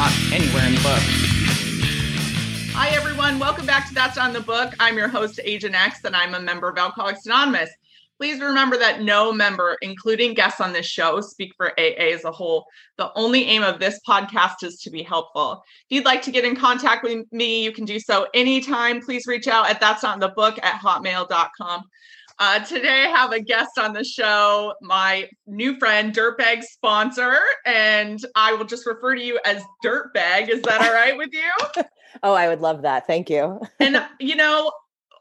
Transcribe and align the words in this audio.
not 0.00 0.32
anywhere 0.32 0.64
in 0.64 0.74
the 0.74 0.80
book. 0.80 1.02
Hi, 2.72 2.88
everyone. 2.88 3.38
Welcome 3.38 3.66
back 3.66 3.86
to 3.88 3.92
That's 3.92 4.16
on 4.16 4.32
the 4.32 4.40
Book. 4.40 4.72
I'm 4.80 4.96
your 4.96 5.08
host, 5.08 5.38
Agent 5.44 5.74
X, 5.74 6.02
and 6.04 6.16
I'm 6.16 6.32
a 6.32 6.40
member 6.40 6.70
of 6.70 6.78
Alcoholics 6.78 7.26
Anonymous. 7.26 7.68
Please 8.18 8.40
remember 8.40 8.78
that 8.78 9.02
no 9.02 9.30
member, 9.30 9.76
including 9.82 10.32
guests 10.32 10.58
on 10.58 10.72
this 10.72 10.86
show, 10.86 11.20
speak 11.20 11.52
for 11.54 11.78
AA 11.78 12.14
as 12.14 12.24
a 12.24 12.32
whole. 12.32 12.64
The 12.96 13.12
only 13.14 13.44
aim 13.44 13.62
of 13.62 13.78
this 13.78 14.00
podcast 14.08 14.62
is 14.62 14.80
to 14.84 14.90
be 14.90 15.02
helpful. 15.02 15.62
If 15.90 15.96
you'd 15.96 16.06
like 16.06 16.22
to 16.22 16.30
get 16.30 16.46
in 16.46 16.56
contact 16.56 17.04
with 17.04 17.30
me, 17.30 17.62
you 17.62 17.70
can 17.70 17.84
do 17.84 18.00
so 18.00 18.26
anytime. 18.32 19.02
Please 19.02 19.26
reach 19.26 19.48
out 19.48 19.68
at 19.68 19.80
that's 19.80 20.02
on 20.02 20.18
the 20.18 20.28
book 20.28 20.58
at 20.62 20.80
hotmail.com. 20.80 21.82
Uh, 22.40 22.58
today, 22.60 23.04
I 23.04 23.08
have 23.08 23.32
a 23.32 23.40
guest 23.40 23.78
on 23.78 23.92
the 23.92 24.02
show, 24.02 24.72
my 24.80 25.28
new 25.46 25.78
friend, 25.78 26.10
Dirtbag 26.10 26.62
sponsor, 26.62 27.36
and 27.66 28.18
I 28.34 28.54
will 28.54 28.64
just 28.64 28.86
refer 28.86 29.14
to 29.14 29.22
you 29.22 29.38
as 29.44 29.62
Dirtbag. 29.84 30.48
Is 30.48 30.62
that 30.62 30.80
all 30.80 30.90
right 30.90 31.18
with 31.18 31.28
you? 31.34 31.82
oh, 32.22 32.32
I 32.32 32.48
would 32.48 32.62
love 32.62 32.80
that. 32.80 33.06
Thank 33.06 33.28
you. 33.28 33.60
and 33.78 34.02
you 34.20 34.36
know, 34.36 34.72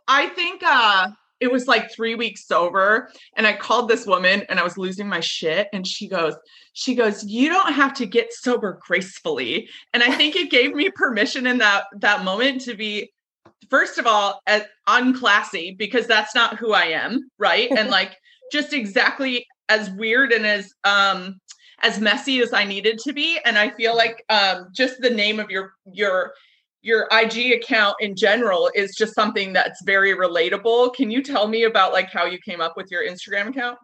I 0.08 0.28
think 0.28 0.64
uh, 0.64 1.10
it 1.42 1.52
was 1.52 1.68
like 1.68 1.92
three 1.92 2.16
weeks 2.16 2.48
sober, 2.48 3.12
and 3.36 3.46
I 3.46 3.52
called 3.52 3.90
this 3.90 4.06
woman, 4.06 4.44
and 4.48 4.58
I 4.58 4.64
was 4.64 4.78
losing 4.78 5.10
my 5.10 5.20
shit, 5.20 5.68
and 5.74 5.86
she 5.86 6.08
goes, 6.08 6.36
she 6.72 6.96
goes, 6.96 7.26
"You 7.26 7.50
don't 7.50 7.74
have 7.74 7.94
to 7.96 8.06
get 8.06 8.32
sober 8.32 8.80
gracefully," 8.88 9.68
and 9.94 10.04
I 10.04 10.16
think 10.16 10.38
it 10.38 10.50
gave 10.50 10.74
me 10.74 10.90
permission 10.96 11.48
in 11.48 11.58
that 11.58 11.84
that 11.98 12.24
moment 12.24 12.62
to 12.62 12.76
be 12.76 13.12
first 13.70 13.98
of 13.98 14.08
all 14.08 14.42
as 14.48 14.64
unclassy 14.88 15.78
because 15.78 16.08
that's 16.08 16.36
not 16.36 16.58
who 16.58 16.74
I 16.74 16.86
am, 16.86 17.30
right? 17.38 17.70
and 17.72 17.90
like 18.00 18.16
just 18.52 18.74
exactly 18.74 19.46
as 19.70 19.90
weird 19.92 20.32
and 20.32 20.46
as 20.46 20.74
um 20.84 21.40
as 21.82 22.00
messy 22.00 22.42
as 22.42 22.52
I 22.52 22.66
needed 22.66 23.00
to 23.00 23.14
be 23.14 23.40
and 23.46 23.58
I 23.58 23.70
feel 23.70 23.96
like 23.96 24.24
um 24.30 24.68
just 24.74 25.00
the 25.00 25.10
name 25.10 25.40
of 25.40 25.50
your 25.50 25.74
your 25.86 26.34
your 26.82 27.08
IG 27.12 27.52
account 27.54 27.96
in 28.00 28.16
general 28.16 28.72
is 28.74 28.96
just 28.96 29.14
something 29.14 29.52
that's 29.52 29.84
very 29.84 30.16
relatable. 30.16 30.94
Can 30.96 31.12
you 31.12 31.22
tell 31.22 31.48
me 31.48 31.64
about 31.64 31.92
like 31.94 32.10
how 32.10 32.26
you 32.26 32.40
came 32.40 32.62
up 32.62 32.78
with 32.78 32.90
your 32.90 33.04
Instagram 33.04 33.50
account? 33.50 33.78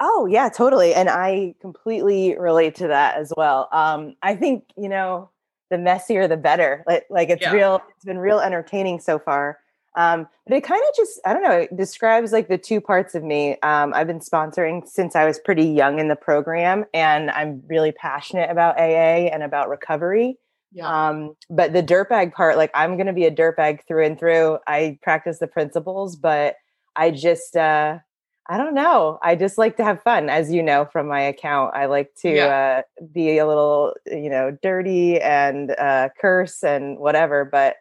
Oh, 0.00 0.26
yeah, 0.26 0.48
totally. 0.48 0.92
And 0.94 1.08
I 1.08 1.54
completely 1.60 2.36
relate 2.36 2.74
to 2.76 2.88
that 2.88 3.16
as 3.16 3.32
well. 3.36 3.68
Um 3.72 4.14
I 4.22 4.36
think, 4.36 4.64
you 4.76 4.88
know, 4.88 5.30
the 5.72 5.78
messier 5.78 6.28
the 6.28 6.36
better. 6.36 6.84
Like 6.86 7.06
like 7.10 7.30
it's 7.30 7.42
yeah. 7.42 7.52
real. 7.52 7.82
It's 7.96 8.04
been 8.04 8.18
real 8.18 8.38
entertaining 8.38 9.00
so 9.00 9.18
far. 9.18 9.58
Um, 9.96 10.28
but 10.46 10.56
it 10.56 10.64
kind 10.64 10.82
of 10.88 10.94
just 10.94 11.18
I 11.24 11.32
don't 11.32 11.42
know. 11.42 11.50
It 11.50 11.76
describes 11.76 12.30
like 12.30 12.48
the 12.48 12.58
two 12.58 12.80
parts 12.80 13.14
of 13.14 13.24
me. 13.24 13.58
Um, 13.62 13.92
I've 13.94 14.06
been 14.06 14.20
sponsoring 14.20 14.86
since 14.86 15.16
I 15.16 15.24
was 15.24 15.38
pretty 15.38 15.64
young 15.64 15.98
in 15.98 16.08
the 16.08 16.16
program, 16.16 16.84
and 16.92 17.30
I'm 17.30 17.62
really 17.66 17.90
passionate 17.90 18.50
about 18.50 18.78
AA 18.78 19.28
and 19.32 19.42
about 19.42 19.70
recovery. 19.70 20.36
Yeah. 20.72 21.08
Um, 21.08 21.36
but 21.50 21.72
the 21.72 21.82
dirtbag 21.82 22.32
part, 22.32 22.56
like 22.56 22.70
I'm 22.74 22.96
going 22.96 23.06
to 23.06 23.12
be 23.12 23.24
a 23.24 23.30
dirtbag 23.30 23.86
through 23.88 24.04
and 24.04 24.18
through. 24.18 24.58
I 24.66 24.98
practice 25.02 25.38
the 25.38 25.46
principles, 25.46 26.16
but 26.16 26.56
I 26.96 27.10
just 27.10 27.56
uh, 27.56 27.98
I 28.48 28.58
don't 28.58 28.74
know. 28.74 29.18
I 29.22 29.36
just 29.36 29.56
like 29.56 29.76
to 29.76 29.84
have 29.84 30.02
fun, 30.02 30.28
as 30.28 30.52
you 30.52 30.62
know 30.62 30.88
from 30.92 31.06
my 31.06 31.20
account. 31.20 31.74
I 31.74 31.86
like 31.86 32.12
to 32.22 32.34
yeah. 32.34 32.80
uh, 32.80 33.04
be 33.12 33.38
a 33.38 33.46
little, 33.46 33.94
you 34.06 34.28
know, 34.28 34.56
dirty 34.62 35.20
and 35.20 35.70
uh, 35.78 36.08
curse 36.20 36.64
and 36.64 36.98
whatever. 36.98 37.44
But 37.44 37.76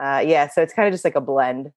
uh, 0.00 0.22
yeah, 0.24 0.48
so 0.48 0.62
it's 0.62 0.72
kind 0.72 0.86
of 0.86 0.94
just 0.94 1.04
like 1.04 1.16
a 1.16 1.20
blend. 1.20 1.72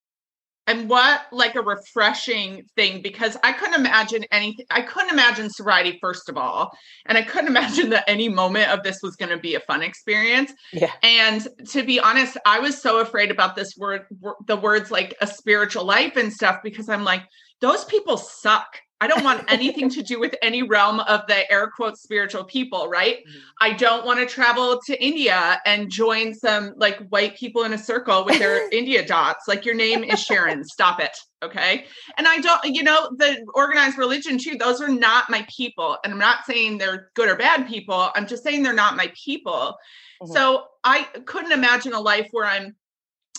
And 0.68 0.90
what 0.90 1.22
like 1.32 1.56
a 1.56 1.62
refreshing 1.62 2.66
thing 2.76 3.02
because 3.02 3.38
I 3.42 3.54
couldn't 3.54 3.76
imagine 3.76 4.26
anything. 4.32 4.66
I 4.70 4.82
couldn't 4.82 5.12
imagine 5.12 5.50
sobriety 5.50 5.98
first 6.02 6.28
of 6.28 6.36
all, 6.38 6.78
and 7.06 7.18
I 7.18 7.22
couldn't 7.22 7.48
imagine 7.56 7.90
that 7.92 8.04
any 8.06 8.28
moment 8.28 8.70
of 8.70 8.84
this 8.84 9.00
was 9.02 9.16
going 9.16 9.30
to 9.30 9.38
be 9.38 9.56
a 9.56 9.62
fun 9.62 9.82
experience. 9.82 10.52
Yeah. 10.74 10.92
And 11.02 11.48
to 11.70 11.84
be 11.84 12.02
honest, 12.02 12.38
I 12.46 12.60
was 12.60 12.80
so 12.80 13.00
afraid 13.00 13.32
about 13.32 13.56
this 13.56 13.78
word, 13.78 14.06
the 14.46 14.58
words 14.58 14.92
like 14.92 15.16
a 15.22 15.28
spiritual 15.28 15.86
life 15.86 16.18
and 16.18 16.34
stuff 16.34 16.60
because 16.62 16.90
I'm 16.90 17.06
like 17.06 17.24
those 17.62 17.86
people 17.86 18.18
suck. 18.18 18.80
I 19.00 19.06
don't 19.06 19.24
want 19.24 19.52
anything 19.52 19.90
to 19.92 20.02
do 20.02 20.20
with 20.20 20.34
any 20.42 20.64
realm 20.64 21.02
of 21.02 21.22
the 21.28 21.50
air 21.52 21.70
quote 21.76 21.98
spiritual 21.98 22.44
people, 22.44 22.88
right? 22.88 23.18
Mm-hmm. 23.28 23.40
I 23.60 23.74
don't 23.74 24.06
want 24.06 24.20
to 24.20 24.26
travel 24.26 24.80
to 24.86 25.04
India 25.04 25.60
and 25.66 25.92
join 25.92 26.34
some 26.34 26.74
like 26.78 27.06
white 27.10 27.36
people 27.36 27.64
in 27.64 27.74
a 27.74 27.78
circle 27.78 28.24
with 28.24 28.40
their 28.40 28.70
India 28.72 29.06
dots. 29.06 29.48
Like 29.48 29.66
your 29.66 29.76
name 29.76 30.04
is 30.04 30.22
Sharon, 30.22 30.64
stop 30.64 31.00
it. 31.02 31.12
Okay. 31.44 31.86
And 32.18 32.28
I 32.28 32.40
don't, 32.40 32.64
you 32.66 32.84
know, 32.84 33.10
the 33.18 33.46
organized 33.54 33.98
religion 33.98 34.38
too, 34.38 34.56
those 34.56 34.82
are 34.82 34.88
not 34.88 35.30
my 35.30 35.46
people. 35.50 35.98
And 36.04 36.14
I'm 36.14 36.20
not 36.20 36.46
saying 36.46 36.78
they're 36.78 37.12
good 37.16 37.28
or 37.28 37.36
bad 37.36 37.68
people. 37.68 38.10
I'm 38.16 38.28
just 38.28 38.44
saying 38.44 38.64
they're 38.64 38.74
not 38.74 38.96
my 38.96 39.12
people. 39.14 39.76
Mm-hmm. 40.22 40.32
So 40.34 40.66
I 40.84 41.04
couldn't 41.26 41.52
imagine 41.52 41.94
a 41.94 42.00
life 42.00 42.30
where 42.32 42.46
I'm 42.46 42.76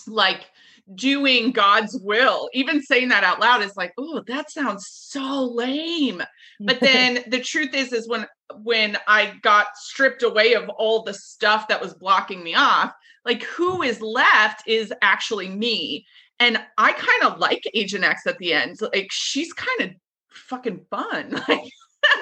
like, 0.07 0.41
doing 0.95 1.51
God's 1.51 1.99
will. 2.03 2.49
Even 2.53 2.81
saying 2.81 3.09
that 3.09 3.23
out 3.23 3.39
loud 3.39 3.61
is 3.61 3.75
like, 3.75 3.93
oh, 3.97 4.23
that 4.27 4.51
sounds 4.51 4.87
so 4.89 5.45
lame. 5.45 6.21
But 6.59 6.79
then 6.81 7.23
the 7.27 7.41
truth 7.41 7.73
is, 7.73 7.93
is 7.93 8.07
when 8.07 8.25
when 8.63 8.97
I 9.07 9.33
got 9.43 9.67
stripped 9.75 10.23
away 10.23 10.53
of 10.55 10.69
all 10.69 11.03
the 11.03 11.13
stuff 11.13 11.67
that 11.67 11.81
was 11.81 11.93
blocking 11.93 12.43
me 12.43 12.55
off, 12.55 12.91
like 13.25 13.43
who 13.43 13.83
is 13.83 14.01
left 14.01 14.67
is 14.67 14.91
actually 15.01 15.49
me. 15.49 16.05
And 16.39 16.59
I 16.77 16.93
kind 16.93 17.31
of 17.31 17.39
like 17.39 17.63
Agent 17.73 18.03
X 18.03 18.25
at 18.25 18.37
the 18.39 18.53
end. 18.53 18.77
Like 18.81 19.09
she's 19.11 19.53
kind 19.53 19.81
of 19.81 19.89
fucking 20.31 20.85
fun. 20.89 21.43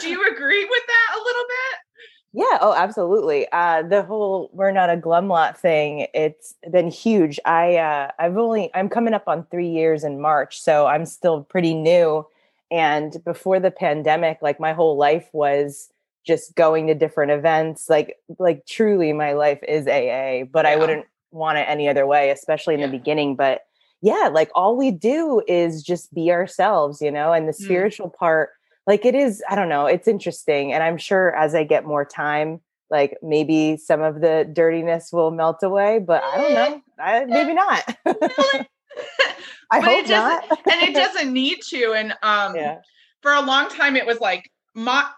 do 0.00 0.08
you 0.08 0.26
agree 0.32 0.64
with 0.64 0.82
that 0.86 1.16
a 1.16 1.22
little 1.22 1.44
bit? 1.48 1.87
Yeah, 2.32 2.58
oh, 2.60 2.74
absolutely. 2.76 3.46
Uh, 3.50 3.82
the 3.82 4.02
whole 4.02 4.50
"we're 4.52 4.70
not 4.70 4.90
a 4.90 4.96
glumlot" 4.96 5.56
thing, 5.56 6.06
it's 6.12 6.54
been 6.70 6.90
huge. 6.90 7.40
I, 7.44 7.76
uh, 7.76 8.10
I've 8.18 8.36
only, 8.36 8.70
I'm 8.74 8.90
coming 8.90 9.14
up 9.14 9.24
on 9.26 9.46
three 9.50 9.68
years 9.68 10.04
in 10.04 10.20
March, 10.20 10.60
so 10.60 10.86
I'm 10.86 11.06
still 11.06 11.42
pretty 11.42 11.74
new. 11.74 12.26
And 12.70 13.16
before 13.24 13.60
the 13.60 13.70
pandemic, 13.70 14.38
like 14.42 14.60
my 14.60 14.74
whole 14.74 14.98
life 14.98 15.28
was 15.32 15.90
just 16.26 16.54
going 16.54 16.86
to 16.88 16.94
different 16.94 17.32
events. 17.32 17.88
Like, 17.88 18.16
like 18.38 18.66
truly, 18.66 19.14
my 19.14 19.32
life 19.32 19.60
is 19.66 19.86
AA, 19.86 20.44
but 20.44 20.66
yeah. 20.66 20.72
I 20.72 20.76
wouldn't 20.76 21.06
want 21.30 21.56
it 21.56 21.66
any 21.68 21.88
other 21.88 22.06
way, 22.06 22.30
especially 22.30 22.74
in 22.74 22.80
yeah. 22.80 22.86
the 22.86 22.92
beginning. 22.92 23.36
But 23.36 23.62
yeah, 24.02 24.28
like 24.30 24.50
all 24.54 24.76
we 24.76 24.90
do 24.90 25.42
is 25.48 25.82
just 25.82 26.12
be 26.12 26.30
ourselves, 26.30 27.00
you 27.00 27.10
know. 27.10 27.32
And 27.32 27.48
the 27.48 27.52
mm. 27.52 27.64
spiritual 27.64 28.10
part 28.10 28.50
like 28.88 29.04
it 29.04 29.14
is 29.14 29.40
i 29.48 29.54
don't 29.54 29.68
know 29.68 29.86
it's 29.86 30.08
interesting 30.08 30.72
and 30.72 30.82
i'm 30.82 30.96
sure 30.96 31.36
as 31.36 31.54
i 31.54 31.62
get 31.62 31.84
more 31.84 32.04
time 32.04 32.60
like 32.90 33.16
maybe 33.22 33.76
some 33.76 34.00
of 34.02 34.20
the 34.20 34.50
dirtiness 34.52 35.10
will 35.12 35.30
melt 35.30 35.62
away 35.62 36.00
but 36.00 36.24
i 36.24 36.38
don't 36.38 36.54
know 36.54 36.82
I, 36.98 37.24
maybe 37.26 37.54
not. 37.54 37.84
I 39.70 39.80
hope 39.80 40.08
not. 40.08 40.44
and 40.72 40.82
it 40.82 40.94
doesn't 40.94 41.32
need 41.32 41.58
to 41.68 41.92
and 41.92 42.12
um 42.22 42.56
yeah. 42.56 42.78
for 43.22 43.32
a 43.32 43.42
long 43.42 43.68
time 43.68 43.94
it 43.94 44.06
was 44.06 44.18
like 44.18 44.50
my 44.74 45.08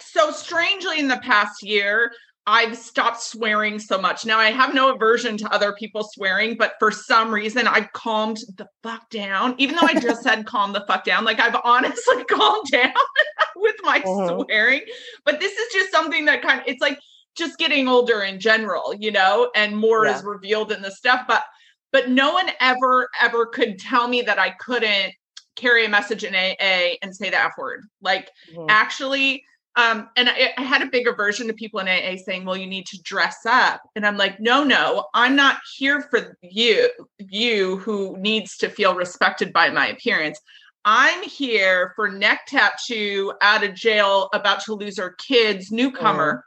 so 0.00 0.32
strangely 0.32 0.98
in 0.98 1.06
the 1.06 1.18
past 1.18 1.62
year 1.62 2.10
I've 2.50 2.78
stopped 2.78 3.20
swearing 3.20 3.78
so 3.78 4.00
much. 4.00 4.24
Now 4.24 4.38
I 4.38 4.50
have 4.50 4.72
no 4.72 4.94
aversion 4.94 5.36
to 5.36 5.52
other 5.52 5.74
people 5.74 6.02
swearing, 6.02 6.56
but 6.56 6.76
for 6.78 6.90
some 6.90 7.30
reason 7.30 7.68
I've 7.68 7.92
calmed 7.92 8.38
the 8.56 8.66
fuck 8.82 9.10
down. 9.10 9.54
Even 9.58 9.76
though 9.76 9.86
I 9.86 10.00
just 10.00 10.22
said 10.22 10.46
calm 10.46 10.72
the 10.72 10.82
fuck 10.88 11.04
down, 11.04 11.26
like 11.26 11.40
I've 11.40 11.60
honestly 11.62 12.24
calmed 12.30 12.70
down 12.70 12.94
with 13.56 13.74
my 13.82 13.98
uh-huh. 13.98 14.44
swearing. 14.46 14.80
But 15.26 15.40
this 15.40 15.52
is 15.52 15.72
just 15.74 15.92
something 15.92 16.24
that 16.24 16.40
kind 16.40 16.60
of 16.60 16.66
it's 16.66 16.80
like 16.80 16.98
just 17.36 17.58
getting 17.58 17.86
older 17.86 18.22
in 18.22 18.40
general, 18.40 18.94
you 18.98 19.12
know, 19.12 19.50
and 19.54 19.76
more 19.76 20.06
yeah. 20.06 20.16
is 20.16 20.24
revealed 20.24 20.72
in 20.72 20.80
the 20.80 20.90
stuff. 20.90 21.26
But 21.28 21.44
but 21.92 22.08
no 22.08 22.32
one 22.32 22.48
ever 22.60 23.10
ever 23.20 23.44
could 23.44 23.78
tell 23.78 24.08
me 24.08 24.22
that 24.22 24.38
I 24.38 24.54
couldn't 24.58 25.12
carry 25.54 25.84
a 25.84 25.88
message 25.90 26.24
in 26.24 26.34
AA 26.34 26.94
and 27.02 27.14
say 27.14 27.28
the 27.28 27.38
F 27.38 27.52
word. 27.58 27.82
Like 28.00 28.30
mm-hmm. 28.50 28.64
actually 28.70 29.44
um, 29.78 30.10
and 30.16 30.28
I, 30.28 30.52
I, 30.58 30.62
had 30.62 30.82
a 30.82 30.90
bigger 30.90 31.14
version 31.14 31.46
to 31.46 31.54
people 31.54 31.78
in 31.78 31.86
AA 31.86 32.16
saying, 32.16 32.44
well, 32.44 32.56
you 32.56 32.66
need 32.66 32.84
to 32.86 33.00
dress 33.02 33.46
up. 33.46 33.80
And 33.94 34.04
I'm 34.04 34.16
like, 34.16 34.40
no, 34.40 34.64
no, 34.64 35.06
I'm 35.14 35.36
not 35.36 35.58
here 35.76 36.02
for 36.10 36.36
you, 36.42 36.90
you 37.18 37.76
who 37.76 38.16
needs 38.18 38.56
to 38.56 38.70
feel 38.70 38.96
respected 38.96 39.52
by 39.52 39.70
my 39.70 39.86
appearance. 39.86 40.40
I'm 40.84 41.22
here 41.22 41.92
for 41.94 42.08
neck 42.08 42.46
tattoo 42.48 43.32
out 43.40 43.62
of 43.62 43.74
jail, 43.74 44.28
about 44.34 44.64
to 44.64 44.74
lose 44.74 44.98
her 44.98 45.14
kids, 45.16 45.70
newcomer 45.70 46.44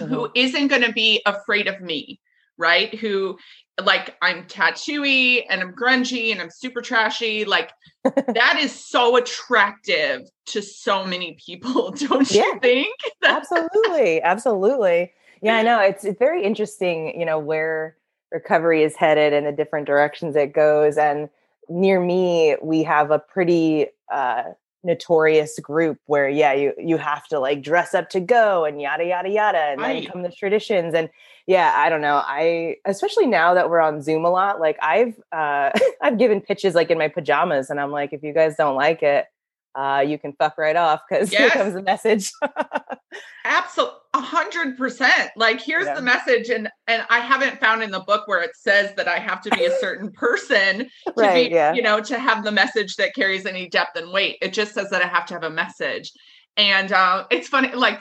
mm-hmm. 0.00 0.12
who 0.12 0.28
isn't 0.34 0.66
going 0.66 0.82
to 0.82 0.92
be 0.92 1.22
afraid 1.26 1.68
of 1.68 1.80
me, 1.80 2.20
right? 2.58 2.92
Who 2.96 3.38
like 3.82 4.16
I'm 4.22 4.44
tattooy 4.44 5.44
and 5.48 5.60
I'm 5.60 5.72
grungy 5.74 6.30
and 6.30 6.40
I'm 6.40 6.50
super 6.50 6.80
trashy. 6.80 7.44
Like 7.44 7.72
that 8.04 8.58
is 8.60 8.72
so 8.72 9.16
attractive 9.16 10.22
to 10.46 10.62
so 10.62 11.04
many 11.04 11.36
people, 11.44 11.90
don't 11.98 12.30
yeah, 12.30 12.44
you 12.44 12.58
think? 12.60 12.98
absolutely. 13.24 14.22
Absolutely. 14.22 15.12
Yeah, 15.42 15.56
I 15.56 15.62
know. 15.62 15.80
It's, 15.80 16.04
it's 16.04 16.18
very 16.18 16.44
interesting, 16.44 17.18
you 17.18 17.26
know, 17.26 17.38
where 17.38 17.96
recovery 18.32 18.82
is 18.82 18.96
headed 18.96 19.32
and 19.32 19.46
the 19.46 19.52
different 19.52 19.86
directions 19.86 20.36
it 20.36 20.52
goes. 20.52 20.96
And 20.96 21.28
near 21.68 22.00
me, 22.00 22.56
we 22.62 22.82
have 22.84 23.10
a 23.10 23.18
pretty 23.18 23.88
uh, 24.12 24.44
notorious 24.84 25.58
group 25.60 25.98
where 26.06 26.28
yeah 26.28 26.52
you 26.52 26.72
you 26.78 26.98
have 26.98 27.26
to 27.26 27.40
like 27.40 27.62
dress 27.62 27.94
up 27.94 28.10
to 28.10 28.20
go 28.20 28.66
and 28.66 28.82
yada 28.82 29.04
yada 29.04 29.30
yada 29.30 29.58
and 29.58 29.80
right. 29.80 30.02
then 30.02 30.12
come 30.12 30.22
the 30.22 30.30
traditions 30.30 30.92
and 30.92 31.08
yeah 31.46 31.72
i 31.76 31.88
don't 31.88 32.00
know 32.00 32.22
i 32.24 32.76
especially 32.84 33.26
now 33.26 33.54
that 33.54 33.68
we're 33.68 33.80
on 33.80 34.00
zoom 34.02 34.24
a 34.24 34.30
lot 34.30 34.60
like 34.60 34.76
i've 34.82 35.14
uh 35.32 35.70
i've 36.02 36.18
given 36.18 36.40
pitches 36.40 36.74
like 36.74 36.90
in 36.90 36.98
my 36.98 37.08
pajamas 37.08 37.70
and 37.70 37.80
i'm 37.80 37.90
like 37.90 38.12
if 38.12 38.22
you 38.22 38.32
guys 38.32 38.54
don't 38.56 38.76
like 38.76 39.02
it 39.02 39.26
uh 39.74 40.04
you 40.06 40.18
can 40.18 40.32
fuck 40.34 40.56
right 40.56 40.76
off 40.76 41.00
because 41.08 41.32
yes. 41.32 41.40
here 41.40 41.50
comes 41.50 41.74
the 41.74 41.82
message 41.82 42.30
absolutely 43.44 43.98
a 44.14 44.20
hundred 44.20 44.78
percent 44.78 45.30
like 45.36 45.60
here's 45.60 45.86
yeah. 45.86 45.94
the 45.94 46.02
message 46.02 46.48
and 46.48 46.68
and 46.86 47.04
i 47.10 47.18
haven't 47.18 47.58
found 47.58 47.82
in 47.82 47.90
the 47.90 48.00
book 48.00 48.26
where 48.28 48.40
it 48.40 48.54
says 48.54 48.94
that 48.96 49.08
i 49.08 49.18
have 49.18 49.40
to 49.40 49.50
be 49.50 49.64
a 49.64 49.78
certain 49.78 50.10
person 50.12 50.78
to 51.06 51.12
right, 51.16 51.50
be 51.50 51.54
yeah. 51.54 51.72
you 51.74 51.82
know 51.82 52.00
to 52.00 52.18
have 52.18 52.44
the 52.44 52.52
message 52.52 52.94
that 52.94 53.14
carries 53.14 53.44
any 53.44 53.68
depth 53.68 53.96
and 53.96 54.12
weight 54.12 54.38
it 54.40 54.52
just 54.52 54.72
says 54.72 54.88
that 54.90 55.02
i 55.02 55.06
have 55.06 55.26
to 55.26 55.34
have 55.34 55.42
a 55.42 55.50
message 55.50 56.12
and 56.56 56.92
uh 56.92 57.24
it's 57.30 57.48
funny 57.48 57.72
like 57.74 58.00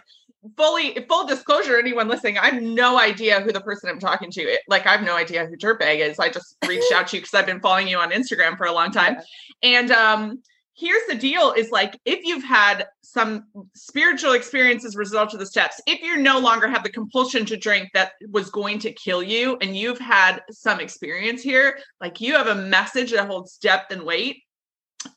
fully 0.58 0.98
full 1.08 1.26
disclosure 1.26 1.80
anyone 1.80 2.08
listening 2.08 2.38
i 2.38 2.48
have 2.48 2.62
no 2.62 3.00
idea 3.00 3.40
who 3.42 3.52
the 3.52 3.62
person 3.62 3.90
i'm 3.90 4.00
talking 4.00 4.30
to 4.30 4.42
it, 4.42 4.62
like 4.68 4.86
i 4.86 4.92
have 4.92 5.04
no 5.04 5.16
idea 5.16 5.46
who 5.46 5.56
dirtbag 5.56 6.00
is. 6.00 6.20
I 6.20 6.30
just 6.30 6.58
reached 6.68 6.92
out 6.94 7.08
to 7.08 7.18
you 7.18 7.22
because 7.22 7.34
i've 7.34 7.46
been 7.46 7.62
following 7.62 7.88
you 7.88 7.98
on 7.98 8.12
instagram 8.12 8.58
for 8.58 8.66
a 8.66 8.72
long 8.72 8.92
time. 8.92 9.18
Yeah. 9.62 9.80
and 9.80 9.92
um 9.92 10.44
here's 10.76 11.06
the 11.08 11.16
deal 11.16 11.54
is 11.54 11.70
like 11.72 12.00
if 12.06 12.24
you've 12.24 12.44
had 12.44 12.88
some 13.02 13.46
spiritual 13.76 14.34
experiences 14.34 14.96
result 14.96 15.34
of 15.34 15.40
the 15.40 15.46
steps 15.46 15.80
if 15.86 16.02
you 16.02 16.18
no 16.18 16.40
longer 16.40 16.68
have 16.68 16.84
the 16.84 16.90
compulsion 16.90 17.46
to 17.46 17.56
drink 17.56 17.90
that 17.94 18.14
was 18.32 18.50
going 18.50 18.80
to 18.80 18.92
kill 18.92 19.22
you 19.22 19.58
and 19.62 19.78
you've 19.78 20.00
had 20.00 20.42
some 20.50 20.80
experience 20.80 21.42
here 21.42 21.80
like 22.02 22.20
you 22.20 22.34
have 22.34 22.48
a 22.48 22.56
message 22.56 23.12
that 23.12 23.28
holds 23.28 23.58
depth 23.58 23.92
and 23.92 24.02
weight 24.02 24.42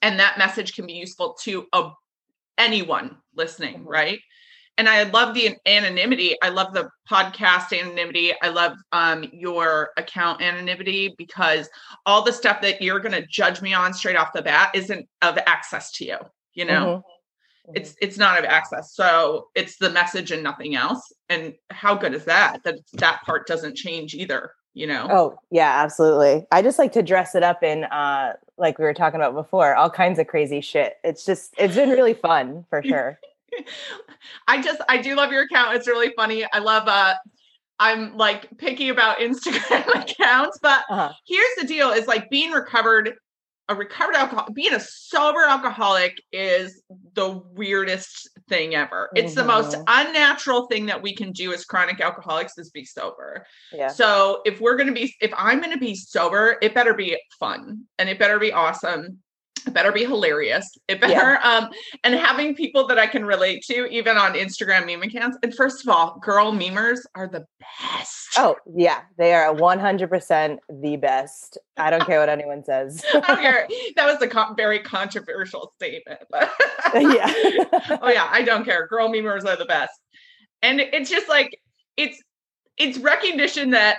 and 0.03 0.21
that 0.21 0.37
message 0.39 0.75
can 0.75 0.87
be 0.87 0.93
useful 0.93 1.37
to 1.41 1.67
a, 1.73 1.91
anyone 2.59 3.17
listening 3.35 3.85
right 3.85 4.21
and 4.79 4.89
I 4.89 5.05
love 5.05 5.35
the 5.35 5.57
anonymity. 5.67 6.37
I 6.43 6.51
love 6.51 6.75
the 6.75 6.91
podcast 7.11 7.79
anonymity. 7.79 8.33
I 8.43 8.49
love 8.49 8.77
um, 8.93 9.25
your 9.33 9.91
account 9.97 10.43
anonymity 10.43 11.15
because 11.17 11.69
all 12.05 12.23
the 12.23 12.33
stuff 12.33 12.61
that 12.61 12.83
you're 12.83 13.01
going 13.01 13.15
to 13.15 13.27
judge 13.27 13.63
me 13.63 13.73
on 13.73 13.95
straight 13.95 14.17
off 14.17 14.33
the 14.35 14.43
bat 14.43 14.71
isn't 14.75 15.09
of 15.23 15.39
access 15.47 15.93
to 15.93 16.05
you. 16.05 16.19
You 16.55 16.67
know, 16.67 17.05
mm-hmm. 17.67 17.73
it's 17.75 17.95
it's 18.01 18.19
not 18.19 18.39
of 18.39 18.45
access. 18.45 18.95
So 18.95 19.49
it's 19.55 19.77
the 19.77 19.91
message 19.91 20.31
and 20.31 20.43
nothing 20.43 20.75
else. 20.75 21.13
And 21.29 21.55
how 21.71 21.95
good 21.95 22.15
is 22.15 22.25
that? 22.25 22.63
That 22.65 22.79
that 22.95 23.23
part 23.25 23.47
doesn't 23.47 23.77
change 23.77 24.15
either. 24.15 24.53
You 24.75 24.87
know. 24.87 25.09
Oh 25.11 25.39
yeah, 25.51 25.83
absolutely. 25.83 26.47
I 26.53 26.61
just 26.61 26.79
like 26.79 26.93
to 26.93 27.03
dress 27.03 27.35
it 27.35 27.43
up 27.43 27.63
in 27.63 27.85
uh 27.85 28.35
like 28.59 28.79
we 28.79 28.85
were 28.85 28.95
talking 28.95 29.21
about 29.21 29.35
before, 29.35 29.75
all 29.75 29.91
kinds 29.91 30.19
of 30.19 30.27
crazy 30.27 30.61
shit. 30.61 30.97
It's 31.03 31.25
just 31.25 31.55
it's 31.57 31.77
been 31.77 31.91
really 31.91 32.15
fun 32.15 32.67
for 32.69 32.83
sure. 32.85 33.19
I 34.49 34.61
just 34.61 34.81
I 34.89 34.99
do 34.99 35.15
love 35.15 35.33
your 35.33 35.43
account. 35.43 35.77
It's 35.77 35.87
really 35.87 36.13
funny. 36.17 36.45
I 36.53 36.59
love 36.59 36.89
uh 36.89 37.15
I'm 37.79 38.17
like 38.17 38.49
picky 38.59 38.89
about 38.89 39.19
Instagram 39.21 39.87
accounts, 39.89 40.59
but 40.63 40.85
uh-huh. 40.89 41.13
here's 41.27 41.57
the 41.61 41.67
deal 41.67 41.91
is 41.91 42.07
like 42.07 42.31
being 42.31 42.53
recovered 42.53 43.15
a 43.69 43.75
recovered 43.75 44.15
alcohol 44.15 44.47
being 44.53 44.75
a 44.75 44.81
sober 44.81 45.43
alcoholic 45.43 46.23
is 46.31 46.83
the 47.15 47.43
weirdest 47.53 48.31
thing 48.49 48.77
ever. 48.77 49.11
It's 49.17 49.33
mm-hmm. 49.33 49.41
the 49.41 49.47
most 49.47 49.77
mm-hmm. 49.77 49.83
unnatural 49.89 50.67
thing 50.67 50.87
that 50.87 51.03
we 51.03 51.15
can 51.15 51.33
do 51.33 51.53
as 51.53 51.65
chronic 51.65 52.01
alcoholics 52.01 52.59
is 52.59 52.71
be 52.71 52.85
sober. 52.85 53.45
Yeah. 53.73 53.89
So 53.89 54.43
if 54.45 54.61
we're 54.61 54.77
going 54.77 54.87
to 54.87 54.93
be 54.93 55.15
if 55.21 55.33
I'm 55.37 55.61
going 55.61 55.73
to 55.73 55.79
be 55.79 55.97
sober, 55.97 56.59
it 56.63 56.75
better 56.75 56.95
be 56.95 57.19
fun 57.41 57.85
and 57.99 58.09
it 58.09 58.19
better 58.19 58.39
be 58.39 58.53
awesome 58.53 59.19
it 59.67 59.75
better 59.75 59.93
be 59.93 60.05
hilarious. 60.05 60.69
It 60.89 61.01
better 61.01 61.13
yeah. 61.13 61.59
um 61.59 61.71
and 62.05 62.15
having 62.15 62.55
people 62.55 62.87
that 62.87 62.99
I 62.99 63.07
can 63.07 63.25
relate 63.25 63.63
to 63.71 63.87
even 63.87 64.17
on 64.17 64.35
Instagram 64.35 64.87
meme 64.87 65.03
accounts. 65.03 65.37
And 65.43 65.55
first 65.55 65.87
of 65.87 65.95
all, 65.95 66.19
girl 66.23 66.53
memers 66.53 67.01
are 67.15 67.27
the 67.27 67.45
best. 67.61 68.29
Oh, 68.37 68.57
yeah. 68.75 69.03
They 69.19 69.35
are 69.35 69.55
100% 69.55 70.59
the 70.69 70.97
best. 70.97 71.59
I 71.77 71.91
don't 71.91 72.05
care 72.05 72.21
what 72.21 72.29
anyone 72.29 72.65
says. 72.65 73.05
I 73.15 73.21
don't 73.21 73.41
care. 73.41 73.69
That 73.97 74.07
was 74.07 74.23
a 74.23 74.29
co- 74.29 74.55
very 74.55 74.81
controversial 74.81 75.73
statement. 75.77 76.21
yeah. 76.33 77.33
oh 78.03 78.09
yeah, 78.09 78.29
I 78.31 78.43
don't 78.45 78.65
care. 78.65 78.87
Girl 78.87 79.09
memers 79.09 79.45
are 79.45 79.57
the 79.57 79.65
best. 79.65 79.93
And 80.63 80.81
it's 80.81 81.11
just 81.11 81.29
like 81.29 81.59
it's 81.97 82.21
it's 82.77 82.99
recognition 82.99 83.71
that 83.71 83.99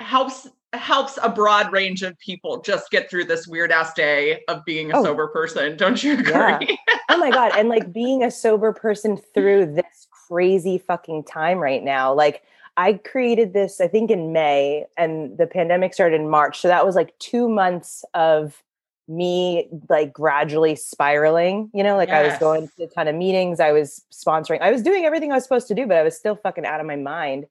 helps 0.00 0.48
helps 0.76 1.18
a 1.22 1.28
broad 1.28 1.72
range 1.72 2.02
of 2.02 2.18
people 2.18 2.60
just 2.62 2.90
get 2.90 3.10
through 3.10 3.24
this 3.24 3.46
weird 3.46 3.72
ass 3.72 3.92
day 3.94 4.42
of 4.48 4.64
being 4.64 4.92
a 4.92 4.98
oh, 4.98 5.04
sober 5.04 5.28
person. 5.28 5.76
Don't 5.78 6.02
you 6.02 6.14
agree? 6.14 6.32
Yeah. 6.32 6.76
oh 7.10 7.18
my 7.18 7.30
God. 7.30 7.52
And 7.56 7.68
like 7.68 7.92
being 7.92 8.22
a 8.22 8.30
sober 8.30 8.72
person 8.72 9.18
through 9.34 9.74
this 9.74 10.06
crazy 10.28 10.78
fucking 10.78 11.24
time 11.24 11.58
right 11.58 11.82
now. 11.82 12.12
Like 12.12 12.42
I 12.76 12.94
created 12.94 13.52
this, 13.52 13.80
I 13.80 13.88
think 13.88 14.10
in 14.10 14.32
May, 14.32 14.84
and 14.96 15.36
the 15.38 15.46
pandemic 15.46 15.94
started 15.94 16.20
in 16.20 16.28
March. 16.28 16.60
So 16.60 16.68
that 16.68 16.84
was 16.84 16.94
like 16.94 17.18
two 17.18 17.48
months 17.48 18.04
of 18.14 18.62
me 19.08 19.68
like 19.88 20.12
gradually 20.12 20.74
spiraling, 20.74 21.70
you 21.72 21.82
know, 21.82 21.96
like 21.96 22.08
yes. 22.08 22.24
I 22.24 22.28
was 22.28 22.38
going 22.38 22.68
to 22.76 22.84
a 22.84 22.88
ton 22.88 23.08
of 23.08 23.14
meetings, 23.14 23.60
I 23.60 23.72
was 23.72 24.04
sponsoring, 24.12 24.60
I 24.60 24.72
was 24.72 24.82
doing 24.82 25.04
everything 25.04 25.30
I 25.30 25.36
was 25.36 25.44
supposed 25.44 25.68
to 25.68 25.74
do, 25.74 25.86
but 25.86 25.96
I 25.96 26.02
was 26.02 26.16
still 26.16 26.34
fucking 26.34 26.66
out 26.66 26.80
of 26.80 26.86
my 26.86 26.96
mind. 26.96 27.46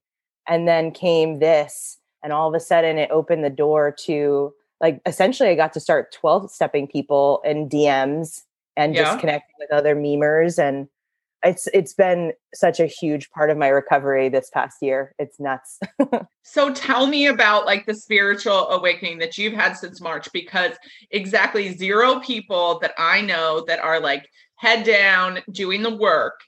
And 0.47 0.67
then 0.67 0.91
came 0.91 1.39
this 1.39 1.97
and 2.25 2.33
all 2.33 2.49
of 2.49 2.55
a 2.55 2.59
sudden 2.59 2.97
it 2.97 3.11
opened 3.11 3.45
the 3.45 3.49
door 3.51 3.91
to 3.91 4.51
like 4.81 4.99
essentially 5.05 5.47
I 5.47 5.55
got 5.55 5.71
to 5.73 5.79
start 5.79 6.11
12 6.11 6.51
stepping 6.51 6.87
people 6.87 7.39
in 7.45 7.69
DMs 7.69 8.41
and 8.75 8.95
yeah. 8.95 9.03
just 9.03 9.19
connecting 9.19 9.55
with 9.59 9.71
other 9.71 9.95
memers 9.95 10.57
and 10.57 10.89
it's 11.43 11.67
it's 11.67 11.93
been 11.93 12.33
such 12.55 12.79
a 12.79 12.87
huge 12.87 13.29
part 13.29 13.51
of 13.51 13.57
my 13.57 13.67
recovery 13.67 14.29
this 14.29 14.49
past 14.49 14.77
year. 14.81 15.13
It's 15.19 15.39
nuts. 15.39 15.79
so 16.43 16.73
tell 16.73 17.05
me 17.05 17.27
about 17.27 17.67
like 17.67 17.85
the 17.85 17.93
spiritual 17.93 18.67
awakening 18.69 19.19
that 19.19 19.37
you've 19.37 19.53
had 19.53 19.77
since 19.77 20.01
March 20.01 20.27
because 20.33 20.71
exactly 21.11 21.73
zero 21.73 22.19
people 22.19 22.79
that 22.79 22.93
I 22.97 23.21
know 23.21 23.63
that 23.67 23.77
are 23.77 23.99
like 23.99 24.27
head 24.55 24.83
down 24.85 25.39
doing 25.51 25.83
the 25.83 25.95
work. 25.95 26.39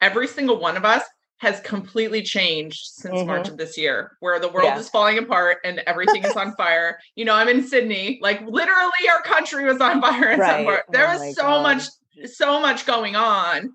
Every 0.00 0.26
single 0.26 0.58
one 0.58 0.78
of 0.78 0.86
us 0.86 1.02
has 1.38 1.60
completely 1.60 2.22
changed 2.22 2.80
since 2.86 3.14
mm-hmm. 3.14 3.26
March 3.26 3.48
of 3.48 3.56
this 3.56 3.76
year, 3.76 4.16
where 4.20 4.40
the 4.40 4.48
world 4.48 4.66
yeah. 4.66 4.78
is 4.78 4.88
falling 4.88 5.18
apart 5.18 5.58
and 5.64 5.80
everything 5.86 6.24
is 6.24 6.34
on 6.34 6.52
fire. 6.56 6.98
You 7.14 7.24
know, 7.24 7.34
I'm 7.34 7.48
in 7.48 7.66
Sydney, 7.66 8.18
like 8.22 8.40
literally 8.42 9.08
our 9.10 9.22
country 9.22 9.64
was 9.64 9.80
on 9.80 10.00
fire 10.00 10.30
in 10.30 10.40
right. 10.40 10.56
somewhere. 10.56 10.84
There 10.90 11.08
oh 11.08 11.18
was 11.18 11.36
so 11.36 11.42
God. 11.42 11.62
much, 11.62 11.82
so 12.30 12.60
much 12.60 12.86
going 12.86 13.16
on. 13.16 13.72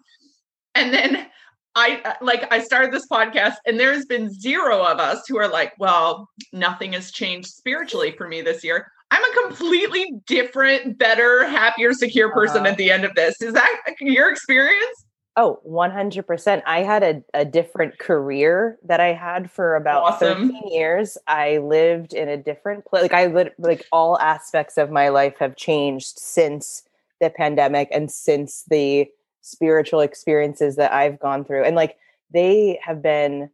And 0.74 0.94
then 0.94 1.28
I 1.76 2.02
uh, 2.04 2.14
like 2.22 2.52
I 2.52 2.62
started 2.62 2.92
this 2.92 3.08
podcast 3.08 3.56
and 3.66 3.80
there's 3.80 4.06
been 4.06 4.34
zero 4.34 4.84
of 4.84 5.00
us 5.00 5.26
who 5.28 5.38
are 5.38 5.48
like, 5.48 5.74
well, 5.78 6.30
nothing 6.52 6.94
has 6.94 7.12
changed 7.12 7.50
spiritually 7.50 8.14
for 8.18 8.28
me 8.28 8.42
this 8.42 8.64
year. 8.64 8.92
I'm 9.12 9.24
a 9.24 9.48
completely 9.48 10.14
different, 10.26 10.98
better, 10.98 11.46
happier, 11.46 11.94
secure 11.94 12.32
person 12.32 12.62
uh-huh. 12.62 12.70
at 12.70 12.78
the 12.78 12.90
end 12.90 13.04
of 13.04 13.14
this. 13.14 13.42
Is 13.42 13.54
that 13.54 13.84
your 14.00 14.32
experience? 14.32 15.06
Oh, 15.38 15.62
100%. 15.66 16.62
I 16.66 16.84
had 16.84 17.04
a, 17.04 17.24
a 17.34 17.46
different 17.46 17.98
career 18.00 18.78
that 18.84 19.00
I 19.00 19.14
had 19.14 19.50
for 19.50 19.76
about 19.76 20.04
awesome. 20.04 20.50
13 20.50 20.72
years. 20.72 21.18
I 21.26 21.60
lived 21.60 22.14
in 22.14 22.28
a 22.28 22.36
different 22.36 22.86
place. 22.86 23.04
Like 23.04 23.14
I 23.14 23.28
lived, 23.28 23.52
like 23.58 23.88
all 23.94 24.20
aspects 24.20 24.78
of 24.78 24.92
my 24.92 25.08
life 25.08 25.36
have 25.40 25.56
changed 25.56 26.20
since 26.20 26.84
the 27.22 27.30
pandemic 27.30 27.88
and 27.92 28.12
since 28.12 28.66
the 28.70 29.08
spiritual 29.40 30.02
experiences 30.02 30.76
that 30.76 30.92
I've 30.92 31.20
gone 31.20 31.46
through. 31.46 31.64
And 31.64 31.76
like 31.76 31.98
they 32.34 32.80
have 32.84 33.02
been 33.02 33.50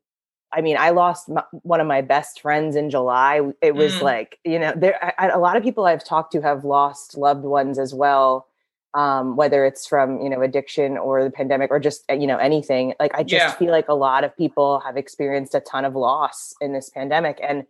I 0.53 0.61
mean, 0.61 0.77
I 0.79 0.91
lost 0.91 1.27
my, 1.27 1.43
one 1.63 1.81
of 1.81 1.87
my 1.87 1.99
best 2.01 2.39
friends 2.39 2.77
in 2.77 2.89
July. 2.89 3.41
It 3.61 3.75
was 3.75 3.95
mm. 3.95 4.01
like, 4.01 4.39
you 4.45 4.57
know, 4.57 4.73
there 4.75 5.13
I, 5.19 5.27
a 5.27 5.39
lot 5.39 5.57
of 5.57 5.63
people 5.63 5.85
I've 5.85 6.05
talked 6.05 6.31
to 6.31 6.41
have 6.41 6.63
lost 6.63 7.17
loved 7.17 7.43
ones 7.43 7.77
as 7.77 7.93
well 7.93 8.47
um, 8.93 9.35
whether 9.35 9.65
it's 9.65 9.85
from 9.85 10.21
you 10.21 10.29
know 10.29 10.41
addiction 10.41 10.97
or 10.97 11.23
the 11.23 11.29
pandemic 11.29 11.71
or 11.71 11.79
just 11.79 12.03
you 12.09 12.27
know 12.27 12.37
anything 12.37 12.93
like 12.99 13.13
i 13.13 13.23
just 13.23 13.43
yeah. 13.43 13.51
feel 13.51 13.71
like 13.71 13.87
a 13.87 13.93
lot 13.93 14.23
of 14.23 14.35
people 14.37 14.79
have 14.79 14.97
experienced 14.97 15.53
a 15.53 15.59
ton 15.59 15.85
of 15.85 15.95
loss 15.95 16.53
in 16.61 16.73
this 16.73 16.89
pandemic 16.89 17.39
and 17.43 17.65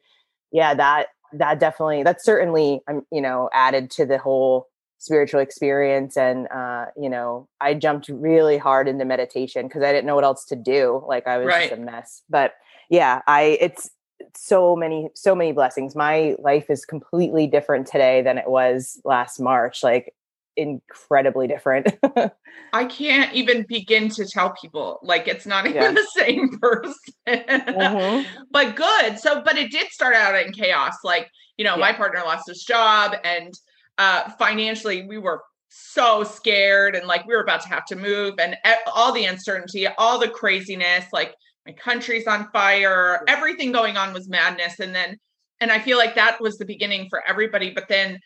yeah 0.52 0.74
that 0.74 1.08
that 1.34 1.60
definitely 1.60 2.04
that 2.04 2.24
certainly 2.24 2.82
um, 2.88 3.06
you 3.12 3.22
know 3.22 3.50
added 3.54 3.90
to 3.92 4.06
the 4.06 4.18
whole 4.18 4.68
spiritual 5.00 5.40
experience 5.40 6.18
and 6.18 6.48
uh 6.48 6.86
you 6.96 7.10
know 7.10 7.48
i 7.62 7.74
jumped 7.74 8.10
really 8.10 8.58
hard 8.58 8.88
into 8.88 9.06
meditation 9.06 9.68
because 9.68 9.84
i 9.84 9.92
didn't 9.92 10.06
know 10.06 10.16
what 10.16 10.24
else 10.24 10.46
to 10.46 10.56
do 10.56 11.04
like 11.08 11.28
i 11.28 11.38
was 11.38 11.48
right. 11.48 11.70
just 11.70 11.80
a 11.80 11.84
mess 11.84 12.24
but 12.30 12.54
yeah 12.90 13.22
i 13.28 13.58
it's 13.60 13.92
so 14.36 14.76
many 14.76 15.10
so 15.14 15.36
many 15.36 15.52
blessings 15.52 15.96
my 15.96 16.36
life 16.40 16.70
is 16.70 16.86
completely 16.86 17.46
different 17.48 17.86
today 17.86 18.22
than 18.22 18.38
it 18.38 18.50
was 18.50 19.00
last 19.04 19.40
march 19.40 19.84
like 19.84 20.14
incredibly 20.58 21.48
different. 21.48 21.88
I 22.74 22.86
can't 22.86 23.34
even 23.34 23.66
begin 23.70 24.10
to 24.10 24.26
tell 24.26 24.54
people 24.60 25.00
like 25.04 25.28
it's 25.28 25.46
not 25.46 25.68
even 25.68 25.82
yeah. 25.82 25.92
the 25.92 26.08
same 26.16 26.50
person. 26.60 26.94
mm-hmm. 27.28 28.28
But 28.52 28.76
good. 28.76 29.20
So, 29.20 29.42
but 29.46 29.58
it 29.58 29.72
did 29.72 29.88
start 29.90 30.16
out 30.16 30.36
in 30.36 30.52
chaos. 30.52 30.96
Like, 31.04 31.30
you 31.58 31.64
know, 31.64 31.76
yeah. 31.76 31.82
my 31.82 31.94
partner 31.94 32.22
lost 32.26 32.48
his 32.48 32.64
job 32.64 33.16
and 33.24 33.54
uh 33.98 34.30
financially 34.38 35.08
we 35.08 35.18
were 35.18 35.42
so 35.70 36.24
scared 36.24 36.96
and 36.96 37.08
like 37.08 37.26
we 37.26 37.36
were 37.36 37.42
about 37.42 37.62
to 37.62 37.70
have 37.70 37.86
to 37.86 37.96
move 37.96 38.36
and 38.40 38.56
all 38.94 39.12
the 39.12 39.26
uncertainty, 39.26 39.88
all 39.88 40.20
the 40.20 40.28
craziness, 40.28 41.06
like 41.12 41.34
my 41.66 41.74
country's 41.74 42.28
on 42.28 42.50
fire, 42.52 43.24
everything 43.28 43.72
going 43.72 43.98
on 43.98 44.14
was 44.14 44.30
madness. 44.30 44.80
And 44.80 44.96
then, 44.96 45.18
and 45.60 45.72
I 45.72 45.80
feel 45.80 45.98
like 45.98 46.16
that 46.16 46.40
was 46.40 46.58
the 46.58 46.66
beginning 46.66 47.08
for 47.10 47.22
everybody. 47.28 47.72
But 47.72 47.90
then 47.90 48.20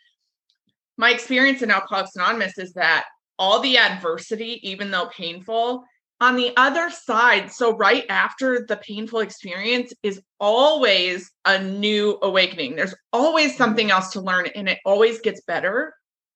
my 1.02 1.10
experience 1.10 1.62
in 1.62 1.70
Alcoholics 1.72 2.14
Anonymous 2.14 2.58
is 2.58 2.72
that 2.74 3.06
all 3.36 3.58
the 3.58 3.76
adversity, 3.76 4.60
even 4.62 4.92
though 4.92 5.06
painful, 5.06 5.82
on 6.20 6.36
the 6.36 6.52
other 6.56 6.90
side, 6.90 7.50
so 7.50 7.76
right 7.76 8.06
after 8.08 8.64
the 8.68 8.76
painful 8.76 9.18
experience 9.18 9.92
is 10.04 10.22
always 10.38 11.32
a 11.44 11.60
new 11.60 12.20
awakening. 12.22 12.76
There's 12.76 12.94
always 13.12 13.48
mm-hmm. 13.48 13.58
something 13.58 13.90
else 13.90 14.12
to 14.12 14.20
learn 14.20 14.46
and 14.54 14.68
it 14.68 14.78
always 14.86 15.20
gets 15.20 15.40
better. 15.40 15.92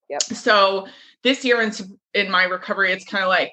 Yep. 0.08 0.24
So 0.24 0.88
this 1.22 1.44
year 1.44 1.62
in, 1.62 1.70
in 2.14 2.28
my 2.28 2.42
recovery, 2.42 2.90
it's 2.90 3.04
kind 3.04 3.22
of 3.22 3.28
like 3.28 3.52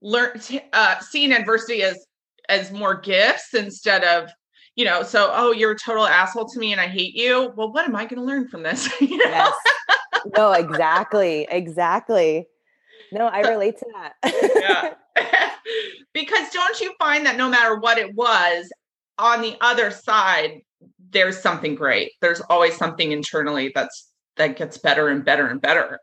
learn 0.00 0.40
uh, 0.72 0.98
seeing 1.00 1.30
adversity 1.30 1.82
as 1.82 2.06
as 2.48 2.72
more 2.72 2.94
gifts 2.94 3.52
instead 3.52 4.02
of 4.02 4.30
you 4.76 4.86
know 4.86 5.02
so 5.02 5.30
oh 5.34 5.52
you're 5.52 5.72
a 5.72 5.78
total 5.78 6.06
asshole 6.06 6.48
to 6.48 6.58
me 6.58 6.70
and 6.70 6.80
i 6.80 6.86
hate 6.86 7.14
you 7.14 7.52
well 7.56 7.72
what 7.72 7.84
am 7.84 7.96
i 7.96 8.04
going 8.04 8.20
to 8.20 8.22
learn 8.22 8.48
from 8.48 8.62
this 8.62 8.88
you 9.00 9.18
know? 9.18 9.24
yes 9.24 9.52
no 10.36 10.52
exactly 10.52 11.46
exactly 11.50 12.46
no 13.12 13.26
i 13.26 13.40
relate 13.48 13.78
to 13.78 13.86
that 13.94 14.14
yeah 14.60 14.94
because 16.14 16.50
don't 16.50 16.80
you 16.80 16.92
find 16.98 17.26
that 17.26 17.36
no 17.36 17.48
matter 17.48 17.78
what 17.78 17.98
it 17.98 18.14
was 18.14 18.70
on 19.18 19.42
the 19.42 19.56
other 19.60 19.90
side 19.90 20.60
there's 21.10 21.38
something 21.38 21.74
great 21.74 22.12
there's 22.20 22.40
always 22.42 22.76
something 22.76 23.12
internally 23.12 23.72
that's 23.74 24.10
that 24.36 24.56
gets 24.56 24.78
better 24.78 25.08
and 25.08 25.24
better 25.24 25.48
and 25.48 25.60
better 25.60 25.98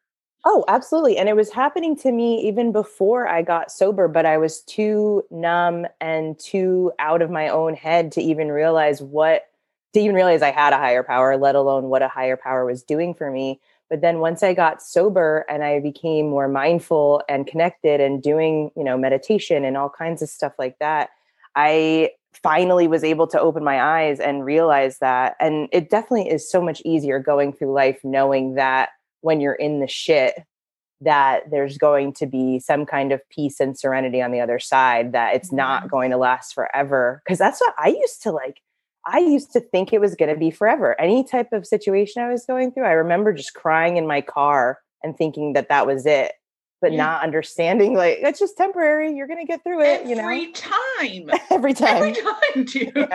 Oh, 0.47 0.63
absolutely. 0.67 1.17
And 1.17 1.27
it 1.27 1.35
was 1.35 1.51
happening 1.51 1.95
to 1.97 2.11
me 2.11 2.47
even 2.47 2.71
before 2.71 3.27
I 3.27 3.41
got 3.41 3.71
sober, 3.71 4.07
but 4.07 4.27
I 4.27 4.37
was 4.37 4.61
too 4.61 5.23
numb 5.31 5.87
and 5.99 6.37
too 6.37 6.91
out 6.99 7.23
of 7.23 7.31
my 7.31 7.49
own 7.49 7.73
head 7.73 8.11
to 8.11 8.21
even 8.21 8.51
realize 8.51 9.01
what, 9.01 9.45
to 9.93 9.99
even 9.99 10.13
realize 10.13 10.43
I 10.43 10.51
had 10.51 10.71
a 10.71 10.77
higher 10.77 11.01
power, 11.01 11.35
let 11.35 11.55
alone 11.55 11.85
what 11.85 12.03
a 12.03 12.07
higher 12.07 12.37
power 12.37 12.63
was 12.63 12.83
doing 12.83 13.15
for 13.15 13.31
me. 13.31 13.59
But 13.89 14.01
then 14.01 14.19
once 14.19 14.41
I 14.41 14.53
got 14.53 14.81
sober 14.81 15.45
and 15.49 15.63
I 15.63 15.79
became 15.79 16.29
more 16.29 16.47
mindful 16.47 17.21
and 17.29 17.45
connected 17.45 18.01
and 18.01 18.21
doing, 18.21 18.71
you 18.75 18.83
know, 18.83 18.97
meditation 18.97 19.63
and 19.63 19.77
all 19.77 19.89
kinds 19.89 20.21
of 20.21 20.29
stuff 20.29 20.53
like 20.57 20.77
that, 20.79 21.09
I 21.55 22.11
finally 22.43 22.87
was 22.87 23.03
able 23.03 23.27
to 23.27 23.39
open 23.39 23.63
my 23.63 23.81
eyes 23.81 24.19
and 24.19 24.43
realize 24.43 24.97
that. 24.99 25.35
And 25.39 25.69
it 25.71 25.89
definitely 25.89 26.29
is 26.29 26.49
so 26.49 26.61
much 26.61 26.81
easier 26.83 27.19
going 27.19 27.53
through 27.53 27.73
life 27.73 27.99
knowing 28.03 28.55
that 28.55 28.89
when 29.21 29.39
you're 29.39 29.53
in 29.53 29.79
the 29.79 29.87
shit 29.87 30.43
that 31.01 31.49
there's 31.51 31.77
going 31.77 32.13
to 32.13 32.25
be 32.25 32.59
some 32.59 32.85
kind 32.85 33.11
of 33.11 33.21
peace 33.29 33.59
and 33.59 33.77
serenity 33.77 34.21
on 34.21 34.31
the 34.31 34.39
other 34.39 34.59
side 34.59 35.11
that 35.11 35.35
it's 35.35 35.51
not 35.51 35.81
mm-hmm. 35.81 35.89
going 35.89 36.11
to 36.11 36.17
last 36.17 36.53
forever 36.53 37.21
because 37.25 37.37
that's 37.37 37.59
what 37.59 37.73
i 37.77 37.89
used 37.89 38.23
to 38.23 38.31
like 38.31 38.61
i 39.05 39.19
used 39.19 39.51
to 39.51 39.59
think 39.59 39.91
it 39.91 40.01
was 40.01 40.15
going 40.15 40.33
to 40.33 40.39
be 40.39 40.51
forever 40.51 40.99
any 40.99 41.23
type 41.23 41.51
of 41.51 41.65
situation 41.65 42.21
i 42.21 42.31
was 42.31 42.45
going 42.45 42.71
through 42.71 42.85
i 42.85 42.91
remember 42.91 43.33
just 43.33 43.53
crying 43.53 43.97
in 43.97 44.07
my 44.07 44.21
car 44.21 44.79
and 45.03 45.17
thinking 45.17 45.53
that 45.53 45.69
that 45.69 45.85
was 45.85 46.05
it 46.05 46.33
but 46.85 46.91
yeah. 46.91 46.97
not 46.97 47.23
understanding 47.23 47.95
like 47.95 48.19
it's 48.21 48.37
just 48.37 48.57
temporary. 48.57 49.15
You're 49.15 49.25
gonna 49.25 49.45
get 49.45 49.63
through 49.63 49.81
it. 49.81 50.01
Every 50.01 50.09
you 50.09 50.15
know, 50.15 50.23
every 50.23 50.51
time, 50.51 51.29
every 51.49 51.73
time, 51.73 52.03
every 52.03 52.13
time, 52.13 52.65
dude. 52.65 53.09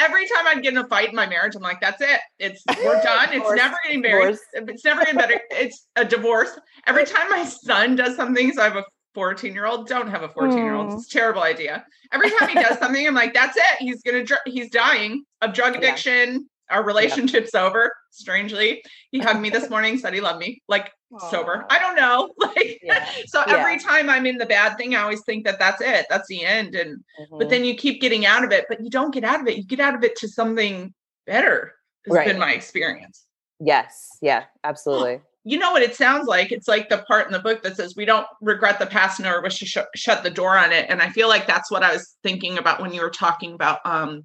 every 0.00 0.26
time 0.26 0.46
I'd 0.48 0.60
get 0.60 0.72
in 0.72 0.78
a 0.78 0.88
fight 0.88 1.10
in 1.10 1.14
my 1.14 1.28
marriage, 1.28 1.54
I'm 1.54 1.62
like, 1.62 1.80
that's 1.80 2.00
it. 2.00 2.20
It's 2.40 2.62
we're 2.84 3.00
done. 3.02 3.28
It's 3.32 3.48
never 3.54 3.76
getting 3.84 4.00
married. 4.00 4.36
It's 4.52 4.84
never 4.84 5.04
getting 5.04 5.16
better. 5.16 5.40
It's 5.50 5.86
a 5.94 6.04
divorce. 6.04 6.58
Every 6.88 7.04
time 7.04 7.30
my 7.30 7.44
son 7.44 7.94
does 7.94 8.16
something, 8.16 8.52
so 8.52 8.62
I 8.62 8.64
have 8.64 8.76
a 8.76 8.84
14 9.14 9.54
year 9.54 9.66
old. 9.66 9.86
Don't 9.86 10.08
have 10.08 10.22
a 10.22 10.28
14 10.28 10.58
year 10.58 10.74
old. 10.74 10.92
It's 10.92 11.06
a 11.06 11.10
terrible 11.10 11.42
idea. 11.42 11.86
Every 12.12 12.30
time 12.30 12.48
he 12.48 12.54
does 12.54 12.78
something, 12.78 13.06
I'm 13.06 13.14
like, 13.14 13.34
that's 13.34 13.56
it. 13.56 13.78
He's 13.78 14.02
gonna. 14.02 14.24
Dr- 14.24 14.42
he's 14.46 14.70
dying 14.70 15.24
of 15.40 15.52
drug 15.52 15.76
addiction. 15.76 16.32
Yeah. 16.32 16.76
Our 16.76 16.82
relationship's 16.82 17.50
yeah. 17.54 17.64
over. 17.64 17.92
Strangely, 18.10 18.82
he 19.10 19.18
hugged 19.18 19.40
me 19.40 19.50
this 19.50 19.68
morning, 19.70 19.98
said 19.98 20.14
he 20.14 20.20
loved 20.20 20.38
me. 20.38 20.62
Like 20.68 20.92
Aww. 21.12 21.30
sober. 21.30 21.66
I 21.70 21.78
don't 21.78 21.96
know. 21.96 22.32
Like 22.38 22.80
yeah. 22.82 23.08
so 23.26 23.42
every 23.46 23.78
time 23.78 24.10
I'm 24.10 24.26
in 24.26 24.36
the 24.38 24.46
bad 24.46 24.76
thing, 24.76 24.94
I 24.94 25.02
always 25.02 25.22
think 25.22 25.44
that 25.44 25.58
that's 25.58 25.80
it. 25.80 26.06
That's 26.10 26.28
the 26.28 26.44
end. 26.44 26.74
And 26.74 26.98
mm-hmm. 26.98 27.38
but 27.38 27.48
then 27.48 27.64
you 27.64 27.74
keep 27.74 28.00
getting 28.00 28.26
out 28.26 28.44
of 28.44 28.52
it, 28.52 28.66
but 28.68 28.82
you 28.82 28.90
don't 28.90 29.12
get 29.12 29.24
out 29.24 29.40
of 29.40 29.46
it. 29.46 29.56
You 29.56 29.64
get 29.64 29.80
out 29.80 29.94
of 29.94 30.04
it 30.04 30.16
to 30.16 30.28
something 30.28 30.92
better. 31.26 31.74
Has 32.06 32.14
right. 32.14 32.26
been 32.26 32.38
my 32.38 32.52
experience. 32.52 33.24
Yes. 33.60 34.08
Yeah. 34.20 34.44
Absolutely. 34.62 35.20
You 35.44 35.58
know 35.58 35.72
what 35.72 35.82
it 35.82 35.94
sounds 35.94 36.26
like? 36.26 36.52
It's 36.52 36.68
like 36.68 36.88
the 36.88 37.04
part 37.06 37.26
in 37.26 37.32
the 37.32 37.38
book 37.38 37.62
that 37.62 37.76
says 37.76 37.94
we 37.96 38.06
don't 38.06 38.26
regret 38.40 38.78
the 38.78 38.86
past 38.86 39.20
nor 39.20 39.42
wish 39.42 39.58
to 39.58 39.66
sh- 39.66 39.78
shut 39.94 40.22
the 40.22 40.30
door 40.30 40.56
on 40.56 40.72
it. 40.72 40.86
And 40.88 41.02
I 41.02 41.10
feel 41.10 41.28
like 41.28 41.46
that's 41.46 41.70
what 41.70 41.82
I 41.82 41.92
was 41.92 42.16
thinking 42.22 42.56
about 42.56 42.80
when 42.80 42.92
you 42.94 43.02
were 43.02 43.10
talking 43.10 43.52
about 43.52 43.80
um 43.84 44.24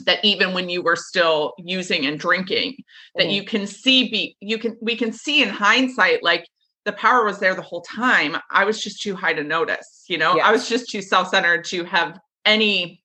that 0.00 0.24
even 0.24 0.54
when 0.54 0.68
you 0.68 0.82
were 0.82 0.96
still 0.96 1.54
using 1.58 2.06
and 2.06 2.18
drinking 2.18 2.76
that 3.14 3.26
mm. 3.26 3.32
you 3.32 3.44
can 3.44 3.66
see 3.66 4.08
be 4.08 4.36
you 4.40 4.58
can 4.58 4.76
we 4.80 4.96
can 4.96 5.12
see 5.12 5.42
in 5.42 5.48
hindsight 5.48 6.22
like 6.22 6.46
the 6.84 6.92
power 6.92 7.24
was 7.24 7.38
there 7.38 7.54
the 7.54 7.62
whole 7.62 7.82
time 7.82 8.36
i 8.50 8.64
was 8.64 8.82
just 8.82 9.00
too 9.00 9.14
high 9.14 9.32
to 9.32 9.44
notice 9.44 10.04
you 10.08 10.18
know 10.18 10.36
yes. 10.36 10.44
i 10.44 10.52
was 10.52 10.68
just 10.68 10.88
too 10.88 11.02
self-centered 11.02 11.64
to 11.64 11.84
have 11.84 12.18
any 12.44 13.02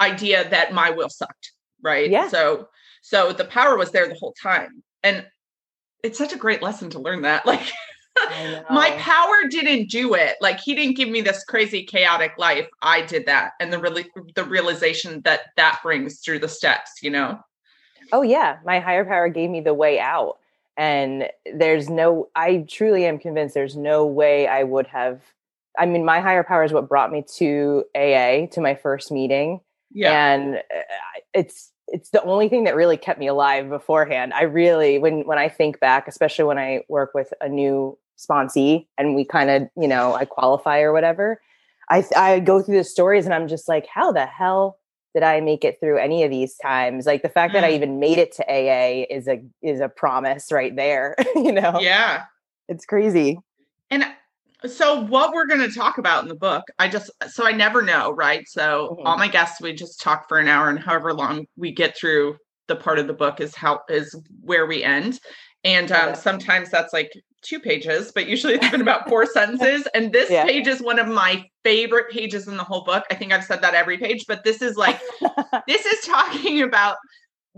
idea 0.00 0.48
that 0.50 0.72
my 0.72 0.90
will 0.90 1.08
sucked 1.08 1.52
right 1.82 2.10
yeah 2.10 2.28
so 2.28 2.68
so 3.02 3.32
the 3.32 3.44
power 3.44 3.76
was 3.76 3.90
there 3.90 4.08
the 4.08 4.14
whole 4.14 4.34
time 4.42 4.82
and 5.02 5.24
it's 6.02 6.18
such 6.18 6.32
a 6.32 6.38
great 6.38 6.62
lesson 6.62 6.90
to 6.90 6.98
learn 6.98 7.22
that 7.22 7.46
like 7.46 7.72
my 8.70 8.90
power 8.98 9.48
didn't 9.48 9.88
do 9.88 10.14
it. 10.14 10.36
Like 10.40 10.60
he 10.60 10.74
didn't 10.74 10.96
give 10.96 11.08
me 11.08 11.20
this 11.20 11.44
crazy 11.44 11.84
chaotic 11.84 12.32
life. 12.38 12.68
I 12.82 13.02
did 13.02 13.26
that, 13.26 13.52
and 13.60 13.72
the 13.72 13.78
really 13.78 14.06
the 14.34 14.44
realization 14.44 15.22
that 15.22 15.40
that 15.56 15.80
brings 15.82 16.20
through 16.20 16.40
the 16.40 16.48
steps. 16.48 17.02
You 17.02 17.10
know. 17.10 17.38
Oh 18.12 18.22
yeah, 18.22 18.58
my 18.64 18.80
higher 18.80 19.04
power 19.04 19.28
gave 19.28 19.50
me 19.50 19.60
the 19.60 19.74
way 19.74 20.00
out, 20.00 20.38
and 20.76 21.28
there's 21.54 21.88
no. 21.88 22.28
I 22.34 22.64
truly 22.68 23.04
am 23.06 23.18
convinced 23.18 23.54
there's 23.54 23.76
no 23.76 24.06
way 24.06 24.46
I 24.46 24.64
would 24.64 24.86
have. 24.88 25.22
I 25.78 25.86
mean, 25.86 26.04
my 26.04 26.20
higher 26.20 26.42
power 26.42 26.64
is 26.64 26.72
what 26.72 26.88
brought 26.88 27.12
me 27.12 27.24
to 27.36 27.84
AA 27.94 28.46
to 28.52 28.60
my 28.60 28.74
first 28.74 29.12
meeting. 29.12 29.60
Yeah, 29.92 30.32
and 30.34 30.56
uh, 30.56 31.20
it's 31.32 31.72
it's 31.90 32.10
the 32.10 32.22
only 32.22 32.48
thing 32.48 32.64
that 32.64 32.74
really 32.74 32.96
kept 32.96 33.18
me 33.18 33.26
alive 33.26 33.68
beforehand. 33.68 34.32
I 34.32 34.42
really, 34.42 34.98
when 34.98 35.26
when 35.26 35.38
I 35.38 35.48
think 35.48 35.80
back, 35.80 36.08
especially 36.08 36.44
when 36.44 36.58
I 36.58 36.82
work 36.88 37.12
with 37.14 37.32
a 37.40 37.48
new 37.48 37.98
sponsee 38.18 38.86
and 38.98 39.14
we 39.14 39.24
kind 39.24 39.50
of, 39.50 39.68
you 39.76 39.88
know, 39.88 40.14
I 40.14 40.24
qualify 40.24 40.80
or 40.80 40.92
whatever, 40.92 41.40
I 41.90 42.04
I 42.16 42.40
go 42.40 42.62
through 42.62 42.76
the 42.76 42.84
stories 42.84 43.24
and 43.24 43.34
I'm 43.34 43.48
just 43.48 43.68
like, 43.68 43.86
how 43.86 44.12
the 44.12 44.26
hell 44.26 44.78
did 45.14 45.22
I 45.22 45.40
make 45.40 45.64
it 45.64 45.80
through 45.80 45.98
any 45.98 46.22
of 46.22 46.30
these 46.30 46.56
times? 46.56 47.06
Like 47.06 47.22
the 47.22 47.28
fact 47.28 47.52
that 47.54 47.64
I 47.64 47.72
mm. 47.72 47.76
even 47.76 47.98
made 47.98 48.18
it 48.18 48.32
to 48.36 48.44
AA 48.44 49.06
is 49.10 49.26
a 49.26 49.42
is 49.62 49.80
a 49.80 49.88
promise 49.88 50.52
right 50.52 50.74
there, 50.74 51.16
you 51.34 51.52
know. 51.52 51.78
Yeah. 51.80 52.24
It's 52.68 52.84
crazy. 52.84 53.38
And 53.90 54.04
so 54.66 55.02
what 55.06 55.32
we're 55.32 55.46
going 55.46 55.60
to 55.60 55.74
talk 55.74 55.98
about 55.98 56.22
in 56.22 56.28
the 56.28 56.34
book, 56.34 56.64
I 56.78 56.88
just 56.88 57.10
so 57.28 57.46
I 57.46 57.52
never 57.52 57.82
know, 57.82 58.12
right? 58.12 58.46
So 58.48 58.96
mm-hmm. 58.96 59.06
all 59.06 59.16
my 59.16 59.28
guests 59.28 59.60
we 59.60 59.72
just 59.72 60.00
talk 60.00 60.28
for 60.28 60.38
an 60.38 60.48
hour 60.48 60.68
and 60.68 60.78
however 60.78 61.12
long 61.12 61.46
we 61.56 61.72
get 61.72 61.96
through 61.96 62.36
the 62.68 62.76
part 62.76 62.98
of 62.98 63.06
the 63.06 63.12
book 63.12 63.40
is 63.40 63.54
how 63.54 63.80
is 63.88 64.14
where 64.42 64.66
we 64.66 64.82
end. 64.82 65.20
And 65.64 65.92
um, 65.92 66.14
sometimes 66.14 66.70
that's 66.70 66.92
like 66.92 67.12
two 67.42 67.60
pages, 67.60 68.12
but 68.14 68.26
usually 68.26 68.54
it's 68.54 68.70
been 68.70 68.80
about 68.80 69.08
four 69.08 69.26
sentences. 69.32 69.86
And 69.94 70.12
this 70.12 70.30
yeah. 70.30 70.44
page 70.44 70.66
is 70.66 70.80
one 70.80 70.98
of 70.98 71.08
my 71.08 71.44
favorite 71.64 72.10
pages 72.10 72.48
in 72.48 72.56
the 72.56 72.64
whole 72.64 72.84
book. 72.84 73.04
I 73.10 73.14
think 73.14 73.32
I've 73.32 73.44
said 73.44 73.62
that 73.62 73.74
every 73.74 73.98
page, 73.98 74.24
but 74.26 74.44
this 74.44 74.62
is 74.62 74.76
like, 74.76 75.00
this 75.66 75.84
is 75.84 76.06
talking 76.06 76.62
about 76.62 76.96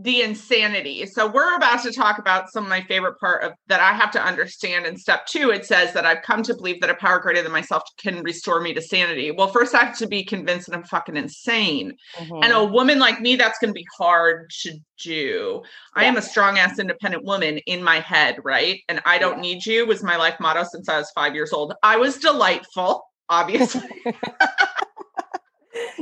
the 0.02 0.22
insanity. 0.22 1.06
So 1.06 1.30
we're 1.30 1.56
about 1.56 1.82
to 1.84 1.92
talk 1.92 2.18
about 2.18 2.50
some 2.50 2.64
of 2.64 2.70
my 2.70 2.82
favorite 2.82 3.18
part 3.18 3.44
of 3.44 3.52
that 3.68 3.80
I 3.80 3.92
have 3.92 4.10
to 4.12 4.22
understand. 4.22 4.84
In 4.84 4.96
step 4.96 5.26
two, 5.26 5.50
it 5.50 5.64
says 5.64 5.92
that 5.94 6.04
I've 6.04 6.22
come 6.22 6.42
to 6.42 6.54
believe 6.54 6.80
that 6.80 6.90
a 6.90 6.94
power 6.94 7.20
greater 7.20 7.42
than 7.42 7.52
myself 7.52 7.82
can 7.98 8.22
restore 8.22 8.60
me 8.60 8.74
to 8.74 8.82
sanity. 8.82 9.30
Well, 9.30 9.48
first 9.48 9.74
I 9.74 9.84
have 9.84 9.98
to 9.98 10.08
be 10.08 10.24
convinced 10.24 10.66
that 10.66 10.76
I'm 10.76 10.84
fucking 10.84 11.16
insane. 11.16 11.96
Mm-hmm. 12.16 12.42
And 12.42 12.52
a 12.52 12.64
woman 12.64 12.98
like 12.98 13.20
me, 13.20 13.36
that's 13.36 13.58
going 13.58 13.70
to 13.70 13.78
be 13.78 13.86
hard 13.96 14.50
to 14.62 14.72
do. 15.02 15.62
Yeah. 15.96 16.02
I 16.02 16.04
am 16.04 16.16
a 16.16 16.22
strong 16.22 16.58
ass 16.58 16.78
independent 16.78 17.24
woman 17.24 17.58
in 17.66 17.82
my 17.82 18.00
head, 18.00 18.38
right? 18.44 18.80
And 18.88 19.00
I 19.04 19.18
don't 19.18 19.36
yeah. 19.36 19.42
need 19.42 19.66
you 19.66 19.86
was 19.86 20.02
my 20.02 20.16
life 20.16 20.36
motto 20.40 20.64
since 20.64 20.88
I 20.88 20.98
was 20.98 21.10
five 21.14 21.34
years 21.34 21.52
old. 21.52 21.74
I 21.82 21.96
was 21.96 22.18
delightful, 22.18 23.04
obviously. 23.28 23.82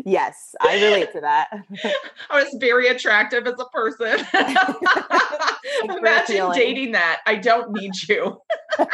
yes, 0.04 0.54
I 0.60 0.82
relate 0.82 1.12
to 1.12 1.20
that. 1.20 1.48
I 2.30 2.42
was 2.42 2.56
very 2.58 2.88
attractive 2.88 3.46
as 3.46 3.54
a 3.58 3.64
person. 3.66 4.26
Imagine 5.98 6.52
dating 6.52 6.92
that. 6.92 7.20
I 7.26 7.36
don't 7.36 7.72
need 7.72 7.92
you. 8.08 8.40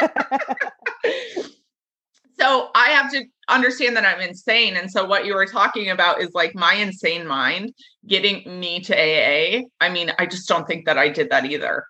so 2.39 2.69
I 2.75 2.89
have 2.89 3.11
to 3.11 3.23
understand 3.47 3.95
that 3.97 4.05
I'm 4.05 4.21
insane. 4.21 4.75
And 4.75 4.91
so 4.91 5.05
what 5.05 5.25
you 5.25 5.33
were 5.33 5.45
talking 5.45 5.89
about 5.89 6.21
is 6.21 6.31
like 6.33 6.53
my 6.55 6.73
insane 6.73 7.25
mind 7.25 7.73
getting 8.05 8.59
me 8.59 8.79
to 8.81 8.93
AA. 8.93 9.63
I 9.79 9.89
mean, 9.89 10.11
I 10.19 10.25
just 10.25 10.47
don't 10.47 10.67
think 10.67 10.85
that 10.85 10.97
I 10.97 11.09
did 11.09 11.29
that 11.29 11.45
either. 11.45 11.85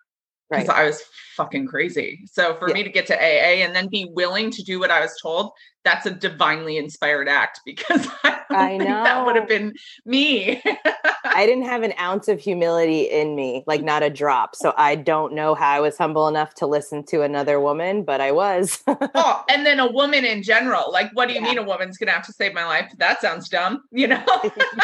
Because 0.49 0.67
right. 0.67 0.77
I 0.77 0.85
was 0.85 1.01
fucking 1.35 1.67
crazy. 1.67 2.21
So 2.25 2.55
for 2.55 2.69
yeah. 2.69 2.75
me 2.75 2.83
to 2.83 2.89
get 2.89 3.05
to 3.07 3.15
AA 3.15 3.63
and 3.63 3.75
then 3.75 3.87
be 3.87 4.09
willing 4.11 4.51
to 4.51 4.63
do 4.63 4.79
what 4.79 4.91
I 4.91 5.01
was 5.01 5.15
told, 5.21 5.51
that's 5.83 6.05
a 6.05 6.11
divinely 6.11 6.77
inspired 6.77 7.29
act 7.29 7.61
because 7.65 8.07
I, 8.23 8.41
I 8.49 8.77
know 8.77 9.03
that 9.03 9.25
would 9.25 9.35
have 9.35 9.47
been 9.47 9.73
me. 10.05 10.61
I 11.23 11.45
didn't 11.45 11.65
have 11.65 11.83
an 11.83 11.93
ounce 11.99 12.27
of 12.27 12.39
humility 12.39 13.01
in 13.01 13.35
me, 13.35 13.63
like 13.67 13.83
not 13.83 14.03
a 14.03 14.09
drop. 14.09 14.55
So 14.55 14.73
I 14.77 14.95
don't 14.95 15.33
know 15.33 15.53
how 15.53 15.69
I 15.69 15.79
was 15.79 15.97
humble 15.97 16.27
enough 16.27 16.53
to 16.55 16.67
listen 16.67 17.03
to 17.07 17.21
another 17.21 17.59
woman, 17.59 18.03
but 18.03 18.21
I 18.21 18.31
was. 18.31 18.81
oh, 18.87 19.43
and 19.49 19.65
then 19.65 19.79
a 19.79 19.89
woman 19.91 20.25
in 20.25 20.43
general. 20.43 20.91
Like, 20.91 21.11
what 21.13 21.27
do 21.27 21.35
you 21.35 21.41
yeah. 21.41 21.47
mean 21.47 21.57
a 21.57 21.63
woman's 21.63 21.97
gonna 21.97 22.11
have 22.11 22.25
to 22.25 22.33
save 22.33 22.53
my 22.53 22.65
life? 22.65 22.91
That 22.97 23.21
sounds 23.21 23.49
dumb, 23.49 23.83
you 23.91 24.07
know? 24.07 24.23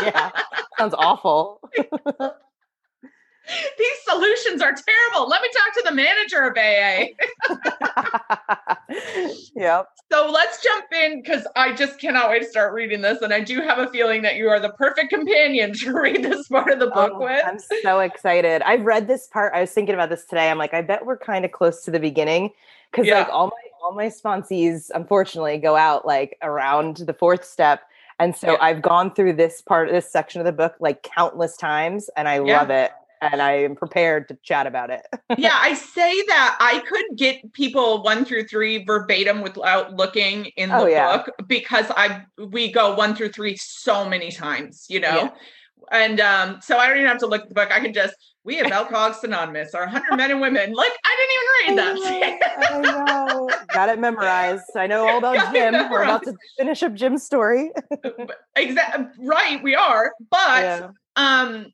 yeah. 0.01 0.31
Sounds 0.77 0.93
awful. 0.97 1.59
These 3.77 3.97
solutions 4.07 4.61
are 4.61 4.73
terrible. 4.73 5.29
Let 5.29 5.41
me 5.41 5.49
talk 5.53 5.73
to 5.75 5.83
the 5.85 5.93
manager 5.93 6.41
of 6.41 6.57
AA. 6.57 7.07
yep. 9.55 9.87
So 10.11 10.29
let's 10.31 10.63
jump 10.63 10.85
in 10.93 11.21
because 11.21 11.45
I 11.55 11.73
just 11.73 11.99
cannot 11.99 12.29
wait 12.29 12.39
to 12.43 12.47
start 12.47 12.73
reading 12.73 13.01
this. 13.01 13.21
And 13.21 13.33
I 13.33 13.41
do 13.41 13.59
have 13.61 13.79
a 13.79 13.89
feeling 13.89 14.21
that 14.21 14.35
you 14.35 14.47
are 14.47 14.59
the 14.59 14.69
perfect 14.69 15.09
companion 15.09 15.73
to 15.79 15.93
read 15.93 16.23
this 16.23 16.47
part 16.47 16.71
of 16.71 16.79
the 16.79 16.89
oh, 16.91 16.93
book 16.93 17.11
oh, 17.15 17.23
with. 17.25 17.43
I'm 17.45 17.59
so 17.81 17.99
excited. 17.99 18.61
I've 18.61 18.85
read 18.85 19.07
this 19.07 19.27
part. 19.27 19.53
I 19.53 19.61
was 19.61 19.71
thinking 19.71 19.95
about 19.95 20.09
this 20.09 20.25
today. 20.25 20.49
I'm 20.49 20.57
like, 20.57 20.73
I 20.73 20.81
bet 20.81 21.05
we're 21.05 21.17
kind 21.17 21.43
of 21.43 21.51
close 21.51 21.83
to 21.83 21.91
the 21.91 21.99
beginning 21.99 22.51
because 22.91 23.07
yeah. 23.07 23.19
like 23.19 23.29
all 23.29 23.47
my 23.47 23.51
all 23.83 23.93
my 23.93 24.07
sponsees 24.07 24.89
unfortunately 24.95 25.57
go 25.57 25.75
out 25.75 26.05
like 26.05 26.37
around 26.41 26.97
the 26.97 27.13
fourth 27.13 27.43
step. 27.43 27.81
And 28.19 28.33
so 28.33 28.53
yeah. 28.53 28.57
I've 28.61 28.81
gone 28.81 29.13
through 29.13 29.33
this 29.33 29.61
part, 29.61 29.89
this 29.89 30.09
section 30.09 30.39
of 30.39 30.45
the 30.45 30.53
book 30.53 30.75
like 30.79 31.03
countless 31.03 31.57
times, 31.57 32.09
and 32.15 32.29
I 32.29 32.35
yeah. 32.35 32.59
love 32.59 32.69
it 32.69 32.91
and 33.31 33.41
I 33.41 33.53
am 33.53 33.75
prepared 33.75 34.27
to 34.27 34.37
chat 34.43 34.67
about 34.67 34.89
it. 34.89 35.01
yeah, 35.37 35.53
I 35.59 35.73
say 35.73 36.21
that 36.27 36.57
I 36.59 36.79
could 36.79 37.17
get 37.17 37.53
people 37.53 38.03
one 38.03 38.25
through 38.25 38.47
three 38.47 38.83
verbatim 38.83 39.41
without 39.41 39.95
looking 39.95 40.45
in 40.57 40.69
the 40.69 40.77
oh, 40.77 40.85
yeah. 40.85 41.17
book 41.17 41.29
because 41.47 41.85
I 41.91 42.23
we 42.37 42.71
go 42.71 42.95
one 42.95 43.15
through 43.15 43.29
three 43.29 43.55
so 43.57 44.07
many 44.07 44.31
times, 44.31 44.85
you 44.89 44.99
know. 44.99 45.15
Yeah. 45.15 45.29
And 45.91 46.19
um, 46.21 46.59
so 46.61 46.77
I 46.77 46.87
don't 46.87 46.97
even 46.97 47.09
have 47.09 47.19
to 47.19 47.27
look 47.27 47.43
at 47.43 47.49
the 47.49 47.55
book. 47.55 47.69
I 47.71 47.79
can 47.79 47.93
just 47.93 48.15
we 48.45 48.57
have 48.57 48.71
Alcoholics 48.71 49.23
Anonymous, 49.23 49.73
our 49.73 49.87
hundred 49.87 50.15
men 50.17 50.31
and 50.31 50.41
women. 50.41 50.73
Like 50.73 50.91
I 51.03 51.67
didn't 51.67 51.77
even 51.77 51.93
read 51.93 52.41
that. 52.41 52.71
I 52.71 52.79
know. 52.79 52.89
I 52.89 53.33
know. 53.33 53.49
Got 53.73 53.89
it 53.89 53.99
memorized. 53.99 54.63
I 54.75 54.87
know 54.87 55.07
all 55.07 55.17
about 55.19 55.53
Jim. 55.53 55.73
We're 55.89 56.03
about 56.03 56.23
to 56.23 56.35
finish 56.57 56.83
up 56.83 56.93
Jim's 56.93 57.23
story. 57.23 57.71
exactly. 58.55 59.05
Right, 59.19 59.61
we 59.63 59.75
are. 59.75 60.13
But 60.29 60.63
yeah. 60.63 60.89
um 61.15 61.67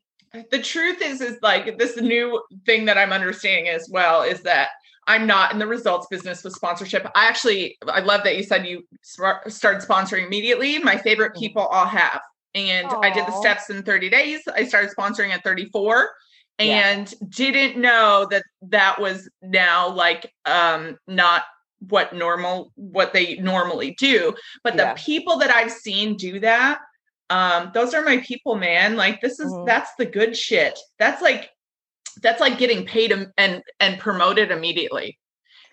the 0.50 0.62
truth 0.62 1.02
is 1.02 1.20
is 1.20 1.38
like 1.42 1.78
this 1.78 1.96
new 1.96 2.40
thing 2.64 2.84
that 2.84 2.98
i'm 2.98 3.12
understanding 3.12 3.68
as 3.68 3.88
well 3.90 4.22
is 4.22 4.42
that 4.42 4.68
i'm 5.06 5.26
not 5.26 5.52
in 5.52 5.58
the 5.58 5.66
results 5.66 6.06
business 6.10 6.44
with 6.44 6.52
sponsorship 6.52 7.06
i 7.14 7.26
actually 7.26 7.76
i 7.88 8.00
love 8.00 8.22
that 8.24 8.36
you 8.36 8.42
said 8.42 8.66
you 8.66 8.86
started 9.02 9.86
sponsoring 9.86 10.26
immediately 10.26 10.78
my 10.78 10.96
favorite 10.96 11.34
mm. 11.34 11.38
people 11.38 11.62
all 11.62 11.86
have 11.86 12.20
and 12.54 12.88
Aww. 12.88 13.04
i 13.04 13.10
did 13.10 13.26
the 13.26 13.40
steps 13.40 13.70
in 13.70 13.82
30 13.82 14.08
days 14.10 14.40
i 14.54 14.64
started 14.64 14.90
sponsoring 14.96 15.30
at 15.30 15.42
34 15.42 16.10
and 16.58 17.12
yeah. 17.20 17.26
didn't 17.28 17.80
know 17.80 18.26
that 18.30 18.44
that 18.62 19.00
was 19.00 19.28
now 19.42 19.88
like 19.88 20.32
um 20.44 20.96
not 21.06 21.44
what 21.88 22.14
normal 22.14 22.72
what 22.74 23.14
they 23.14 23.36
normally 23.36 23.96
do 23.98 24.34
but 24.62 24.76
the 24.76 24.92
people 24.96 25.38
that 25.38 25.50
i've 25.50 25.72
seen 25.72 26.14
do 26.14 26.38
that 26.38 26.78
um 27.30 27.70
those 27.72 27.94
are 27.94 28.04
my 28.04 28.18
people 28.18 28.56
man. 28.56 28.96
Like 28.96 29.20
this 29.20 29.40
is 29.40 29.52
mm-hmm. 29.52 29.64
that's 29.64 29.94
the 29.98 30.06
good 30.06 30.36
shit. 30.36 30.78
That's 30.98 31.22
like 31.22 31.50
that's 32.22 32.40
like 32.40 32.58
getting 32.58 32.84
paid 32.84 33.12
and 33.38 33.62
and 33.78 33.98
promoted 33.98 34.50
immediately. 34.50 35.18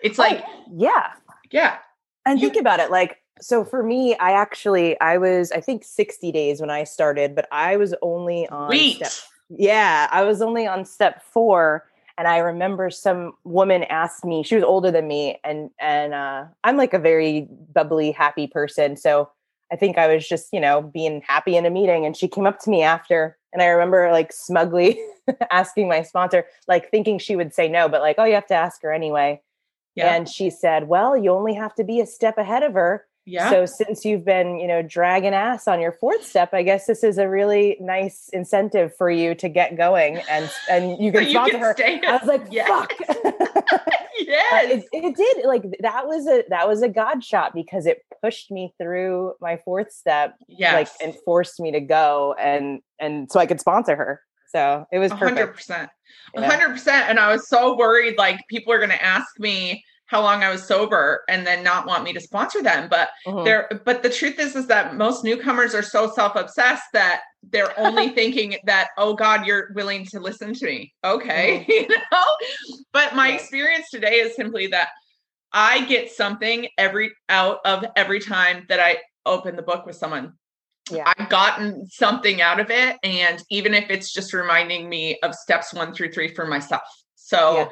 It's 0.01 0.17
like 0.17 0.43
oh, 0.47 0.63
yeah. 0.75 1.13
Yeah. 1.51 1.77
And 2.25 2.39
you, 2.39 2.49
think 2.49 2.60
about 2.60 2.79
it 2.79 2.91
like 2.91 3.21
so 3.41 3.63
for 3.63 3.84
me 3.84 4.15
i 4.17 4.31
actually 4.31 4.99
i 4.99 5.17
was 5.17 5.51
i 5.51 5.62
think 5.62 5.84
60 5.84 6.31
days 6.31 6.62
when 6.62 6.69
i 6.69 6.84
started 6.84 7.36
but 7.36 7.47
i 7.51 7.77
was 7.77 7.93
only 8.01 8.47
on 8.49 8.71
step 8.95 9.12
yeah 9.49 10.08
i 10.12 10.23
was 10.23 10.41
only 10.41 10.67
on 10.67 10.86
step 10.86 11.23
four 11.23 11.86
and 12.17 12.27
i 12.27 12.38
remember 12.38 12.89
some 12.89 13.34
woman 13.43 13.84
asked 13.84 14.25
me 14.25 14.43
she 14.43 14.55
was 14.55 14.63
older 14.63 14.91
than 14.91 15.08
me 15.08 15.39
and 15.43 15.69
and 15.79 16.13
uh, 16.13 16.45
i'm 16.63 16.77
like 16.77 16.93
a 16.93 16.99
very 16.99 17.47
bubbly 17.73 18.12
happy 18.12 18.47
person 18.47 18.95
so 18.95 19.29
I 19.71 19.75
think 19.75 19.97
I 19.97 20.13
was 20.13 20.27
just, 20.27 20.49
you 20.53 20.60
know, 20.60 20.82
being 20.82 21.21
happy 21.27 21.58
in 21.58 21.65
a 21.65 21.69
meeting. 21.69 22.06
And 22.06 22.15
she 22.15 22.27
came 22.27 22.45
up 22.45 22.60
to 22.62 22.69
me 22.69 22.84
after, 22.84 23.38
and 23.51 23.62
I 23.62 23.67
remember 23.67 24.12
like 24.12 24.32
smugly 24.32 24.99
asking 25.51 25.89
my 25.89 26.03
sponsor, 26.03 26.45
like 26.67 26.89
thinking 26.89 27.19
she 27.19 27.36
would 27.36 27.53
say 27.53 27.67
no, 27.67 27.89
but 27.89 28.01
like, 28.01 28.15
oh, 28.17 28.23
you 28.23 28.36
have 28.36 28.47
to 28.47 28.56
ask 28.56 28.82
her 28.82 28.93
anyway. 28.93 29.41
Yeah. 29.95 30.13
And 30.13 30.30
she 30.30 30.49
said, 30.49 30.88
well, 30.88 31.17
you 31.17 31.32
only 31.32 31.56
have 31.56 31.73
to 31.75 31.84
be 31.84 31.99
a 31.99 32.06
step 32.06 32.38
ahead 32.38 32.63
of 32.63 32.73
her. 32.73 33.06
Yeah. 33.27 33.49
So 33.49 33.65
since 33.65 34.05
you've 34.05 34.23
been, 34.23 34.57
you 34.57 34.67
know, 34.67 34.81
dragging 34.81 35.33
ass 35.33 35.67
on 35.67 35.81
your 35.81 35.91
fourth 35.91 36.25
step, 36.25 36.53
I 36.53 36.63
guess 36.63 36.85
this 36.85 37.03
is 37.03 37.17
a 37.17 37.27
really 37.27 37.75
nice 37.81 38.29
incentive 38.31 38.95
for 38.95 39.09
you 39.09 39.35
to 39.35 39.49
get 39.49 39.75
going 39.75 40.21
and 40.29 40.49
and 40.69 40.97
you 41.03 41.11
can 41.11 41.25
so 41.25 41.31
sponsor 41.31 41.57
her. 41.57 41.75
I 41.81 42.17
was 42.21 42.25
like, 42.25 42.47
yes. 42.51 42.69
fuck. 42.69 42.93
yes. 44.17 44.71
It, 44.71 44.85
it, 44.93 45.15
did 45.17 45.45
like 45.45 45.63
that 45.81 46.07
was 46.07 46.25
a 46.25 46.45
that 46.47 46.69
was 46.69 46.81
a 46.81 46.87
god 46.87 47.21
shot 47.21 47.53
because 47.53 47.85
it 47.85 48.01
pushed 48.21 48.49
me 48.49 48.73
through 48.77 49.33
my 49.41 49.59
fourth 49.65 49.91
step, 49.91 50.35
yes. 50.47 50.73
like 50.73 50.87
and 51.03 51.13
forced 51.25 51.59
me 51.59 51.73
to 51.73 51.81
go 51.81 52.33
and 52.39 52.79
and 52.97 53.29
so 53.29 53.41
I 53.41 53.45
could 53.45 53.59
sponsor 53.59 53.97
her. 53.97 54.21
So 54.53 54.87
it 54.93 54.99
was 54.99 55.11
hundred 55.11 55.53
percent, 55.53 55.89
hundred 56.33 56.69
percent. 56.69 57.09
And 57.09 57.19
I 57.19 57.33
was 57.33 57.49
so 57.49 57.75
worried, 57.75 58.17
like 58.17 58.39
people 58.49 58.71
are 58.71 58.77
going 58.77 58.89
to 58.89 59.03
ask 59.03 59.37
me 59.37 59.83
how 60.07 60.21
long 60.21 60.43
I 60.43 60.49
was 60.49 60.63
sober 60.63 61.23
and 61.29 61.45
then 61.45 61.63
not 61.63 61.85
want 61.85 62.03
me 62.03 62.13
to 62.13 62.19
sponsor 62.19 62.63
them. 62.63 62.87
But 62.89 63.09
mm-hmm. 63.25 63.43
there, 63.43 63.69
but 63.85 64.03
the 64.03 64.09
truth 64.09 64.39
is, 64.39 64.55
is 64.55 64.67
that 64.67 64.95
most 64.95 65.23
newcomers 65.23 65.75
are 65.75 65.83
so 65.83 66.11
self-obsessed 66.11 66.83
that 66.93 67.21
they're 67.43 67.77
only 67.79 68.09
thinking 68.15 68.57
that, 68.65 68.89
oh 68.97 69.13
God, 69.13 69.45
you're 69.45 69.71
willing 69.75 70.05
to 70.07 70.19
listen 70.19 70.53
to 70.53 70.65
me. 70.65 70.93
Okay. 71.03 71.65
Mm-hmm. 71.69 71.71
you 71.91 71.97
know, 72.11 72.23
but 72.93 73.15
my 73.15 73.31
experience 73.31 73.89
today 73.91 74.15
is 74.15 74.35
simply 74.35 74.67
that 74.67 74.89
I 75.51 75.85
get 75.85 76.11
something 76.11 76.67
every 76.77 77.11
out 77.29 77.59
of 77.65 77.85
every 77.95 78.19
time 78.19 78.65
that 78.69 78.79
I 78.79 78.97
open 79.25 79.55
the 79.55 79.61
book 79.61 79.85
with 79.85 79.95
someone. 79.95 80.33
Yeah. 80.89 81.11
I've 81.17 81.29
gotten 81.29 81.85
something 81.89 82.41
out 82.41 82.61
of 82.61 82.69
it. 82.69 82.95
And 83.03 83.43
even 83.49 83.73
if 83.73 83.89
it's 83.89 84.13
just 84.13 84.33
reminding 84.33 84.87
me 84.87 85.19
of 85.21 85.35
steps 85.35 85.73
one 85.73 85.93
through 85.93 86.13
three 86.13 86.33
for 86.33 86.45
myself. 86.45 86.83
So 87.15 87.57
yeah. 87.57 87.69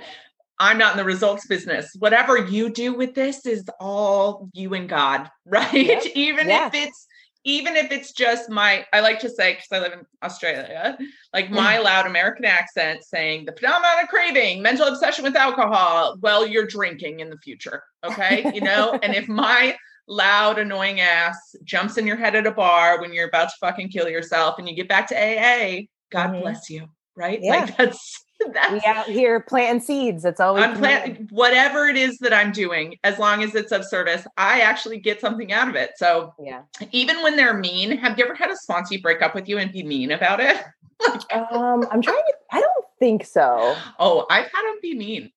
I'm 0.59 0.77
not 0.77 0.93
in 0.93 0.97
the 0.97 1.03
results 1.03 1.45
business. 1.47 1.95
Whatever 1.99 2.37
you 2.37 2.69
do 2.69 2.93
with 2.93 3.13
this 3.13 3.45
is 3.45 3.69
all 3.79 4.49
you 4.53 4.73
and 4.73 4.87
God, 4.87 5.29
right? 5.45 5.73
Yep. 5.73 6.03
even 6.15 6.47
yeah. 6.47 6.67
if 6.67 6.73
it's 6.73 7.07
even 7.47 7.75
if 7.75 7.91
it's 7.91 8.11
just 8.11 8.49
my 8.49 8.85
I 8.91 9.01
like 9.01 9.19
to 9.19 9.29
say 9.29 9.53
because 9.53 9.67
I 9.71 9.79
live 9.79 9.93
in 9.93 10.05
Australia, 10.23 10.97
like 11.31 11.51
my 11.51 11.77
loud 11.77 12.07
American 12.07 12.45
accent 12.45 13.03
saying 13.03 13.45
the 13.45 13.53
phenomenon 13.53 14.03
of 14.03 14.09
craving, 14.09 14.63
mental 14.63 14.87
obsession 14.87 15.23
with 15.23 15.35
alcohol, 15.35 16.17
well, 16.21 16.47
you're 16.47 16.65
drinking 16.65 17.19
in 17.19 17.29
the 17.29 17.37
future. 17.37 17.83
Okay. 18.03 18.51
You 18.53 18.61
know, 18.61 18.97
and 19.03 19.13
if 19.13 19.27
my 19.27 19.77
loud, 20.07 20.57
annoying 20.57 20.99
ass 20.99 21.55
jumps 21.63 21.97
in 21.97 22.07
your 22.07 22.17
head 22.17 22.35
at 22.35 22.47
a 22.47 22.51
bar 22.51 22.99
when 22.99 23.13
you're 23.13 23.27
about 23.27 23.49
to 23.49 23.55
fucking 23.59 23.89
kill 23.89 24.09
yourself 24.09 24.57
and 24.57 24.67
you 24.67 24.75
get 24.75 24.89
back 24.89 25.07
to 25.07 25.15
AA, 25.15 25.81
God 26.11 26.31
mm-hmm. 26.31 26.41
bless 26.41 26.69
you. 26.69 26.87
Right. 27.15 27.39
Yeah. 27.41 27.59
Like 27.59 27.77
that's 27.77 28.24
that's, 28.53 28.71
we 28.71 28.81
out 28.85 29.05
here 29.05 29.39
planting 29.39 29.81
seeds. 29.81 30.23
That's 30.23 30.39
all 30.39 30.55
we 30.55 30.61
I'm 30.61 30.77
planting 30.77 31.27
whatever 31.31 31.87
it 31.87 31.95
is 31.95 32.17
that 32.19 32.33
I'm 32.33 32.51
doing, 32.51 32.97
as 33.03 33.19
long 33.19 33.43
as 33.43 33.55
it's 33.55 33.71
of 33.71 33.85
service, 33.85 34.25
I 34.37 34.61
actually 34.61 34.99
get 34.99 35.21
something 35.21 35.51
out 35.53 35.69
of 35.69 35.75
it. 35.75 35.91
So 35.97 36.33
yeah, 36.39 36.63
even 36.91 37.21
when 37.23 37.35
they're 37.35 37.57
mean, 37.57 37.97
have 37.97 38.17
you 38.17 38.25
ever 38.25 38.35
had 38.35 38.51
a 38.51 38.57
sponsor 38.57 38.97
break 39.01 39.21
up 39.21 39.35
with 39.35 39.47
you 39.47 39.57
and 39.57 39.71
be 39.71 39.83
mean 39.83 40.11
about 40.11 40.39
it? 40.39 40.57
um, 41.33 41.85
I'm 41.91 42.01
trying 42.01 42.17
to. 42.17 42.33
I 42.51 42.61
don't 42.61 42.85
think 42.99 43.25
so. 43.25 43.75
Oh, 43.99 44.25
I've 44.29 44.45
had 44.45 44.63
them 44.63 44.79
be 44.81 44.95
mean, 44.95 45.31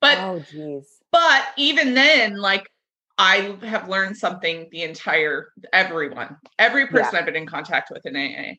but 0.00 0.18
oh, 0.18 0.44
geez. 0.50 0.86
But 1.10 1.46
even 1.56 1.94
then, 1.94 2.36
like 2.36 2.70
I 3.18 3.56
have 3.62 3.88
learned 3.88 4.16
something. 4.16 4.68
The 4.70 4.82
entire 4.82 5.52
everyone, 5.72 6.36
every 6.58 6.86
person 6.86 7.10
yeah. 7.12 7.18
I've 7.18 7.26
been 7.26 7.36
in 7.36 7.46
contact 7.46 7.90
with 7.90 8.06
in 8.06 8.16
AA, 8.16 8.56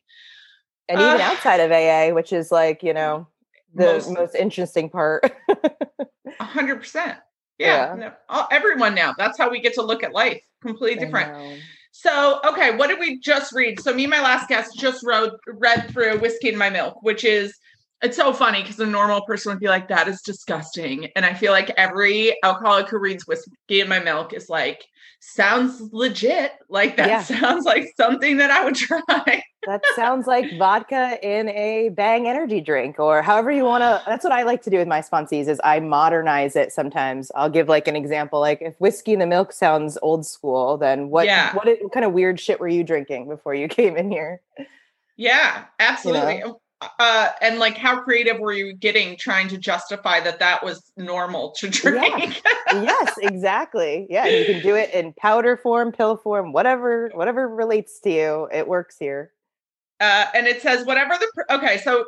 and 0.88 1.00
even 1.00 1.02
uh, 1.02 1.18
outside 1.22 1.60
of 1.60 1.70
AA, 1.72 2.14
which 2.14 2.32
is 2.32 2.50
like 2.52 2.82
you 2.82 2.92
know 2.92 3.26
the 3.74 3.84
most, 3.84 4.10
most 4.10 4.34
interesting 4.34 4.90
part. 4.90 5.30
A 6.40 6.44
hundred 6.44 6.76
percent. 6.76 7.18
Yeah. 7.58 7.94
yeah. 7.96 8.12
No, 8.30 8.46
everyone 8.50 8.94
now. 8.94 9.14
That's 9.16 9.36
how 9.36 9.50
we 9.50 9.60
get 9.60 9.74
to 9.74 9.82
look 9.82 10.02
at 10.02 10.12
life. 10.12 10.42
Completely 10.62 11.04
different. 11.04 11.60
So, 11.92 12.40
okay, 12.46 12.76
what 12.76 12.86
did 12.86 13.00
we 13.00 13.18
just 13.18 13.52
read? 13.52 13.80
So, 13.80 13.92
me 13.92 14.04
and 14.04 14.10
my 14.10 14.22
last 14.22 14.48
guest 14.48 14.78
just 14.78 15.04
wrote, 15.04 15.38
read 15.46 15.90
through 15.90 16.18
Whiskey 16.18 16.50
in 16.50 16.56
My 16.56 16.70
Milk, 16.70 17.02
which 17.02 17.24
is 17.24 17.54
it's 18.02 18.16
so 18.16 18.32
funny 18.32 18.62
because 18.62 18.80
a 18.80 18.86
normal 18.86 19.22
person 19.22 19.52
would 19.52 19.60
be 19.60 19.68
like, 19.68 19.88
that 19.88 20.08
is 20.08 20.22
disgusting. 20.22 21.08
And 21.16 21.26
I 21.26 21.34
feel 21.34 21.52
like 21.52 21.70
every 21.76 22.34
alcoholic 22.42 22.88
who 22.88 22.98
reads 22.98 23.26
Whiskey 23.26 23.80
in 23.80 23.88
My 23.88 24.00
Milk 24.00 24.32
is 24.32 24.48
like, 24.48 24.84
sounds 25.20 25.80
legit. 25.92 26.52
Like 26.68 26.96
that 26.96 27.08
yeah. 27.08 27.22
sounds 27.22 27.64
like 27.64 27.92
something 27.96 28.38
that 28.38 28.50
I 28.50 28.64
would 28.64 28.74
try. 28.74 29.42
that 29.66 29.82
sounds 29.94 30.26
like 30.26 30.58
vodka 30.58 31.18
in 31.22 31.50
a 31.50 31.90
bang 31.90 32.26
energy 32.26 32.60
drink 32.60 32.98
or 32.98 33.20
however 33.20 33.50
you 33.50 33.64
want 33.64 33.82
to 33.82 34.02
that's 34.06 34.24
what 34.24 34.32
I 34.32 34.42
like 34.42 34.62
to 34.62 34.70
do 34.70 34.78
with 34.78 34.88
my 34.88 35.00
sponsees 35.00 35.48
is 35.48 35.60
I 35.62 35.80
modernize 35.80 36.56
it 36.56 36.72
sometimes. 36.72 37.30
I'll 37.34 37.50
give 37.50 37.68
like 37.68 37.86
an 37.86 37.96
example 37.96 38.40
like 38.40 38.62
if 38.62 38.74
whiskey 38.80 39.12
in 39.12 39.18
the 39.18 39.26
milk 39.26 39.52
sounds 39.52 39.98
old 40.02 40.26
school 40.26 40.78
then 40.78 41.10
what 41.10 41.26
yeah. 41.26 41.54
what, 41.54 41.66
what 41.66 41.92
kind 41.92 42.06
of 42.06 42.12
weird 42.12 42.40
shit 42.40 42.58
were 42.58 42.68
you 42.68 42.82
drinking 42.82 43.28
before 43.28 43.54
you 43.54 43.68
came 43.80 43.96
in 43.96 44.10
here? 44.10 44.40
Yeah, 45.16 45.66
absolutely. 45.78 46.38
You 46.38 46.44
know? 46.46 46.60
Uh 46.98 47.28
and 47.40 47.58
like 47.58 47.76
how 47.76 48.00
creative 48.00 48.38
were 48.38 48.52
you 48.52 48.72
getting 48.72 49.16
trying 49.16 49.48
to 49.48 49.58
justify 49.58 50.18
that 50.20 50.38
that 50.38 50.64
was 50.64 50.92
normal 50.96 51.50
to 51.50 51.68
drink 51.68 52.42
yeah. 52.42 52.72
yes 52.82 53.14
exactly 53.20 54.06
yeah 54.08 54.26
you 54.26 54.44
can 54.46 54.62
do 54.62 54.74
it 54.74 54.90
in 54.94 55.12
powder 55.14 55.56
form 55.56 55.92
pill 55.92 56.16
form 56.16 56.52
whatever 56.52 57.10
whatever 57.14 57.48
relates 57.48 58.00
to 58.00 58.10
you 58.10 58.48
it 58.52 58.66
works 58.66 58.96
here 58.98 59.32
uh 60.00 60.26
and 60.34 60.46
it 60.46 60.62
says 60.62 60.86
whatever 60.86 61.14
the 61.18 61.54
okay 61.54 61.78
so 61.78 62.06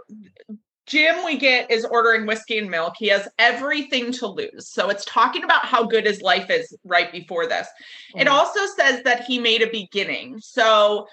Jim 0.86 1.24
we 1.24 1.36
get 1.36 1.70
is 1.70 1.84
ordering 1.84 2.26
whiskey 2.26 2.58
and 2.58 2.68
milk. 2.68 2.94
He 2.98 3.06
has 3.08 3.28
everything 3.38 4.10
to 4.12 4.26
lose. 4.26 4.68
So 4.68 4.90
it's 4.90 5.04
talking 5.04 5.44
about 5.44 5.64
how 5.64 5.84
good 5.84 6.06
his 6.06 6.20
life 6.22 6.50
is 6.50 6.76
right 6.84 7.10
before 7.12 7.46
this. 7.46 7.68
Mm. 8.16 8.22
It 8.22 8.28
also 8.28 8.60
says 8.76 9.02
that 9.04 9.22
he 9.24 9.38
made 9.38 9.62
a 9.62 9.70
beginning. 9.70 10.40
So 10.40 11.06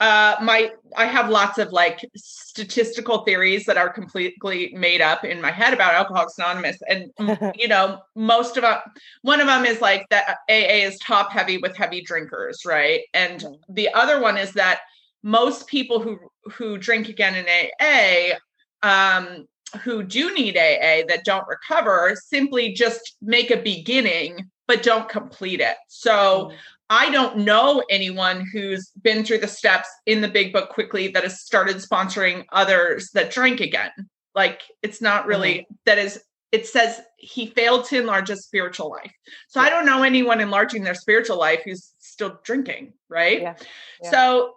uh 0.00 0.36
my 0.42 0.70
i 0.96 1.04
have 1.04 1.28
lots 1.28 1.58
of 1.58 1.72
like 1.72 2.08
statistical 2.16 3.24
theories 3.24 3.64
that 3.64 3.76
are 3.76 3.92
completely 3.92 4.72
made 4.74 5.00
up 5.00 5.24
in 5.24 5.40
my 5.40 5.50
head 5.50 5.74
about 5.74 5.94
alcoholics 5.94 6.38
anonymous 6.38 6.78
and 6.88 7.10
you 7.56 7.66
know 7.66 7.98
most 8.14 8.56
of 8.56 8.62
them 8.62 8.78
one 9.22 9.40
of 9.40 9.48
them 9.48 9.64
is 9.64 9.80
like 9.80 10.06
that 10.10 10.38
aa 10.48 10.86
is 10.86 10.98
top 10.98 11.32
heavy 11.32 11.58
with 11.58 11.76
heavy 11.76 12.00
drinkers 12.00 12.64
right 12.64 13.00
and 13.12 13.40
mm-hmm. 13.40 13.74
the 13.74 13.92
other 13.92 14.20
one 14.20 14.36
is 14.36 14.52
that 14.52 14.80
most 15.22 15.66
people 15.66 16.00
who 16.00 16.18
who 16.44 16.78
drink 16.78 17.08
again 17.08 17.34
in 17.34 17.46
aa 17.80 18.36
um 18.82 19.46
who 19.82 20.02
do 20.02 20.32
need 20.32 20.56
aa 20.56 21.02
that 21.08 21.24
don't 21.24 21.46
recover 21.48 22.16
simply 22.16 22.72
just 22.72 23.16
make 23.20 23.50
a 23.50 23.56
beginning 23.56 24.48
but 24.68 24.82
don't 24.82 25.08
complete 25.08 25.60
it 25.60 25.76
so 25.88 26.50
mm. 26.52 26.56
I 26.90 27.10
don't 27.10 27.38
know 27.38 27.82
anyone 27.90 28.46
who's 28.52 28.90
been 29.02 29.24
through 29.24 29.38
the 29.38 29.48
steps 29.48 29.88
in 30.06 30.20
the 30.20 30.28
big 30.28 30.52
book 30.52 30.70
quickly 30.70 31.08
that 31.08 31.22
has 31.22 31.42
started 31.42 31.76
sponsoring 31.76 32.44
others 32.52 33.10
that 33.12 33.30
drink 33.30 33.60
again. 33.60 33.90
Like 34.34 34.62
it's 34.82 35.02
not 35.02 35.26
really 35.26 35.54
mm-hmm. 35.54 35.74
that 35.86 35.98
is 35.98 36.22
it 36.50 36.66
says 36.66 37.00
he 37.18 37.48
failed 37.48 37.84
to 37.86 38.00
enlarge 38.00 38.28
his 38.28 38.44
spiritual 38.44 38.90
life. 38.90 39.12
So 39.48 39.60
yeah. 39.60 39.66
I 39.66 39.70
don't 39.70 39.84
know 39.84 40.02
anyone 40.02 40.40
enlarging 40.40 40.82
their 40.82 40.94
spiritual 40.94 41.38
life 41.38 41.60
who's 41.62 41.92
still 41.98 42.38
drinking, 42.42 42.94
right? 43.10 43.42
Yeah. 43.42 43.54
yeah. 44.02 44.10
So 44.10 44.54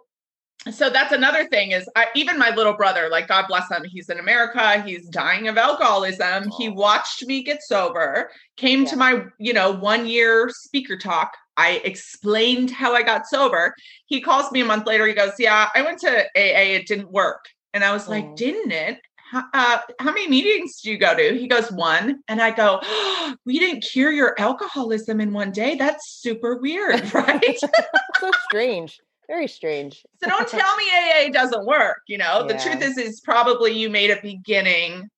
so 0.70 0.90
that's 0.90 1.12
another 1.12 1.48
thing 1.48 1.72
is 1.72 1.88
I, 1.96 2.06
even 2.14 2.38
my 2.38 2.54
little 2.54 2.74
brother 2.74 3.08
like 3.10 3.26
god 3.26 3.46
bless 3.48 3.68
him 3.68 3.82
he's 3.84 4.08
in 4.08 4.20
america 4.20 4.80
he's 4.82 5.08
dying 5.08 5.48
of 5.48 5.58
alcoholism 5.58 6.44
oh. 6.46 6.56
he 6.56 6.68
watched 6.68 7.26
me 7.26 7.42
get 7.42 7.60
sober 7.62 8.30
came 8.56 8.82
yeah. 8.82 8.90
to 8.90 8.96
my 8.96 9.24
you 9.38 9.52
know 9.52 9.72
one 9.72 10.06
year 10.06 10.48
speaker 10.50 10.96
talk 10.96 11.32
I 11.56 11.82
explained 11.84 12.70
how 12.70 12.94
I 12.94 13.02
got 13.02 13.26
sober. 13.26 13.74
He 14.06 14.20
calls 14.20 14.50
me 14.52 14.60
a 14.60 14.64
month 14.64 14.86
later. 14.86 15.06
He 15.06 15.14
goes, 15.14 15.32
Yeah, 15.38 15.68
I 15.74 15.82
went 15.82 15.98
to 16.00 16.24
AA. 16.36 16.76
It 16.76 16.86
didn't 16.86 17.10
work. 17.10 17.46
And 17.74 17.84
I 17.84 17.92
was 17.92 18.08
like, 18.08 18.24
oh. 18.24 18.36
Didn't 18.36 18.70
it? 18.70 19.00
How, 19.30 19.44
uh, 19.54 19.78
how 19.98 20.12
many 20.12 20.28
meetings 20.28 20.82
do 20.82 20.90
you 20.90 20.98
go 20.98 21.16
to? 21.16 21.38
He 21.38 21.46
goes, 21.46 21.70
One. 21.72 22.22
And 22.28 22.40
I 22.40 22.50
go, 22.50 22.80
oh, 22.82 23.34
We 23.44 23.58
didn't 23.58 23.82
cure 23.82 24.12
your 24.12 24.34
alcoholism 24.38 25.20
in 25.20 25.32
one 25.32 25.52
day. 25.52 25.74
That's 25.74 26.18
super 26.20 26.56
weird, 26.56 27.12
right? 27.14 27.58
so 28.20 28.30
strange. 28.44 29.00
Very 29.28 29.48
strange. 29.48 30.04
so 30.22 30.28
don't 30.28 30.48
tell 30.48 30.76
me 30.76 30.84
AA 30.92 31.30
doesn't 31.30 31.64
work. 31.66 32.02
You 32.08 32.18
know, 32.18 32.46
yeah. 32.46 32.52
the 32.52 32.62
truth 32.62 32.82
is, 32.82 32.98
is 32.98 33.20
probably 33.20 33.72
you 33.72 33.88
made 33.88 34.10
a 34.10 34.20
beginning, 34.20 35.08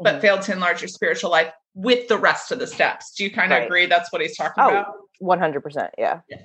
but 0.00 0.14
mm-hmm. 0.14 0.20
failed 0.20 0.42
to 0.42 0.52
enlarge 0.52 0.82
your 0.82 0.88
spiritual 0.88 1.30
life 1.30 1.52
with 1.74 2.06
the 2.08 2.18
rest 2.18 2.52
of 2.52 2.58
the 2.58 2.66
steps. 2.66 3.14
Do 3.14 3.24
you 3.24 3.30
kind 3.30 3.52
of 3.52 3.58
right. 3.58 3.66
agree 3.66 3.86
that's 3.86 4.12
what 4.12 4.20
he's 4.20 4.36
talking 4.36 4.62
oh, 4.62 4.68
about? 4.68 4.94
100%. 5.22 5.90
Yeah. 5.98 6.20
Yes. 6.28 6.42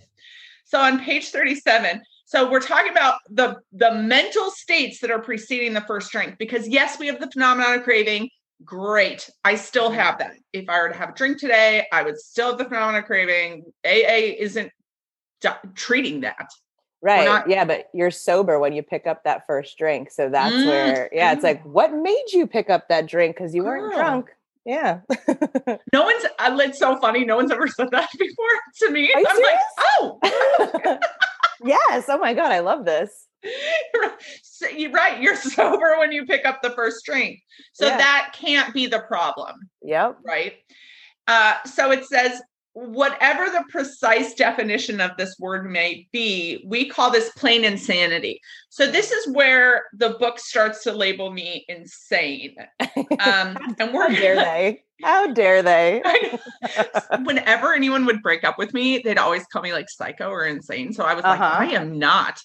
So 0.65 0.79
on 0.79 0.99
page 0.99 1.29
37, 1.29 2.01
so 2.25 2.47
we're 2.47 2.59
talking 2.59 2.91
about 2.91 3.15
the 3.31 3.57
the 3.71 3.95
mental 3.95 4.51
states 4.51 4.99
that 4.99 5.09
are 5.09 5.17
preceding 5.17 5.73
the 5.73 5.81
first 5.81 6.11
drink 6.11 6.37
because 6.37 6.67
yes, 6.67 6.99
we 6.99 7.07
have 7.07 7.19
the 7.19 7.31
phenomenon 7.31 7.79
of 7.79 7.83
craving. 7.83 8.29
Great. 8.63 9.27
I 9.43 9.55
still 9.55 9.89
have 9.89 10.19
that. 10.19 10.33
If 10.53 10.69
I 10.69 10.79
were 10.79 10.89
to 10.89 10.95
have 10.95 11.09
a 11.09 11.13
drink 11.13 11.39
today, 11.39 11.87
I 11.91 12.03
would 12.03 12.19
still 12.19 12.49
have 12.49 12.59
the 12.59 12.65
phenomenon 12.65 13.01
of 13.01 13.05
craving. 13.05 13.63
AA 13.83 14.35
isn't 14.37 14.71
treating 15.73 16.21
that. 16.21 16.51
Right. 17.01 17.25
Not- 17.25 17.49
yeah, 17.49 17.65
but 17.65 17.89
you're 17.95 18.11
sober 18.11 18.59
when 18.59 18.73
you 18.73 18.83
pick 18.83 19.07
up 19.07 19.23
that 19.23 19.47
first 19.47 19.75
drink. 19.79 20.11
So 20.11 20.29
that's 20.29 20.53
mm-hmm. 20.53 20.67
where 20.67 21.09
yeah, 21.11 21.31
it's 21.31 21.43
like 21.43 21.63
what 21.63 21.93
made 21.93 22.25
you 22.31 22.45
pick 22.45 22.69
up 22.69 22.89
that 22.89 23.07
drink 23.07 23.37
cuz 23.37 23.55
you 23.55 23.63
weren't 23.63 23.91
drunk? 23.95 24.29
Yeah. 24.69 24.99
no 25.93 26.03
one's, 26.03 26.25
uh, 26.37 26.55
it's 26.59 26.77
so 26.77 26.95
funny. 26.97 27.25
No 27.25 27.37
one's 27.37 27.51
ever 27.51 27.67
said 27.75 27.89
that 27.89 28.07
before 28.19 28.45
to 28.81 28.91
me. 28.91 29.11
I'm 29.15 29.25
serious? 29.25 29.41
like, 29.41 29.59
oh. 29.99 30.99
yes. 31.65 32.05
Oh 32.07 32.19
my 32.19 32.35
God. 32.35 32.51
I 32.51 32.59
love 32.59 32.85
this. 32.85 33.25
so 34.43 34.67
you're 34.67 34.91
right. 34.91 35.19
You're 35.19 35.35
sober 35.35 35.97
when 35.97 36.11
you 36.11 36.23
pick 36.27 36.45
up 36.45 36.61
the 36.61 36.69
first 36.69 37.03
drink. 37.03 37.39
So 37.73 37.87
yeah. 37.87 37.97
that 37.97 38.35
can't 38.35 38.71
be 38.71 38.85
the 38.85 38.99
problem. 38.99 39.55
Yep. 39.81 40.17
Right. 40.23 40.53
Uh, 41.27 41.55
so 41.65 41.89
it 41.89 42.05
says 42.05 42.39
whatever 42.73 43.45
the 43.49 43.63
precise 43.69 44.33
definition 44.33 45.01
of 45.01 45.11
this 45.17 45.37
word 45.39 45.69
may 45.69 46.07
be, 46.11 46.63
we 46.65 46.87
call 46.87 47.11
this 47.11 47.29
plain 47.31 47.63
insanity. 47.63 48.39
So 48.69 48.89
this 48.89 49.11
is 49.11 49.33
where 49.33 49.85
the 49.93 50.11
book 50.19 50.39
starts 50.39 50.83
to 50.83 50.91
label 50.91 51.31
me 51.31 51.65
insane. 51.67 52.55
Um, 52.79 53.57
and 53.79 53.93
we're 53.93 54.09
how 54.09 54.15
dare 54.15 54.35
they? 54.35 54.83
How 55.03 55.33
dare 55.33 55.63
they? 55.63 56.03
Whenever 57.23 57.73
anyone 57.73 58.05
would 58.05 58.21
break 58.21 58.43
up 58.43 58.57
with 58.57 58.73
me, 58.73 58.99
they'd 58.99 59.17
always 59.17 59.45
call 59.47 59.61
me 59.61 59.73
like 59.73 59.89
psycho 59.89 60.29
or 60.29 60.45
insane. 60.45 60.93
So 60.93 61.03
I 61.03 61.13
was 61.13 61.23
uh-huh. 61.23 61.43
like, 61.43 61.69
I 61.69 61.73
am 61.73 61.97
not. 61.97 62.39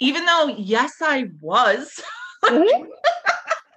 Even 0.00 0.24
though, 0.24 0.54
yes, 0.58 0.94
I 1.02 1.26
was. 1.40 2.00
mm-hmm. 2.44 2.84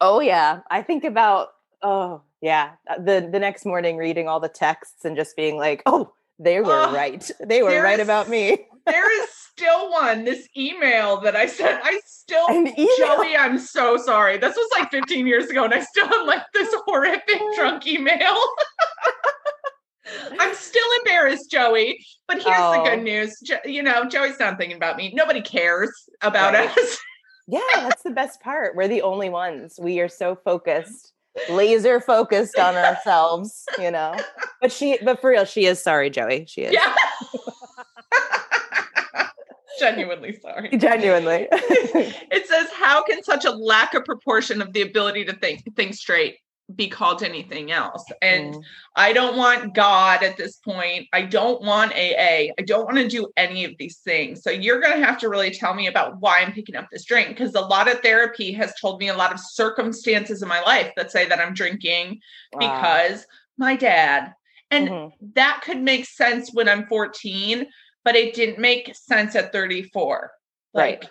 oh 0.02 0.22
yeah, 0.22 0.62
I 0.72 0.82
think 0.82 1.04
about 1.04 1.50
oh 1.82 2.22
yeah 2.44 2.72
uh, 2.90 2.96
the 2.98 3.28
the 3.32 3.40
next 3.40 3.66
morning 3.66 3.96
reading 3.96 4.28
all 4.28 4.40
the 4.40 4.50
texts 4.50 5.06
and 5.06 5.16
just 5.16 5.36
being 5.36 5.58
like 5.58 5.82
oh 5.86 6.14
they 6.38 6.60
were 6.60 6.72
uh, 6.72 6.94
right 6.94 7.32
they 7.40 7.64
were 7.64 7.82
right 7.82 8.02
about 8.02 8.30
me 8.30 8.58
there 8.86 9.24
is 9.24 9.30
still 9.32 9.90
one 9.90 10.26
this 10.26 10.48
email 10.58 11.22
that 11.22 11.36
i 11.36 11.46
sent 11.46 11.80
i 11.84 12.00
still 12.06 12.46
joey 12.98 13.36
i'm 13.38 13.58
so 13.58 13.96
sorry 13.96 14.38
this 14.38 14.56
was 14.56 14.70
like 14.78 14.92
15 14.92 15.26
years 15.26 15.50
ago 15.50 15.64
and 15.64 15.74
i 15.74 15.80
still 15.80 16.08
have 16.08 16.28
like 16.28 16.44
this 16.54 16.74
horrific 16.86 17.42
drunk 17.56 17.88
email 17.88 18.38
I'm 20.38 20.54
still 20.54 20.86
embarrassed, 21.00 21.50
Joey. 21.50 22.06
But 22.28 22.44
here's 22.44 22.60
oh. 22.60 22.74
the 22.74 22.90
good 22.90 23.04
news. 23.04 23.40
Jo- 23.44 23.64
you 23.66 23.82
know, 23.82 24.04
Joey's 24.04 24.38
not 24.38 24.58
thinking 24.58 24.76
about 24.76 24.98
me. 24.98 25.12
Nobody 25.16 25.42
cares 25.42 25.90
about 26.22 26.54
right. 26.54 26.78
us. 26.78 27.00
yeah, 27.48 27.60
that's 27.74 28.04
the 28.04 28.12
best 28.12 28.42
part. 28.42 28.76
We're 28.76 28.90
the 28.90 29.02
only 29.02 29.30
ones. 29.30 29.80
We 29.82 30.02
are 30.02 30.10
so 30.10 30.36
focused 30.36 31.13
laser 31.50 32.00
focused 32.00 32.58
on 32.58 32.76
ourselves, 32.76 33.66
you 33.80 33.92
know. 33.92 34.16
But 34.62 34.72
she, 34.72 34.98
but 35.04 35.20
for 35.20 35.32
real, 35.32 35.46
she 35.46 35.66
is 35.66 35.82
sorry, 35.82 36.10
Joey. 36.10 36.46
She 36.48 36.62
is. 36.62 36.74
Yeah. 36.74 36.96
Genuinely 39.80 40.38
sorry. 40.40 40.70
Genuinely. 40.78 41.48
it 41.52 42.48
says, 42.48 42.68
How 42.74 43.04
can 43.04 43.24
such 43.24 43.46
a 43.46 43.52
lack 43.52 43.94
of 43.94 44.06
proportion 44.06 44.62
of 44.62 44.74
the 44.74 44.82
ability 44.82 45.26
to 45.26 45.34
think 45.34 45.64
think 45.76 45.96
straight 45.96 46.38
be 46.74 46.88
called 46.88 47.24
anything 47.24 47.72
else. 47.72 48.06
And 48.22 48.56
mm. 48.56 48.64
I 48.96 49.14
don't 49.14 49.38
want 49.38 49.74
God 49.74 50.24
at 50.24 50.38
this 50.38 50.58
point. 50.58 51.08
I 51.12 51.24
don't 51.24 51.62
want 51.62 51.92
AA. 51.92 52.52
I 52.58 52.64
don't 52.66 52.86
want 52.86 52.98
to 52.98 53.08
do 53.08 53.28
any 53.36 53.66
of 53.66 53.74
these 53.78 53.98
things. 53.98 54.44
So 54.44 54.50
you're 54.50 54.80
going 54.80 54.98
to 54.98 55.06
have 55.06 55.20
to 55.20 55.30
really 55.30 55.52
tell 55.52 55.74
me 55.74 55.88
about 55.88 56.20
why 56.22 56.40
I'm 56.40 56.54
picking 56.54 56.76
up 56.76 56.88
this 56.92 57.06
drink 57.06 57.30
because 57.30 57.54
a 57.56 57.62
lot 57.62 57.90
of 57.90 58.00
therapy 58.00 58.54
has 58.54 58.74
told 58.80 59.00
me 59.00 59.10
a 59.10 59.18
lot 59.18 59.34
of 59.34 59.40
circumstances 59.40 60.42
in 60.42 60.48
my 60.48 60.62
life 60.62 60.92
that 60.96 61.12
say 61.12 61.28
that 61.28 61.40
I'm 61.40 61.54
drinking 61.54 62.22
wow. 62.54 62.60
because 62.60 63.26
my 63.58 63.76
dad. 63.76 64.34
And 64.72 64.90
mm-hmm. 64.90 65.26
that 65.34 65.62
could 65.64 65.82
make 65.82 66.06
sense 66.06 66.52
when 66.54 66.68
I'm 66.68 66.88
14, 66.88 67.68
but 68.04 68.16
it 68.16 68.34
didn't 68.34 68.60
make 68.60 68.96
sense 68.96 69.36
at 69.36 69.52
34. 69.52 70.32
Like 70.74 71.02
right. 71.02 71.10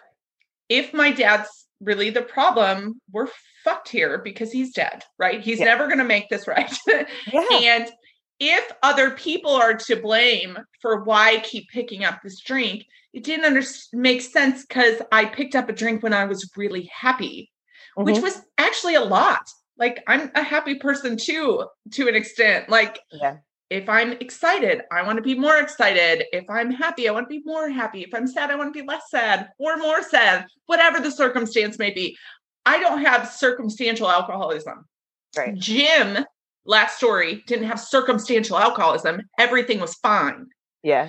if 0.68 0.92
my 0.92 1.12
dad's 1.12 1.62
really 1.83 2.11
the 2.11 2.23
problem, 2.23 3.01
we're 3.11 3.29
fucked 3.64 3.88
here 3.88 4.18
because 4.18 4.53
he's 4.53 4.73
dead, 4.73 5.05
right? 5.18 5.40
He's 5.40 5.59
yeah. 5.59 5.66
never 5.66 5.87
going 5.87 5.99
to 5.99 6.05
make 6.05 6.29
this 6.29 6.47
right. 6.47 6.73
yeah. 6.87 7.05
And 7.53 7.90
if 8.40 8.73
other 8.83 9.12
people 9.12 9.53
are 9.53 9.75
to 9.75 9.97
blame 9.97 10.59
for 10.81 11.05
why 11.05 11.37
I 11.37 11.40
keep 11.40 11.68
picking 11.68 12.05
up 12.05 12.21
this 12.23 12.40
drink, 12.40 12.85
it 13.12 13.25
didn't 13.25 13.45
under- 13.45 13.66
make 13.92 14.23
sense 14.23 14.64
because 14.66 15.01
I 15.12 15.27
picked 15.27 15.55
up 15.55 15.68
a 15.68 15.73
drink 15.73 16.03
when 16.03 16.14
I 16.14 16.25
was 16.25 16.51
really 16.57 16.90
happy, 16.92 17.51
mm-hmm. 17.97 18.05
which 18.05 18.23
was 18.23 18.40
actually 18.59 18.95
a 18.95 19.05
lot. 19.05 19.42
Like 19.79 20.03
I'm 20.07 20.31
a 20.35 20.42
happy 20.42 20.77
person 20.77 21.16
too, 21.16 21.66
to 21.92 22.09
an 22.09 22.14
extent. 22.14 22.68
Like, 22.68 22.99
yeah. 23.11 23.37
If 23.72 23.88
I'm 23.88 24.12
excited, 24.12 24.82
I 24.92 25.02
want 25.02 25.16
to 25.16 25.22
be 25.22 25.35
more 25.35 25.56
excited. 25.56 26.24
If 26.30 26.44
I'm 26.50 26.70
happy, 26.70 27.08
I 27.08 27.12
want 27.12 27.24
to 27.30 27.40
be 27.40 27.42
more 27.44 27.70
happy. 27.70 28.02
If 28.02 28.14
I'm 28.14 28.26
sad, 28.26 28.50
I 28.50 28.54
want 28.54 28.72
to 28.72 28.78
be 28.78 28.87
less 28.87 29.04
sad 29.11 29.48
or 29.58 29.78
more 29.78 30.02
sad, 30.02 30.46
whatever 30.66 31.00
the 31.00 31.11
circumstance 31.11 31.78
may 31.78 31.90
be. 31.90 32.16
I 32.66 32.78
don't 32.78 33.02
have 33.02 33.30
circumstantial 33.30 34.11
alcoholism. 34.11 34.85
Right. 35.37 35.54
Jim, 35.54 36.24
last 36.66 36.98
story, 36.98 37.42
didn't 37.46 37.66
have 37.66 37.80
circumstantial 37.80 38.58
alcoholism. 38.58 39.22
Everything 39.38 39.80
was 39.80 39.94
fine. 39.94 40.48
Yeah. 40.82 41.08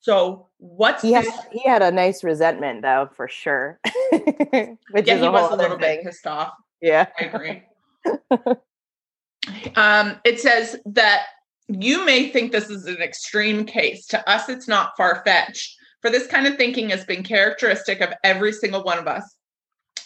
So 0.00 0.48
what's 0.56 1.02
he 1.02 1.12
had, 1.12 1.26
he 1.52 1.68
had 1.68 1.82
a 1.82 1.90
nice 1.90 2.24
resentment 2.24 2.80
though, 2.80 3.10
for 3.14 3.28
sure. 3.28 3.80
Which 4.12 5.06
yeah, 5.06 5.16
he 5.18 5.28
was 5.28 5.52
a 5.52 5.56
little 5.56 5.78
thing. 5.78 5.98
bit 5.98 6.04
pissed 6.04 6.26
off. 6.26 6.54
Yeah. 6.80 7.06
I 7.20 7.24
agree. 7.24 7.62
um, 9.76 10.18
it 10.24 10.40
says 10.40 10.76
that 10.86 11.26
you 11.68 12.04
may 12.04 12.30
think 12.30 12.50
this 12.50 12.70
is 12.70 12.86
an 12.86 13.02
extreme 13.02 13.64
case. 13.64 14.06
To 14.06 14.28
us, 14.28 14.48
it's 14.48 14.68
not 14.68 14.96
far 14.96 15.22
fetched. 15.24 15.76
For 16.00 16.10
this 16.10 16.26
kind 16.26 16.46
of 16.46 16.56
thinking 16.56 16.90
has 16.90 17.04
been 17.04 17.22
characteristic 17.22 18.00
of 18.00 18.14
every 18.24 18.52
single 18.52 18.82
one 18.82 18.98
of 18.98 19.06
us. 19.06 19.36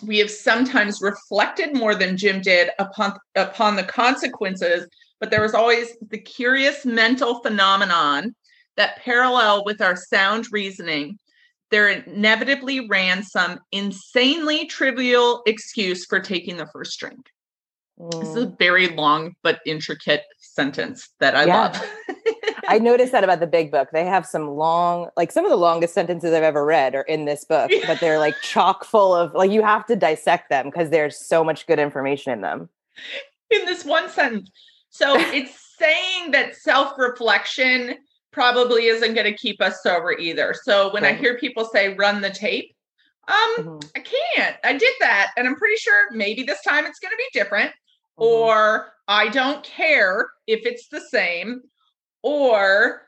We 0.04 0.18
have 0.18 0.30
sometimes 0.30 1.00
reflected 1.00 1.76
more 1.76 1.94
than 1.94 2.16
Jim 2.16 2.40
did 2.40 2.70
upon, 2.78 3.16
upon 3.36 3.76
the 3.76 3.84
consequences, 3.84 4.88
but 5.20 5.30
there 5.30 5.42
was 5.42 5.54
always 5.54 5.96
the 6.10 6.18
curious 6.18 6.84
mental 6.84 7.40
phenomenon 7.42 8.34
that 8.76 8.96
parallel 8.96 9.64
with 9.64 9.80
our 9.80 9.94
sound 9.94 10.46
reasoning. 10.50 11.18
There 11.70 11.88
inevitably 11.88 12.88
ran 12.88 13.22
some 13.22 13.60
insanely 13.70 14.66
trivial 14.66 15.42
excuse 15.46 16.04
for 16.06 16.18
taking 16.18 16.56
the 16.56 16.66
first 16.66 16.98
drink. 16.98 17.20
Mm. 18.00 18.20
This 18.20 18.30
is 18.30 18.36
a 18.36 18.46
mm. 18.46 18.58
very 18.58 18.88
long 18.88 19.34
but 19.42 19.60
intricate 19.64 20.22
sentence 20.54 21.10
that 21.20 21.34
I 21.34 21.44
yeah. 21.44 21.56
love. 21.56 21.90
I 22.68 22.78
noticed 22.80 23.12
that 23.12 23.24
about 23.24 23.40
the 23.40 23.46
big 23.46 23.70
book. 23.70 23.88
They 23.92 24.04
have 24.04 24.26
some 24.26 24.48
long, 24.48 25.08
like 25.16 25.32
some 25.32 25.44
of 25.44 25.50
the 25.50 25.56
longest 25.56 25.94
sentences 25.94 26.32
I've 26.32 26.42
ever 26.42 26.64
read 26.64 26.94
are 26.94 27.02
in 27.02 27.24
this 27.24 27.44
book, 27.44 27.70
but 27.86 28.00
they're 28.00 28.18
like 28.18 28.34
chock 28.42 28.84
full 28.84 29.14
of 29.14 29.34
like 29.34 29.50
you 29.50 29.62
have 29.62 29.86
to 29.86 29.96
dissect 29.96 30.50
them 30.50 30.66
because 30.66 30.90
there's 30.90 31.18
so 31.18 31.42
much 31.42 31.66
good 31.66 31.78
information 31.78 32.32
in 32.32 32.40
them. 32.42 32.68
In 33.50 33.64
this 33.64 33.84
one 33.84 34.08
sentence. 34.08 34.50
So 34.90 35.14
it's 35.18 35.74
saying 35.78 36.32
that 36.32 36.54
self-reflection 36.56 37.94
probably 38.30 38.86
isn't 38.86 39.14
going 39.14 39.30
to 39.30 39.36
keep 39.36 39.60
us 39.60 39.82
sober 39.82 40.12
either. 40.12 40.54
So 40.62 40.92
when 40.92 41.02
right. 41.02 41.14
I 41.14 41.18
hear 41.18 41.38
people 41.38 41.64
say 41.66 41.94
run 41.94 42.20
the 42.20 42.30
tape, 42.30 42.74
um, 43.28 43.36
mm-hmm. 43.58 43.78
I 43.96 44.00
can't. 44.00 44.56
I 44.64 44.72
did 44.72 44.94
that 45.00 45.32
and 45.36 45.46
I'm 45.46 45.56
pretty 45.56 45.76
sure 45.76 46.10
maybe 46.12 46.42
this 46.42 46.62
time 46.62 46.86
it's 46.86 46.98
going 46.98 47.12
to 47.12 47.16
be 47.16 47.38
different 47.38 47.72
mm-hmm. 48.18 48.24
or 48.24 48.92
I 49.08 49.28
don't 49.28 49.62
care 49.64 50.28
if 50.46 50.64
it's 50.64 50.88
the 50.88 51.00
same, 51.00 51.62
or 52.22 53.02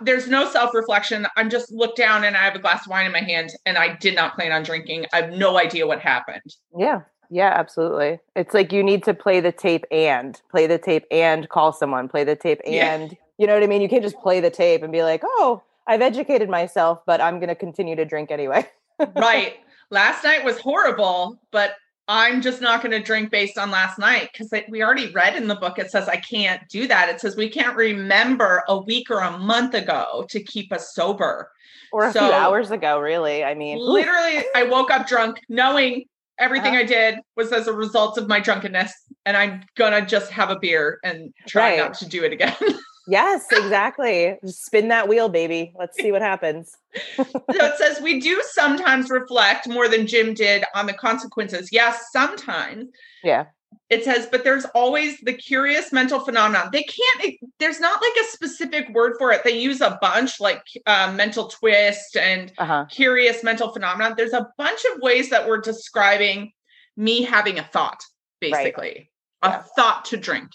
there's 0.00 0.28
no 0.28 0.48
self 0.48 0.74
reflection. 0.74 1.26
I'm 1.36 1.50
just 1.50 1.72
look 1.72 1.96
down 1.96 2.24
and 2.24 2.36
I 2.36 2.40
have 2.40 2.54
a 2.54 2.58
glass 2.58 2.86
of 2.86 2.90
wine 2.90 3.06
in 3.06 3.12
my 3.12 3.20
hand 3.20 3.50
and 3.66 3.78
I 3.78 3.96
did 3.96 4.14
not 4.14 4.34
plan 4.34 4.52
on 4.52 4.62
drinking. 4.62 5.06
I 5.12 5.22
have 5.22 5.32
no 5.32 5.58
idea 5.58 5.86
what 5.86 6.00
happened. 6.00 6.54
Yeah. 6.76 7.02
Yeah, 7.30 7.52
absolutely. 7.54 8.20
It's 8.36 8.54
like 8.54 8.72
you 8.72 8.82
need 8.82 9.02
to 9.04 9.12
play 9.12 9.40
the 9.40 9.52
tape 9.52 9.84
and 9.90 10.40
play 10.50 10.66
the 10.66 10.78
tape 10.78 11.04
and 11.10 11.46
call 11.50 11.72
someone, 11.72 12.08
play 12.08 12.24
the 12.24 12.36
tape 12.36 12.60
and, 12.64 13.12
yeah. 13.12 13.18
you 13.36 13.46
know 13.46 13.52
what 13.52 13.62
I 13.62 13.66
mean? 13.66 13.82
You 13.82 13.88
can't 13.88 14.02
just 14.02 14.18
play 14.20 14.40
the 14.40 14.50
tape 14.50 14.82
and 14.82 14.90
be 14.90 15.02
like, 15.02 15.20
oh, 15.22 15.62
I've 15.86 16.00
educated 16.00 16.48
myself, 16.48 17.00
but 17.06 17.20
I'm 17.20 17.38
going 17.38 17.48
to 17.48 17.54
continue 17.54 17.96
to 17.96 18.06
drink 18.06 18.30
anyway. 18.30 18.66
right. 19.14 19.56
Last 19.90 20.24
night 20.24 20.44
was 20.44 20.58
horrible, 20.58 21.38
but 21.50 21.72
I'm 22.08 22.40
just 22.40 22.62
not 22.62 22.82
going 22.82 22.92
to 22.92 23.02
drink 23.02 23.30
based 23.30 23.58
on 23.58 23.70
last 23.70 23.98
night 23.98 24.30
because 24.32 24.50
we 24.70 24.82
already 24.82 25.12
read 25.12 25.36
in 25.36 25.46
the 25.46 25.54
book 25.54 25.78
it 25.78 25.90
says 25.90 26.08
I 26.08 26.16
can't 26.16 26.66
do 26.70 26.88
that. 26.88 27.10
It 27.10 27.20
says 27.20 27.36
we 27.36 27.50
can't 27.50 27.76
remember 27.76 28.64
a 28.66 28.78
week 28.78 29.10
or 29.10 29.20
a 29.20 29.36
month 29.36 29.74
ago 29.74 30.24
to 30.30 30.42
keep 30.42 30.72
us 30.72 30.94
sober. 30.94 31.50
Or 31.92 32.06
a 32.06 32.12
so, 32.12 32.20
few 32.20 32.32
hours 32.32 32.70
ago, 32.70 32.98
really. 32.98 33.44
I 33.44 33.54
mean, 33.54 33.78
literally, 33.78 34.44
I 34.54 34.64
woke 34.64 34.90
up 34.90 35.06
drunk 35.06 35.38
knowing 35.50 36.04
everything 36.38 36.76
uh, 36.76 36.80
I 36.80 36.84
did 36.84 37.18
was 37.36 37.52
as 37.52 37.66
a 37.66 37.72
result 37.72 38.16
of 38.16 38.26
my 38.26 38.40
drunkenness, 38.40 38.92
and 39.26 39.36
I'm 39.36 39.62
gonna 39.76 40.04
just 40.04 40.30
have 40.30 40.50
a 40.50 40.58
beer 40.58 40.98
and 41.02 41.32
try 41.46 41.70
right. 41.70 41.78
not 41.78 41.94
to 41.94 42.06
do 42.06 42.24
it 42.24 42.32
again. 42.32 42.56
Yes, 43.08 43.46
exactly. 43.50 44.36
Spin 44.44 44.88
that 44.88 45.08
wheel, 45.08 45.30
baby. 45.30 45.72
Let's 45.78 45.96
see 45.96 46.12
what 46.12 46.20
happens. 46.20 46.76
so 47.16 47.24
it 47.48 47.78
says 47.78 48.02
we 48.02 48.20
do 48.20 48.42
sometimes 48.50 49.08
reflect 49.08 49.66
more 49.66 49.88
than 49.88 50.06
Jim 50.06 50.34
did 50.34 50.64
on 50.74 50.84
the 50.84 50.92
consequences. 50.92 51.70
Yes, 51.72 52.08
sometimes. 52.12 52.90
Yeah. 53.24 53.46
It 53.88 54.04
says, 54.04 54.28
but 54.30 54.44
there's 54.44 54.66
always 54.74 55.18
the 55.20 55.32
curious 55.32 55.90
mental 55.90 56.20
phenomenon. 56.20 56.68
They 56.70 56.82
can't, 56.82 57.36
there's 57.58 57.80
not 57.80 58.02
like 58.02 58.12
a 58.20 58.28
specific 58.28 58.90
word 58.90 59.14
for 59.18 59.32
it. 59.32 59.42
They 59.42 59.58
use 59.58 59.80
a 59.80 59.98
bunch 60.02 60.38
like 60.38 60.62
uh, 60.84 61.10
mental 61.16 61.48
twist 61.48 62.14
and 62.14 62.52
uh-huh. 62.58 62.86
curious 62.90 63.42
mental 63.42 63.72
phenomenon. 63.72 64.14
There's 64.18 64.34
a 64.34 64.48
bunch 64.58 64.84
of 64.92 65.00
ways 65.00 65.30
that 65.30 65.48
we're 65.48 65.62
describing 65.62 66.52
me 66.98 67.22
having 67.22 67.58
a 67.58 67.64
thought, 67.64 68.02
basically, 68.38 69.08
right. 69.42 69.54
a 69.54 69.56
yeah. 69.56 69.62
thought 69.74 70.04
to 70.06 70.18
drink 70.18 70.50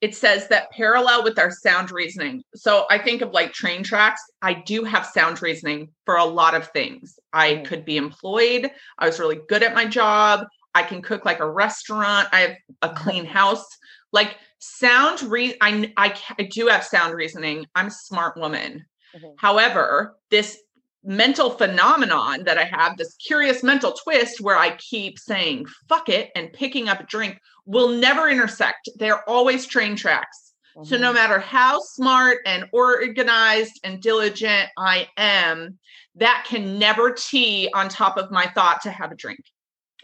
it 0.00 0.14
says 0.14 0.48
that 0.48 0.70
parallel 0.72 1.24
with 1.24 1.38
our 1.38 1.50
sound 1.50 1.90
reasoning. 1.90 2.42
So 2.54 2.84
I 2.90 2.98
think 2.98 3.22
of 3.22 3.32
like 3.32 3.52
train 3.52 3.82
tracks. 3.82 4.20
I 4.42 4.54
do 4.54 4.84
have 4.84 5.06
sound 5.06 5.40
reasoning 5.40 5.88
for 6.04 6.16
a 6.16 6.24
lot 6.24 6.54
of 6.54 6.68
things. 6.68 7.18
I 7.32 7.54
mm. 7.54 7.64
could 7.64 7.84
be 7.84 7.96
employed. 7.96 8.70
I 8.98 9.06
was 9.06 9.18
really 9.18 9.40
good 9.48 9.62
at 9.62 9.74
my 9.74 9.86
job. 9.86 10.46
I 10.74 10.82
can 10.82 11.00
cook 11.00 11.24
like 11.24 11.40
a 11.40 11.50
restaurant. 11.50 12.28
I 12.32 12.40
have 12.40 12.56
a 12.82 12.88
mm-hmm. 12.88 13.02
clean 13.02 13.24
house. 13.24 13.66
Like 14.12 14.36
sound 14.58 15.22
re 15.22 15.56
I, 15.60 15.92
I, 15.96 16.14
I 16.38 16.42
do 16.42 16.66
have 16.66 16.84
sound 16.84 17.14
reasoning. 17.14 17.66
I'm 17.74 17.86
a 17.86 17.90
smart 17.90 18.36
woman. 18.36 18.84
Mm-hmm. 19.16 19.30
However, 19.38 20.16
this 20.30 20.58
mental 21.06 21.50
phenomenon 21.50 22.42
that 22.44 22.58
I 22.58 22.64
have, 22.64 22.96
this 22.96 23.14
curious 23.14 23.62
mental 23.62 23.92
twist 23.92 24.40
where 24.40 24.58
I 24.58 24.76
keep 24.76 25.18
saying 25.18 25.66
fuck 25.88 26.08
it 26.08 26.30
and 26.34 26.52
picking 26.52 26.88
up 26.88 27.00
a 27.00 27.04
drink 27.04 27.40
will 27.64 27.88
never 27.88 28.28
intersect. 28.28 28.90
They're 28.96 29.28
always 29.28 29.66
train 29.66 29.94
tracks. 29.96 30.52
Mm-hmm. 30.76 30.88
So 30.88 30.98
no 30.98 31.06
mm-hmm. 31.08 31.14
matter 31.14 31.38
how 31.38 31.78
smart 31.80 32.38
and 32.44 32.66
organized 32.72 33.80
and 33.84 34.02
diligent 34.02 34.68
I 34.76 35.08
am, 35.16 35.78
that 36.16 36.44
can 36.48 36.78
never 36.78 37.12
tee 37.12 37.70
on 37.72 37.88
top 37.88 38.16
of 38.16 38.30
my 38.30 38.46
thought 38.46 38.82
to 38.82 38.90
have 38.90 39.12
a 39.12 39.16
drink. 39.16 39.40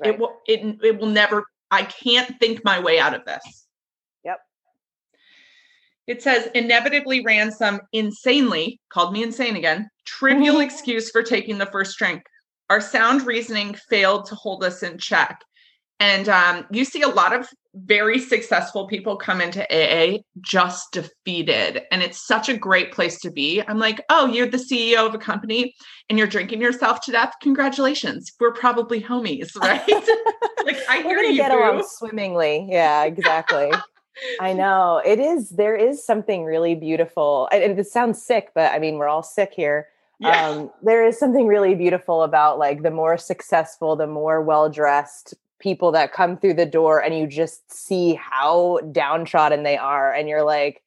Right. 0.01 0.15
It 0.15 0.21
will 0.21 0.41
it, 0.47 0.79
it 0.83 0.99
will 0.99 1.09
never 1.09 1.45
I 1.71 1.83
can't 1.83 2.39
think 2.39 2.65
my 2.65 2.79
way 2.79 2.99
out 3.01 3.15
of 3.15 3.25
this. 3.25 3.67
Yep. 4.25 4.39
It 6.07 6.23
says 6.23 6.49
inevitably 6.55 7.25
ran 7.25 7.51
some 7.51 7.81
insanely, 7.93 8.81
called 8.89 9.13
me 9.13 9.23
insane 9.23 9.57
again, 9.57 9.91
trivial 10.05 10.57
mm-hmm. 10.57 10.65
excuse 10.65 11.11
for 11.11 11.23
taking 11.23 11.59
the 11.59 11.67
first 11.67 11.99
drink. 11.99 12.23
Our 12.71 12.81
sound 12.81 13.27
reasoning 13.27 13.75
failed 13.91 14.27
to 14.27 14.35
hold 14.35 14.65
us 14.65 14.83
in 14.83 14.99
check. 14.99 15.43
And 16.03 16.29
um, 16.29 16.67
you 16.73 16.85
see 16.85 17.03
a 17.03 17.09
lot 17.09 17.33
of 17.33 17.49
very 17.75 18.19
successful 18.19 18.89
people 18.89 19.17
come 19.17 19.41
into 19.41 19.63
AA 19.73 20.19
just 20.41 20.93
defeated. 20.93 21.83
And 21.93 22.03
it's 22.03 22.27
such 22.27 22.49
a 22.49 22.57
great 22.57 22.93
place 22.93 23.21
to 23.21 23.31
be. 23.31 23.63
I'm 23.69 23.79
like, 23.79 24.05
oh, 24.09 24.27
you're 24.27 24.49
the 24.49 24.59
CEO 24.59 25.07
of 25.07 25.15
a 25.15 25.19
company 25.19 25.75
and 26.11 26.19
you're 26.19 26.27
drinking 26.27 26.61
yourself 26.61 27.01
to 27.03 27.13
death. 27.13 27.35
Congratulations. 27.41 28.33
We're 28.41 28.53
probably 28.53 29.01
homies, 29.01 29.57
right? 29.61 29.89
like 30.67 30.79
I 30.89 31.03
hear 31.03 31.21
you. 31.21 31.37
Get 31.37 31.53
along 31.53 31.85
swimmingly. 31.87 32.67
Yeah, 32.69 33.05
exactly. 33.05 33.71
I 34.41 34.53
know. 34.55 35.01
It 35.05 35.21
is, 35.21 35.51
there 35.51 35.77
is 35.77 36.05
something 36.05 36.45
really 36.45 36.75
beautiful. 36.75 37.49
And 37.53 37.79
it 37.79 37.87
sounds 37.87 38.21
sick, 38.21 38.51
but 38.57 38.73
I 38.73 38.81
mean, 38.81 38.99
we're 38.99 39.09
all 39.09 39.23
sick 39.23 39.53
here. 39.55 39.87
Yeah. 40.23 40.49
Um, 40.49 40.71
there 40.83 41.05
is 41.05 41.19
something 41.19 41.47
really 41.47 41.75
beautiful 41.75 42.23
about 42.23 42.59
like 42.59 42.83
the 42.83 42.91
more 42.91 43.19
successful, 43.19 43.97
the 43.97 44.07
more 44.07 44.41
well 44.41 44.71
dressed 44.71 45.35
people 45.59 45.93
that 45.93 46.13
come 46.13 46.37
through 46.37 46.55
the 46.55 46.67
door 46.67 47.03
and 47.03 47.17
you 47.17 47.27
just 47.27 47.71
see 47.73 48.15
how 48.15 48.79
downtrodden 48.91 49.63
they 49.63 49.77
are 49.77 50.13
and 50.13 50.29
you're 50.29 50.43
like 50.43 50.83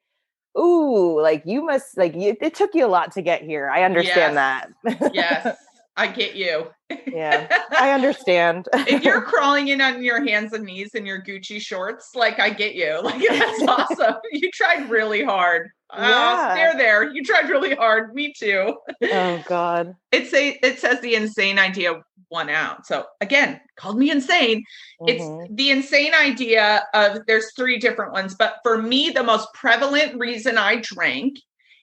ooh 0.57 1.19
like 1.21 1.41
you 1.45 1.65
must 1.65 1.97
like 1.97 2.13
you, 2.13 2.35
it 2.41 2.53
took 2.53 2.73
you 2.73 2.85
a 2.85 2.87
lot 2.87 3.11
to 3.13 3.21
get 3.21 3.41
here. 3.41 3.69
I 3.69 3.83
understand 3.83 4.35
yes. 4.35 4.73
that. 4.83 5.13
Yes. 5.13 5.57
I 5.97 6.07
get 6.07 6.35
you. 6.35 6.67
Yeah. 7.07 7.47
I 7.71 7.91
understand. 7.91 8.67
If 8.73 9.03
you're 9.03 9.21
crawling 9.31 9.69
in 9.69 9.79
on 9.79 10.03
your 10.03 10.25
hands 10.25 10.51
and 10.51 10.65
knees 10.65 10.93
in 10.93 11.05
your 11.05 11.21
gucci 11.21 11.61
shorts 11.61 12.15
like 12.15 12.37
i 12.37 12.49
get 12.49 12.75
you. 12.75 13.01
Like 13.01 13.21
that's 13.27 13.63
awesome. 13.63 14.15
You 14.31 14.51
tried 14.51 14.89
really 14.89 15.23
hard 15.23 15.71
yeah. 15.93 16.49
Oh, 16.51 16.55
there, 16.55 16.77
there. 16.77 17.13
You 17.13 17.23
tried 17.23 17.49
really 17.49 17.75
hard. 17.75 18.13
Me 18.13 18.33
too. 18.33 18.77
Oh 19.03 19.43
God. 19.47 19.95
It's 20.11 20.33
a. 20.33 20.57
It 20.63 20.79
says 20.79 21.01
the 21.01 21.15
insane 21.15 21.59
idea 21.59 22.01
won 22.31 22.49
out. 22.49 22.85
So 22.85 23.05
again, 23.21 23.59
called 23.77 23.97
me 23.97 24.11
insane. 24.11 24.63
Mm-hmm. 25.01 25.07
It's 25.07 25.51
the 25.51 25.71
insane 25.71 26.13
idea 26.13 26.85
of 26.93 27.19
there's 27.27 27.53
three 27.55 27.77
different 27.77 28.13
ones, 28.13 28.35
but 28.35 28.57
for 28.63 28.81
me, 28.81 29.09
the 29.09 29.23
most 29.23 29.47
prevalent 29.53 30.19
reason 30.19 30.57
I 30.57 30.77
drank 30.77 31.37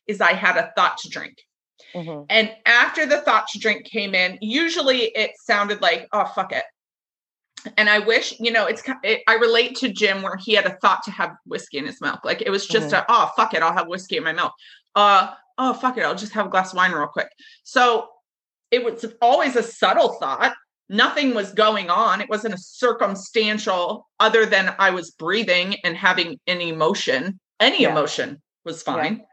is 0.06 0.20
I 0.20 0.32
had 0.32 0.56
a 0.56 0.72
thought 0.76 0.98
to 0.98 1.08
drink. 1.08 1.36
Mm-hmm. 1.94 2.24
And 2.28 2.52
after 2.66 3.06
the 3.06 3.20
thought 3.20 3.46
to 3.48 3.58
drink 3.58 3.84
came 3.84 4.14
in, 4.14 4.38
usually 4.40 5.04
it 5.14 5.32
sounded 5.44 5.80
like, 5.80 6.08
oh 6.12 6.24
fuck 6.34 6.52
it. 6.52 6.64
And 7.76 7.88
I 7.88 7.98
wish, 8.00 8.38
you 8.40 8.50
know, 8.50 8.66
it's 8.66 8.82
it, 9.02 9.22
I 9.26 9.34
relate 9.34 9.76
to 9.76 9.88
Jim 9.88 10.22
where 10.22 10.36
he 10.36 10.54
had 10.54 10.66
a 10.66 10.76
thought 10.80 11.02
to 11.04 11.10
have 11.10 11.36
whiskey 11.46 11.78
in 11.78 11.86
his 11.86 12.00
milk. 12.00 12.24
Like 12.24 12.42
it 12.42 12.50
was 12.50 12.66
just 12.66 12.88
mm-hmm. 12.88 13.02
a 13.02 13.06
oh 13.08 13.30
fuck 13.36 13.54
it, 13.54 13.62
I'll 13.62 13.72
have 13.72 13.88
whiskey 13.88 14.16
in 14.16 14.24
my 14.24 14.32
milk. 14.32 14.52
Uh 14.94 15.32
oh 15.58 15.74
fuck 15.74 15.96
it, 15.96 16.04
I'll 16.04 16.14
just 16.14 16.32
have 16.32 16.46
a 16.46 16.48
glass 16.48 16.72
of 16.72 16.76
wine 16.76 16.92
real 16.92 17.06
quick. 17.06 17.28
So 17.64 18.08
it 18.70 18.84
was 18.84 19.04
always 19.20 19.56
a 19.56 19.62
subtle 19.62 20.14
thought. 20.14 20.54
Nothing 20.88 21.34
was 21.34 21.52
going 21.52 21.88
on. 21.88 22.20
It 22.20 22.28
wasn't 22.28 22.54
a 22.54 22.58
circumstantial 22.58 24.08
other 24.20 24.44
than 24.44 24.74
I 24.78 24.90
was 24.90 25.12
breathing 25.12 25.76
and 25.84 25.96
having 25.96 26.38
an 26.46 26.60
emotion. 26.60 27.38
Any 27.60 27.82
yeah. 27.82 27.92
emotion 27.92 28.42
was 28.64 28.82
fine. 28.82 29.24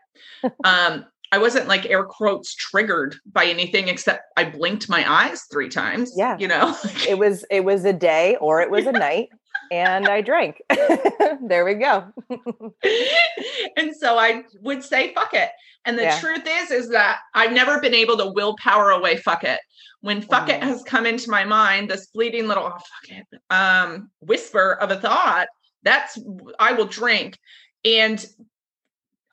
Yeah. 0.44 0.50
um 0.64 1.06
I 1.32 1.38
wasn't 1.38 1.68
like 1.68 1.86
air 1.86 2.04
quotes 2.04 2.56
triggered 2.56 3.16
by 3.32 3.46
anything 3.46 3.88
except 3.88 4.24
I 4.36 4.46
blinked 4.46 4.90
my 4.90 5.10
eyes 5.10 5.44
three 5.52 5.70
times. 5.70 6.12
Yeah. 6.16 6.38
You 6.40 6.48
know, 6.48 6.76
it 7.08 7.18
was, 7.18 7.46
it 7.52 7.64
was 7.64 7.86
a 7.86 7.94
day 7.94 8.36
or 8.38 8.62
it 8.62 8.72
was 8.72 8.88
a 8.88 8.92
night 8.92 9.30
and 9.72 10.08
I 10.08 10.22
drank. 10.22 10.62
there 11.42 11.66
we 11.66 11.76
go. 11.76 12.06
and 13.78 13.96
so 13.96 14.18
I 14.18 14.44
would 14.62 14.84
say, 14.84 15.14
fuck 15.14 15.34
it. 15.34 15.50
And 15.86 15.98
the 15.98 16.04
yeah. 16.04 16.20
truth 16.20 16.44
is, 16.46 16.72
is 16.72 16.90
that 16.90 17.20
I've 17.34 17.54
never 17.54 17.80
been 17.80 17.94
able 17.94 18.18
to 18.18 18.32
willpower 18.32 18.92
away 18.92 19.18
fuck 19.18 19.44
it. 19.44 19.60
When 20.02 20.22
fuck 20.22 20.48
mm. 20.48 20.56
it 20.56 20.64
has 20.64 20.84
come 20.84 21.06
into 21.06 21.30
my 21.30 21.44
mind, 21.46 21.90
this 21.90 22.08
fleeting 22.08 22.48
little 22.48 22.66
oh, 22.66 22.70
fuck 22.70 23.10
it 23.10 23.28
um, 23.50 24.10
whisper 24.20 24.74
of 24.74 24.92
a 24.92 24.96
thought, 24.96 25.48
that's 25.84 26.20
I 26.60 26.74
will 26.74 26.86
drink. 26.86 27.38
And 27.86 28.26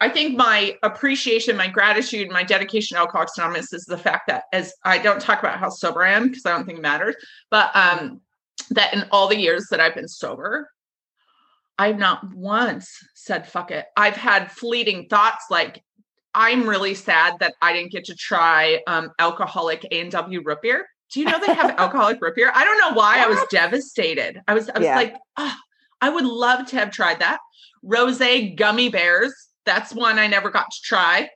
I 0.01 0.11
think 0.11 0.37
my 0.37 0.77
appreciation, 0.83 1.57
my 1.57 1.69
gratitude, 1.69 2.31
my 2.31 2.43
dedication 2.43 2.97
to 2.97 3.01
Alcoholics 3.01 3.39
Anonymous 3.39 3.73
is 3.73 3.85
the 3.85 3.97
fact 3.97 4.27
that 4.29 4.45
as 4.53 4.75
I 4.85 4.99
don't 4.99 5.21
talk 5.21 5.41
about 5.41 5.59
how 5.59 5.71
sober 5.71 6.05
I 6.05 6.13
am 6.13 6.29
because 6.29 6.45
I 6.45 6.51
don't 6.51 6.67
think 6.67 6.79
it 6.79 6.83
matters, 6.83 7.17
but 7.51 7.75
um, 7.75 8.21
that 8.71 8.93
in 8.93 9.05
all 9.11 9.29
the 9.29 9.39
years 9.39 9.69
that 9.71 9.81
I've 9.81 9.95
been 9.95 10.09
sober, 10.09 10.71
I've 11.79 11.99
not 11.99 12.35
once 12.35 12.91
said 13.15 13.49
fuck 13.49 13.71
it. 13.71 13.87
I've 13.97 14.17
had 14.17 14.53
fleeting 14.53 15.09
thoughts 15.09 15.47
like 15.51 15.83
I'm 16.35 16.69
really 16.69 16.95
sad 16.95 17.39
that 17.41 17.55
I 17.63 17.73
didn't 17.73 17.93
get 17.93 18.05
to 18.07 18.15
try 18.15 18.81
um, 18.87 19.11
alcoholic 19.19 19.85
A 19.91 20.01
and 20.01 20.11
W 20.13 20.43
root 20.45 20.61
beer. 20.61 20.87
Do 21.11 21.21
you 21.21 21.27
know 21.27 21.41
they 21.41 21.55
have 21.55 21.71
alcoholic 21.79 22.21
root 22.21 22.35
beer? 22.35 22.53
I 22.55 22.65
don't 22.65 22.79
know 22.79 22.99
why 22.99 23.25
I 23.25 23.29
was 23.29 23.39
devastated. 23.51 24.43
I 24.47 24.53
was 24.53 24.69
I 24.69 24.79
was 24.79 24.87
yeah. 24.87 24.97
like, 24.97 25.17
oh, 25.39 25.55
I 26.03 26.11
would 26.11 26.27
love 26.27 26.67
to 26.67 26.77
have 26.77 26.91
tried 26.91 27.21
that. 27.21 27.39
Rose 27.83 28.21
gummy 28.57 28.91
bears 28.91 29.46
that's 29.67 29.95
one 29.95 30.19
I 30.19 30.27
never 30.27 30.51
got 30.51 30.71
to 30.71 30.81
try. 30.83 31.29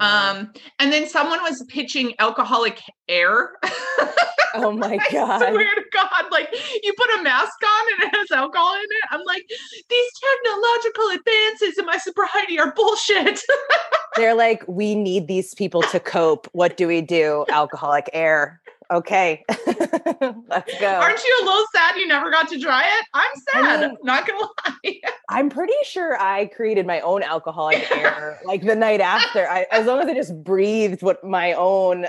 Um, 0.00 0.52
and 0.78 0.92
then 0.92 1.08
someone 1.08 1.42
was 1.42 1.64
pitching 1.68 2.14
alcoholic 2.20 2.80
air. 3.08 3.54
oh 4.54 4.70
my 4.70 4.98
god! 5.10 5.42
I 5.42 5.50
swear 5.50 5.74
to 5.74 5.82
God, 5.92 6.30
like 6.30 6.48
you 6.82 6.94
put 6.96 7.18
a 7.18 7.22
mask 7.22 7.52
on 7.62 7.92
and 7.92 8.08
it 8.08 8.16
has 8.16 8.30
alcohol 8.30 8.74
in 8.74 8.82
it. 8.82 9.04
I'm 9.10 9.22
like, 9.26 9.44
these 9.90 10.10
technological 10.44 11.08
advances 11.08 11.78
in 11.78 11.86
my 11.86 11.98
sobriety 11.98 12.58
are 12.58 12.72
bullshit. 12.72 13.40
They're 14.16 14.34
like, 14.34 14.62
we 14.68 14.94
need 14.94 15.26
these 15.26 15.54
people 15.54 15.82
to 15.82 15.98
cope. 15.98 16.46
What 16.52 16.76
do 16.76 16.86
we 16.86 17.00
do? 17.00 17.44
Alcoholic 17.48 18.08
air 18.12 18.60
okay, 18.94 19.44
let's 19.48 20.80
go. 20.80 20.88
Aren't 20.88 21.22
you 21.22 21.38
a 21.42 21.44
little 21.44 21.64
sad 21.74 21.96
you 21.96 22.06
never 22.06 22.30
got 22.30 22.48
to 22.48 22.60
try 22.60 22.82
it? 22.82 23.06
I'm 23.14 23.30
sad. 23.52 23.64
I 23.64 23.86
mean, 23.86 23.96
not 24.02 24.26
gonna 24.26 24.40
lie. 24.40 25.00
I'm 25.28 25.50
pretty 25.50 25.74
sure 25.84 26.20
I 26.20 26.46
created 26.46 26.86
my 26.86 27.00
own 27.00 27.22
alcoholic 27.22 27.90
air 27.90 28.38
like 28.44 28.62
the 28.62 28.76
night 28.76 29.00
after. 29.00 29.48
I, 29.48 29.66
as 29.70 29.86
long 29.86 30.00
as 30.00 30.08
I 30.08 30.14
just 30.14 30.42
breathed 30.42 31.02
what 31.02 31.22
my 31.24 31.52
own 31.54 32.06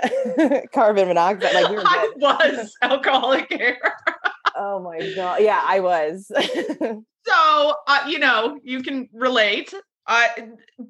carbon 0.72 1.08
monoxide. 1.08 1.54
Like 1.54 1.70
we 1.70 1.78
I 1.78 2.12
was 2.16 2.76
alcoholic 2.82 3.46
air. 3.50 3.78
oh 4.56 4.80
my 4.80 5.12
god! 5.14 5.40
Yeah, 5.40 5.62
I 5.64 5.80
was. 5.80 6.26
so 6.28 7.74
uh, 7.86 8.04
you 8.08 8.18
know 8.18 8.58
you 8.62 8.82
can 8.82 9.08
relate 9.12 9.74
uh, 10.08 10.28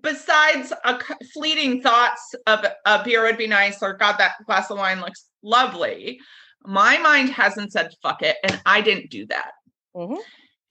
besides 0.03 0.73
a 0.85 1.01
fleeting 1.33 1.83
thoughts 1.83 2.35
of 2.47 2.65
a 2.85 3.03
beer 3.05 3.23
would 3.23 3.39
be 3.39 3.47
nice 3.47 3.83
or 3.83 3.95
god 3.95 4.17
that 4.19 4.33
glass 4.45 4.71
of 4.71 4.79
wine 4.79 5.01
looks 5.01 5.27
lovely. 5.43 6.21
My 6.65 6.99
mind 6.99 7.31
hasn't 7.31 7.73
said 7.73 7.93
fuck 8.03 8.23
it 8.23 8.37
and 8.43 8.61
i 8.67 8.81
didn't 8.81 9.11
do 9.11 9.27
that. 9.27 9.53
Mm-hmm. 9.97 10.21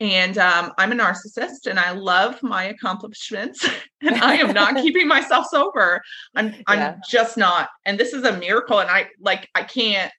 and 0.02 0.38
um, 0.38 0.72
i'm 0.78 0.92
a 0.92 0.96
narcissist 0.96 1.66
and 1.66 1.80
i 1.80 1.92
love 1.92 2.44
my 2.44 2.66
accomplishments 2.66 3.68
and 4.02 4.16
i 4.18 4.36
am 4.36 4.54
not 4.54 4.76
keeping 4.84 5.08
myself 5.08 5.48
sober. 5.50 6.02
I'm 6.36 6.54
i'm 6.68 6.80
yeah. 6.80 6.96
just 7.10 7.38
not. 7.38 7.70
And 7.86 8.00
this 8.00 8.14
is 8.14 8.24
a 8.24 8.38
miracle 8.38 8.80
and 8.80 8.90
i 8.90 9.08
like 9.20 9.50
i 9.56 9.64
can't. 9.64 10.12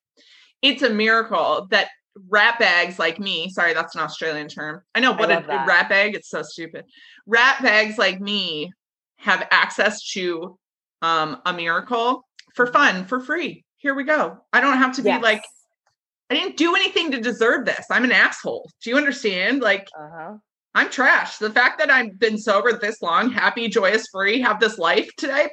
It's 0.62 0.82
a 0.82 0.90
miracle 0.90 1.68
that 1.70 1.88
rat 2.28 2.58
bags 2.58 2.98
like 2.98 3.18
me 3.18 3.48
sorry 3.50 3.74
that's 3.74 3.94
an 3.94 4.00
australian 4.00 4.48
term. 4.48 4.82
I 4.94 5.00
know 5.00 5.14
but 5.14 5.30
a, 5.30 5.38
a 5.38 5.66
rat 5.66 5.88
bag 5.88 6.14
it's 6.14 6.30
so 6.30 6.42
stupid. 6.42 6.84
Rat 7.26 7.62
bags 7.62 7.98
like 7.98 8.20
me 8.20 8.72
have 9.18 9.46
access 9.50 10.02
to 10.12 10.58
um, 11.02 11.40
a 11.44 11.52
miracle 11.52 12.26
for 12.54 12.66
mm-hmm. 12.66 12.72
fun 12.72 13.04
for 13.06 13.20
free. 13.20 13.64
Here 13.76 13.94
we 13.94 14.04
go. 14.04 14.38
I 14.52 14.60
don't 14.60 14.78
have 14.78 14.96
to 14.96 15.02
yes. 15.02 15.18
be 15.18 15.22
like 15.22 15.42
i 16.28 16.34
didn't 16.34 16.56
do 16.56 16.74
anything 16.74 17.12
to 17.12 17.20
deserve 17.20 17.66
this. 17.66 17.86
I'm 17.90 18.04
an 18.04 18.12
asshole. 18.12 18.68
Do 18.82 18.90
you 18.90 18.96
understand? 18.96 19.62
Like 19.62 19.88
uh-huh. 19.98 20.34
i'm 20.74 20.90
trash. 20.90 21.38
The 21.38 21.50
fact 21.50 21.78
that 21.78 21.90
i've 21.90 22.18
been 22.18 22.38
sober 22.38 22.72
this 22.72 23.02
long 23.02 23.30
happy 23.30 23.68
joyous 23.68 24.08
free 24.12 24.40
have 24.40 24.60
this 24.60 24.78
life 24.78 25.10
today 25.16 25.48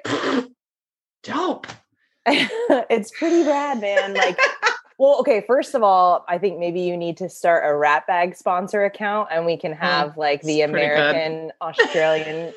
dope. 1.23 1.67
It's 2.25 3.11
pretty 3.11 3.43
rad 3.47 3.81
man. 3.81 4.13
Like 4.13 4.37
well, 4.97 5.19
okay, 5.19 5.43
first 5.45 5.73
of 5.73 5.83
all, 5.83 6.25
I 6.27 6.37
think 6.37 6.59
maybe 6.59 6.81
you 6.81 6.95
need 6.97 7.17
to 7.17 7.29
start 7.29 7.63
a 7.65 7.75
rat 7.75 8.05
bag 8.07 8.35
sponsor 8.35 8.83
account 8.83 9.29
and 9.31 9.45
we 9.45 9.57
can 9.57 9.73
mm, 9.73 9.79
have 9.79 10.11
mm, 10.11 10.17
like 10.17 10.41
the 10.41 10.61
American 10.61 11.51
Australian 11.61 12.53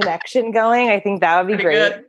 connection 0.00 0.50
going. 0.50 0.88
I 0.88 1.00
think 1.00 1.20
that 1.20 1.38
would 1.38 1.56
be 1.56 1.62
pretty 1.62 1.94
great. 1.94 2.04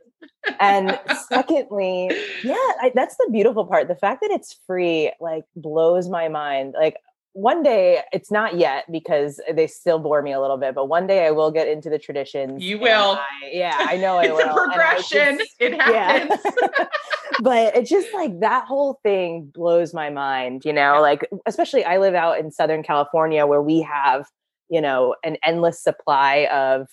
and 0.60 0.98
secondly, 1.28 2.10
yeah, 2.42 2.54
I, 2.54 2.92
that's 2.94 3.16
the 3.16 3.28
beautiful 3.30 3.66
part. 3.66 3.88
The 3.88 3.96
fact 3.96 4.20
that 4.22 4.30
it's 4.30 4.58
free 4.66 5.12
like 5.20 5.44
blows 5.56 6.08
my 6.08 6.28
mind. 6.28 6.74
Like 6.78 6.96
one 7.32 7.62
day, 7.62 8.02
it's 8.12 8.30
not 8.30 8.56
yet 8.56 8.84
because 8.90 9.40
they 9.52 9.66
still 9.66 9.98
bore 9.98 10.22
me 10.22 10.32
a 10.32 10.40
little 10.40 10.56
bit, 10.56 10.74
but 10.74 10.86
one 10.86 11.06
day 11.06 11.26
I 11.26 11.30
will 11.30 11.50
get 11.50 11.68
into 11.68 11.88
the 11.90 11.98
traditions. 11.98 12.62
You 12.62 12.78
will. 12.78 13.18
I, 13.18 13.50
yeah, 13.52 13.76
I 13.78 13.96
know 13.96 14.16
I 14.18 14.24
it's 14.24 14.32
will. 14.32 14.50
A 14.50 14.54
progression. 14.54 15.38
Just, 15.38 15.54
it 15.60 15.74
happens. 15.80 16.40
Yeah. 16.44 16.86
but 17.42 17.76
it's 17.76 17.90
just 17.90 18.08
like 18.14 18.40
that 18.40 18.64
whole 18.64 18.98
thing 19.02 19.50
blows 19.54 19.94
my 19.94 20.10
mind, 20.10 20.64
you 20.64 20.72
know, 20.72 21.00
like 21.00 21.28
especially 21.46 21.84
I 21.84 21.98
live 21.98 22.14
out 22.14 22.38
in 22.38 22.50
Southern 22.50 22.82
California 22.82 23.46
where 23.46 23.62
we 23.62 23.82
have, 23.82 24.26
you 24.68 24.80
know, 24.80 25.14
an 25.24 25.36
endless 25.44 25.82
supply 25.82 26.48
of 26.52 26.88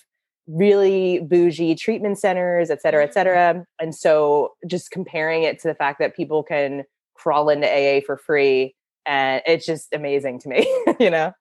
really 0.46 1.18
bougie 1.20 1.74
treatment 1.74 2.18
centers, 2.18 2.70
et 2.70 2.80
cetera, 2.80 3.02
et 3.02 3.06
mm-hmm. 3.06 3.12
cetera. 3.14 3.64
And 3.80 3.94
so 3.94 4.52
just 4.66 4.90
comparing 4.90 5.42
it 5.42 5.58
to 5.60 5.68
the 5.68 5.74
fact 5.74 5.98
that 5.98 6.14
people 6.14 6.42
can 6.42 6.84
crawl 7.14 7.48
into 7.48 7.66
AA 7.66 8.00
for 8.06 8.16
free 8.16 8.74
and 9.06 9.42
it's 9.46 9.66
just 9.66 9.88
amazing 9.92 10.40
to 10.40 10.48
me, 10.48 10.84
you 11.00 11.10
know. 11.10 11.32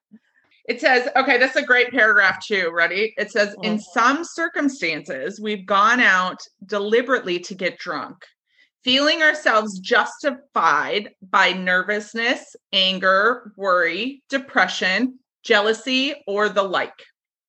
It 0.67 0.81
says, 0.81 1.09
okay, 1.15 1.37
that's 1.37 1.55
a 1.55 1.61
great 1.61 1.91
paragraph 1.91 2.43
too. 2.43 2.71
Ready? 2.73 3.13
It 3.17 3.31
says, 3.31 3.49
mm-hmm. 3.49 3.65
in 3.65 3.79
some 3.79 4.23
circumstances, 4.23 5.39
we've 5.39 5.65
gone 5.65 5.99
out 5.99 6.39
deliberately 6.65 7.39
to 7.41 7.53
get 7.53 7.77
drunk 7.77 8.25
feeling 8.85 9.23
ourselves 9.23 9.79
justified 9.79 11.09
by 11.31 11.51
nervousness, 11.51 12.55
anger, 12.71 13.51
worry, 13.57 14.21
depression, 14.29 15.17
jealousy, 15.43 16.13
or 16.27 16.49
the 16.49 16.61
like. 16.61 16.93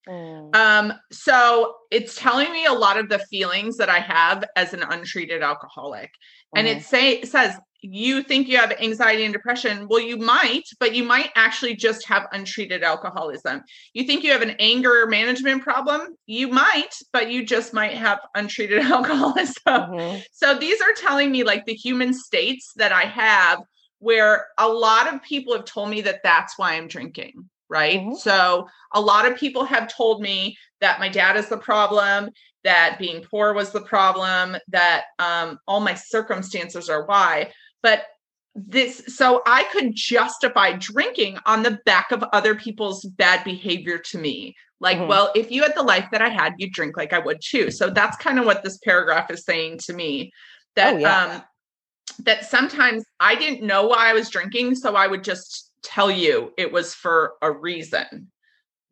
Mm. 0.08 0.54
Um, 0.54 0.92
so 1.10 1.74
it's 1.90 2.16
telling 2.16 2.52
me 2.52 2.66
a 2.66 2.72
lot 2.72 2.98
of 2.98 3.08
the 3.08 3.18
feelings 3.18 3.76
that 3.78 3.88
I 3.88 3.98
have 3.98 4.44
as 4.54 4.72
an 4.72 4.82
untreated 4.82 5.42
alcoholic. 5.42 6.10
Mm. 6.54 6.58
And 6.58 6.68
it 6.68 6.78
mm-hmm. 6.78 6.86
say 6.86 7.22
says 7.22 7.56
you 7.82 8.22
think 8.22 8.48
you 8.48 8.56
have 8.56 8.72
anxiety 8.80 9.24
and 9.24 9.32
depression. 9.32 9.86
Well, 9.88 10.00
you 10.00 10.16
might, 10.16 10.64
but 10.80 10.94
you 10.94 11.04
might 11.04 11.30
actually 11.36 11.76
just 11.76 12.06
have 12.06 12.26
untreated 12.32 12.82
alcoholism. 12.82 13.62
You 13.92 14.04
think 14.04 14.24
you 14.24 14.32
have 14.32 14.42
an 14.42 14.56
anger 14.58 15.06
management 15.06 15.62
problem. 15.62 16.16
You 16.26 16.48
might, 16.48 16.94
but 17.12 17.30
you 17.30 17.44
just 17.44 17.74
might 17.74 17.92
have 17.92 18.18
untreated 18.34 18.82
alcoholism. 18.82 19.54
Mm-hmm. 19.66 20.20
So 20.32 20.58
these 20.58 20.80
are 20.80 20.92
telling 20.94 21.30
me 21.30 21.44
like 21.44 21.66
the 21.66 21.74
human 21.74 22.12
states 22.12 22.72
that 22.76 22.92
I 22.92 23.02
have 23.02 23.60
where 23.98 24.46
a 24.58 24.68
lot 24.68 25.12
of 25.12 25.22
people 25.22 25.54
have 25.54 25.64
told 25.64 25.90
me 25.90 26.02
that 26.02 26.22
that's 26.22 26.58
why 26.58 26.74
I'm 26.74 26.88
drinking. 26.88 27.48
Right. 27.68 28.00
Mm-hmm. 28.00 28.14
So 28.14 28.68
a 28.92 29.00
lot 29.00 29.26
of 29.26 29.36
people 29.36 29.64
have 29.64 29.92
told 29.92 30.22
me 30.22 30.56
that 30.80 31.00
my 31.00 31.08
dad 31.08 31.36
is 31.36 31.48
the 31.48 31.58
problem, 31.58 32.30
that 32.62 32.96
being 32.98 33.22
poor 33.22 33.54
was 33.54 33.72
the 33.72 33.80
problem, 33.80 34.56
that 34.68 35.06
um, 35.18 35.58
all 35.66 35.80
my 35.80 35.94
circumstances 35.94 36.88
are 36.88 37.06
why 37.06 37.50
but 37.86 38.06
this 38.56 39.02
so 39.06 39.42
i 39.46 39.62
could 39.72 39.94
justify 39.94 40.72
drinking 40.72 41.38
on 41.46 41.62
the 41.62 41.78
back 41.84 42.10
of 42.10 42.24
other 42.32 42.54
people's 42.54 43.04
bad 43.04 43.44
behavior 43.44 43.98
to 43.98 44.18
me 44.18 44.56
like 44.80 44.96
mm-hmm. 44.96 45.08
well 45.08 45.30
if 45.36 45.50
you 45.50 45.62
had 45.62 45.74
the 45.76 45.82
life 45.82 46.06
that 46.10 46.22
i 46.22 46.28
had 46.28 46.54
you'd 46.58 46.72
drink 46.72 46.96
like 46.96 47.12
i 47.12 47.18
would 47.18 47.38
too 47.40 47.70
so 47.70 47.90
that's 47.90 48.16
kind 48.16 48.38
of 48.38 48.46
what 48.46 48.64
this 48.64 48.78
paragraph 48.78 49.30
is 49.30 49.44
saying 49.44 49.78
to 49.78 49.92
me 49.92 50.32
that 50.74 50.94
oh, 50.94 50.98
yeah. 50.98 51.24
um 51.24 51.42
that 52.24 52.44
sometimes 52.44 53.04
i 53.20 53.34
didn't 53.34 53.64
know 53.64 53.86
why 53.86 54.10
i 54.10 54.14
was 54.14 54.30
drinking 54.30 54.74
so 54.74 54.96
i 54.96 55.06
would 55.06 55.22
just 55.22 55.70
tell 55.86 56.10
you 56.10 56.52
it 56.56 56.72
was 56.72 56.94
for 56.94 57.34
a 57.42 57.50
reason. 57.50 58.30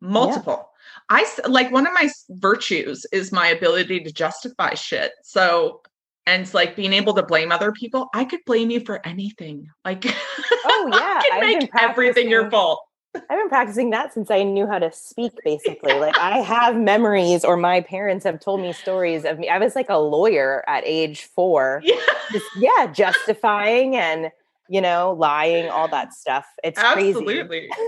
Multiple. 0.01 0.69
Yeah. 1.09 1.17
I 1.17 1.47
like 1.47 1.71
one 1.71 1.85
of 1.85 1.93
my 1.93 2.09
virtues 2.29 3.05
is 3.11 3.31
my 3.31 3.47
ability 3.47 4.01
to 4.01 4.11
justify 4.11 4.73
shit. 4.73 5.11
So 5.23 5.81
and 6.27 6.41
it's 6.41 6.53
like 6.53 6.75
being 6.75 6.93
able 6.93 7.13
to 7.13 7.23
blame 7.23 7.51
other 7.51 7.71
people. 7.71 8.09
I 8.13 8.25
could 8.25 8.39
blame 8.45 8.71
you 8.71 8.79
for 8.79 9.05
anything. 9.05 9.69
Like, 9.83 10.05
oh 10.65 10.89
yeah, 10.91 11.21
I 11.33 11.39
can 11.39 11.59
make 11.59 11.69
everything 11.79 12.29
your 12.29 12.49
fault. 12.49 12.81
I've 13.15 13.39
been 13.39 13.47
practicing 13.47 13.91
that 13.91 14.13
since 14.13 14.29
I 14.29 14.43
knew 14.43 14.67
how 14.67 14.79
to 14.79 14.91
speak, 14.91 15.31
basically. 15.45 15.93
yeah. 15.93 15.99
Like 15.99 16.17
I 16.17 16.39
have 16.39 16.75
memories, 16.75 17.45
or 17.45 17.57
my 17.57 17.81
parents 17.81 18.25
have 18.25 18.39
told 18.39 18.59
me 18.59 18.73
stories 18.73 19.23
of 19.23 19.39
me. 19.39 19.49
I 19.49 19.57
was 19.57 19.75
like 19.75 19.89
a 19.89 19.97
lawyer 19.97 20.63
at 20.67 20.83
age 20.85 21.23
four. 21.23 21.81
Yeah, 21.83 21.95
Just, 22.31 22.45
yeah 22.57 22.91
justifying 22.91 23.95
and 23.95 24.31
you 24.69 24.81
know, 24.81 25.15
lying, 25.17 25.69
all 25.69 25.87
that 25.89 26.13
stuff. 26.13 26.45
It's 26.63 26.79
absolutely. 26.79 27.69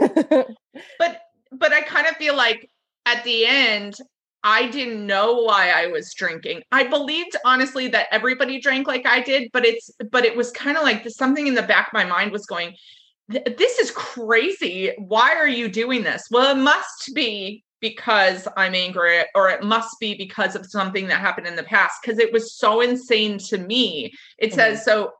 but 0.99 1.21
but 1.51 1.73
I 1.73 1.81
kind 1.81 2.07
of 2.07 2.15
feel 2.17 2.35
like 2.35 2.69
at 3.05 3.23
the 3.23 3.45
end, 3.45 3.97
I 4.43 4.67
didn't 4.67 5.05
know 5.05 5.41
why 5.41 5.71
I 5.71 5.87
was 5.87 6.13
drinking. 6.13 6.61
I 6.71 6.83
believed 6.83 7.35
honestly 7.43 7.87
that 7.89 8.07
everybody 8.11 8.59
drank 8.59 8.87
like 8.87 9.05
I 9.05 9.21
did, 9.21 9.49
but 9.51 9.65
it's 9.65 9.89
but 10.11 10.25
it 10.25 10.35
was 10.35 10.51
kind 10.51 10.77
of 10.77 10.83
like 10.83 11.07
something 11.09 11.47
in 11.47 11.55
the 11.55 11.63
back 11.63 11.87
of 11.87 11.93
my 11.93 12.05
mind 12.05 12.31
was 12.31 12.45
going, 12.45 12.75
this 13.27 13.79
is 13.79 13.91
crazy. 13.91 14.93
Why 14.97 15.35
are 15.35 15.47
you 15.47 15.67
doing 15.67 16.03
this? 16.03 16.27
Well, 16.31 16.55
it 16.55 16.59
must 16.59 17.13
be 17.13 17.63
because 17.79 18.47
I'm 18.57 18.73
angry, 18.73 19.21
or 19.35 19.49
it 19.49 19.63
must 19.63 19.99
be 19.99 20.15
because 20.15 20.55
of 20.55 20.65
something 20.65 21.07
that 21.07 21.19
happened 21.19 21.45
in 21.45 21.55
the 21.55 21.63
past, 21.63 21.99
because 22.01 22.17
it 22.17 22.33
was 22.33 22.55
so 22.55 22.81
insane 22.81 23.37
to 23.49 23.57
me. 23.57 24.13
It 24.37 24.47
mm-hmm. 24.47 24.55
says, 24.55 24.85
so 24.85 25.11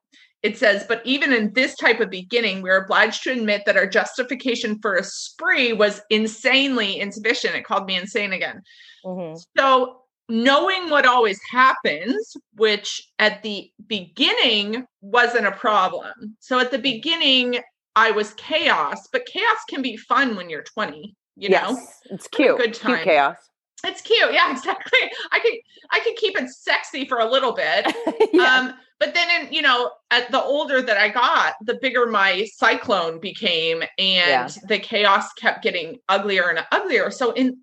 it 0.43 0.57
says, 0.57 0.85
but 0.87 1.01
even 1.05 1.33
in 1.33 1.53
this 1.53 1.75
type 1.75 1.99
of 1.99 2.09
beginning, 2.09 2.61
we're 2.61 2.83
obliged 2.83 3.23
to 3.23 3.31
admit 3.31 3.63
that 3.65 3.77
our 3.77 3.87
justification 3.87 4.79
for 4.81 4.95
a 4.95 5.03
spree 5.03 5.73
was 5.73 6.01
insanely 6.09 6.99
insufficient. 6.99 7.55
It 7.55 7.65
called 7.65 7.87
me 7.87 7.97
insane 7.97 8.33
again. 8.33 8.61
Mm-hmm. 9.03 9.37
So 9.57 10.01
knowing 10.29 10.89
what 10.89 11.05
always 11.05 11.39
happens, 11.51 12.33
which 12.55 13.01
at 13.19 13.41
the 13.43 13.71
beginning 13.87 14.85
wasn't 15.01 15.47
a 15.47 15.51
problem. 15.51 16.35
So 16.39 16.59
at 16.59 16.71
the 16.71 16.79
beginning, 16.79 17.59
I 17.95 18.11
was 18.11 18.33
chaos, 18.35 19.07
but 19.11 19.25
chaos 19.25 19.57
can 19.69 19.81
be 19.81 19.97
fun 19.97 20.35
when 20.35 20.49
you're 20.49 20.63
20, 20.63 21.15
you 21.35 21.49
yes, 21.49 21.71
know? 21.71 21.81
It's 22.11 22.27
cute. 22.27 22.57
Good 22.57 22.73
time. 22.75 22.97
Cute 22.97 23.05
chaos. 23.05 23.37
It's 23.83 24.01
cute. 24.01 24.33
Yeah, 24.33 24.51
exactly. 24.55 24.99
I 25.31 25.39
could 25.39 25.53
I 25.91 25.99
could 25.99 26.15
keep 26.15 26.39
it 26.39 26.49
sexy 26.49 27.05
for 27.05 27.19
a 27.19 27.29
little 27.29 27.53
bit. 27.53 27.85
yeah. 28.33 28.43
Um, 28.43 28.73
but 28.99 29.13
then 29.13 29.27
in, 29.45 29.53
you 29.53 29.61
know, 29.61 29.91
at 30.09 30.31
the 30.31 30.41
older 30.41 30.81
that 30.81 30.97
I 30.97 31.09
got, 31.09 31.53
the 31.61 31.77
bigger 31.81 32.07
my 32.07 32.47
cyclone 32.55 33.19
became 33.19 33.83
and 33.83 33.89
yeah. 33.99 34.49
the 34.67 34.79
chaos 34.79 35.31
kept 35.33 35.61
getting 35.61 35.99
uglier 36.09 36.49
and 36.49 36.65
uglier. 36.71 37.11
So 37.11 37.31
in 37.31 37.57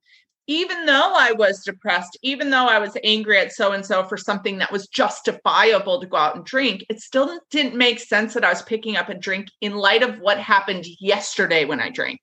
even 0.46 0.84
though 0.84 1.14
I 1.16 1.32
was 1.32 1.64
depressed, 1.64 2.18
even 2.22 2.50
though 2.50 2.66
I 2.66 2.78
was 2.78 2.96
angry 3.02 3.38
at 3.38 3.52
so 3.52 3.72
and 3.72 3.84
so 3.84 4.04
for 4.04 4.18
something 4.18 4.58
that 4.58 4.70
was 4.70 4.86
justifiable 4.88 6.00
to 6.00 6.06
go 6.06 6.18
out 6.18 6.36
and 6.36 6.44
drink, 6.44 6.84
it 6.90 7.00
still 7.00 7.40
didn't 7.50 7.74
make 7.74 7.98
sense 7.98 8.34
that 8.34 8.44
I 8.44 8.50
was 8.50 8.62
picking 8.62 8.96
up 8.96 9.08
a 9.08 9.14
drink 9.14 9.48
in 9.62 9.74
light 9.74 10.02
of 10.02 10.18
what 10.18 10.38
happened 10.38 10.84
yesterday 11.00 11.64
when 11.64 11.80
I 11.80 11.88
drank. 11.88 12.20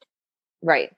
Right. 0.61 0.91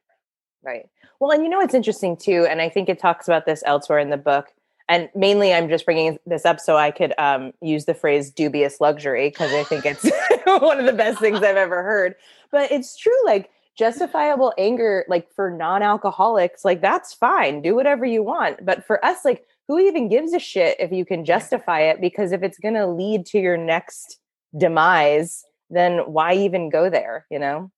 Right. 0.61 0.85
Well, 1.23 1.31
and 1.31 1.41
you 1.41 1.47
know 1.47 1.59
what's 1.59 1.73
interesting 1.73 2.17
too, 2.17 2.45
and 2.49 2.61
I 2.61 2.67
think 2.67 2.89
it 2.89 2.99
talks 2.99 3.29
about 3.29 3.45
this 3.45 3.63
elsewhere 3.65 3.97
in 3.97 4.09
the 4.09 4.17
book. 4.17 4.47
And 4.89 5.07
mainly, 5.15 5.53
I'm 5.53 5.69
just 5.69 5.85
bringing 5.85 6.19
this 6.25 6.43
up 6.43 6.59
so 6.59 6.75
I 6.75 6.91
could 6.91 7.13
um, 7.17 7.53
use 7.61 7.85
the 7.85 7.93
phrase 7.93 8.29
dubious 8.29 8.81
luxury 8.81 9.29
because 9.29 9.53
I 9.53 9.63
think 9.63 9.85
it's 9.85 10.03
one 10.45 10.81
of 10.81 10.85
the 10.85 10.91
best 10.91 11.19
things 11.19 11.37
I've 11.37 11.55
ever 11.55 11.81
heard. 11.81 12.15
But 12.51 12.73
it's 12.73 12.97
true. 12.97 13.13
Like, 13.23 13.49
justifiable 13.77 14.53
anger 14.57 15.05
like 15.07 15.33
for 15.33 15.49
non-alcoholics 15.49 16.63
like 16.63 16.79
that's 16.79 17.11
fine 17.11 17.59
do 17.59 17.73
whatever 17.73 18.05
you 18.05 18.21
want 18.21 18.63
but 18.63 18.85
for 18.85 19.03
us 19.03 19.25
like 19.25 19.47
who 19.67 19.79
even 19.79 20.07
gives 20.07 20.31
a 20.31 20.37
shit 20.37 20.79
if 20.79 20.91
you 20.91 21.03
can 21.03 21.25
justify 21.25 21.79
it 21.79 21.99
because 21.99 22.31
if 22.31 22.43
it's 22.43 22.59
going 22.59 22.75
to 22.75 22.85
lead 22.85 23.25
to 23.25 23.39
your 23.39 23.57
next 23.57 24.19
demise 24.55 25.43
then 25.71 26.01
why 26.01 26.35
even 26.35 26.69
go 26.69 26.87
there 26.87 27.25
you 27.31 27.39
know 27.39 27.71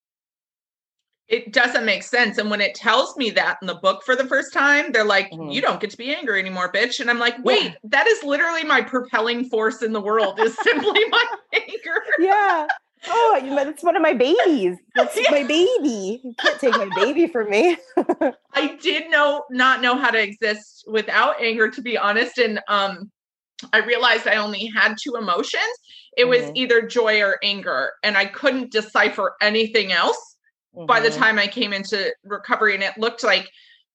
it 1.27 1.51
doesn't 1.51 1.85
make 1.85 2.03
sense 2.03 2.37
and 2.37 2.51
when 2.51 2.61
it 2.61 2.75
tells 2.75 3.17
me 3.17 3.29
that 3.31 3.57
in 3.61 3.67
the 3.67 3.75
book 3.75 4.03
for 4.03 4.15
the 4.15 4.25
first 4.25 4.53
time 4.53 4.91
they're 4.91 5.03
like 5.03 5.29
mm-hmm. 5.31 5.49
you 5.49 5.61
don't 5.61 5.79
get 5.79 5.89
to 5.89 5.97
be 5.97 6.13
angry 6.13 6.39
anymore 6.39 6.71
bitch 6.71 6.99
and 6.99 7.09
i'm 7.09 7.19
like 7.19 7.35
wait 7.43 7.63
yeah. 7.63 7.73
that 7.83 8.07
is 8.07 8.23
literally 8.23 8.63
my 8.63 8.81
propelling 8.81 9.45
force 9.49 9.81
in 9.81 9.91
the 9.91 10.01
world 10.01 10.39
is 10.39 10.55
simply 10.63 11.01
my 11.09 11.25
anger 11.53 12.01
yeah 12.19 12.67
oh, 13.07 13.39
it's 13.41 13.83
one 13.83 13.95
of 13.95 14.01
my 14.01 14.13
babies. 14.13 14.77
That's 14.95 15.15
yeah. 15.15 15.31
my 15.31 15.43
baby. 15.43 16.21
You 16.23 16.33
can't 16.39 16.59
take 16.59 16.75
my 16.75 16.89
baby 16.95 17.27
from 17.27 17.49
me. 17.49 17.77
I 18.53 18.77
did 18.81 19.09
know 19.09 19.43
not 19.51 19.81
know 19.81 19.95
how 19.95 20.09
to 20.09 20.21
exist 20.21 20.85
without 20.87 21.41
anger, 21.41 21.69
to 21.69 21.81
be 21.81 21.97
honest. 21.97 22.37
And 22.37 22.59
um, 22.67 23.11
I 23.73 23.79
realized 23.79 24.27
I 24.27 24.37
only 24.37 24.71
had 24.75 24.95
two 25.01 25.15
emotions. 25.15 25.63
It 26.17 26.23
mm-hmm. 26.23 26.29
was 26.29 26.51
either 26.55 26.81
joy 26.81 27.21
or 27.21 27.37
anger, 27.43 27.91
and 28.03 28.17
I 28.17 28.25
couldn't 28.25 28.71
decipher 28.71 29.35
anything 29.41 29.91
else 29.91 30.34
mm-hmm. 30.75 30.85
by 30.85 30.99
the 30.99 31.09
mm-hmm. 31.09 31.19
time 31.19 31.39
I 31.39 31.47
came 31.47 31.73
into 31.73 32.13
recovery. 32.23 32.73
And 32.73 32.83
it 32.83 32.97
looked 32.97 33.23
like 33.23 33.49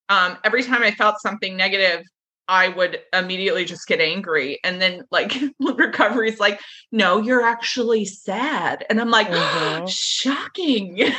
um, 0.09 0.39
every 0.45 0.63
time 0.63 0.83
I 0.83 0.91
felt 0.91 1.21
something 1.21 1.57
negative, 1.57 2.05
I 2.49 2.69
would 2.69 3.01
immediately 3.13 3.65
just 3.65 3.87
get 3.87 4.01
angry. 4.01 4.59
And 4.65 4.83
then 4.83 5.05
like 5.11 5.33
recovery's 5.61 6.41
like, 6.41 6.61
no, 6.91 7.21
you're 7.23 7.43
actually 7.43 8.05
sad. 8.05 8.85
And 8.91 9.01
I'm 9.01 9.11
like, 9.11 9.29
mm-hmm. 9.31 9.87
shocking. 9.89 10.97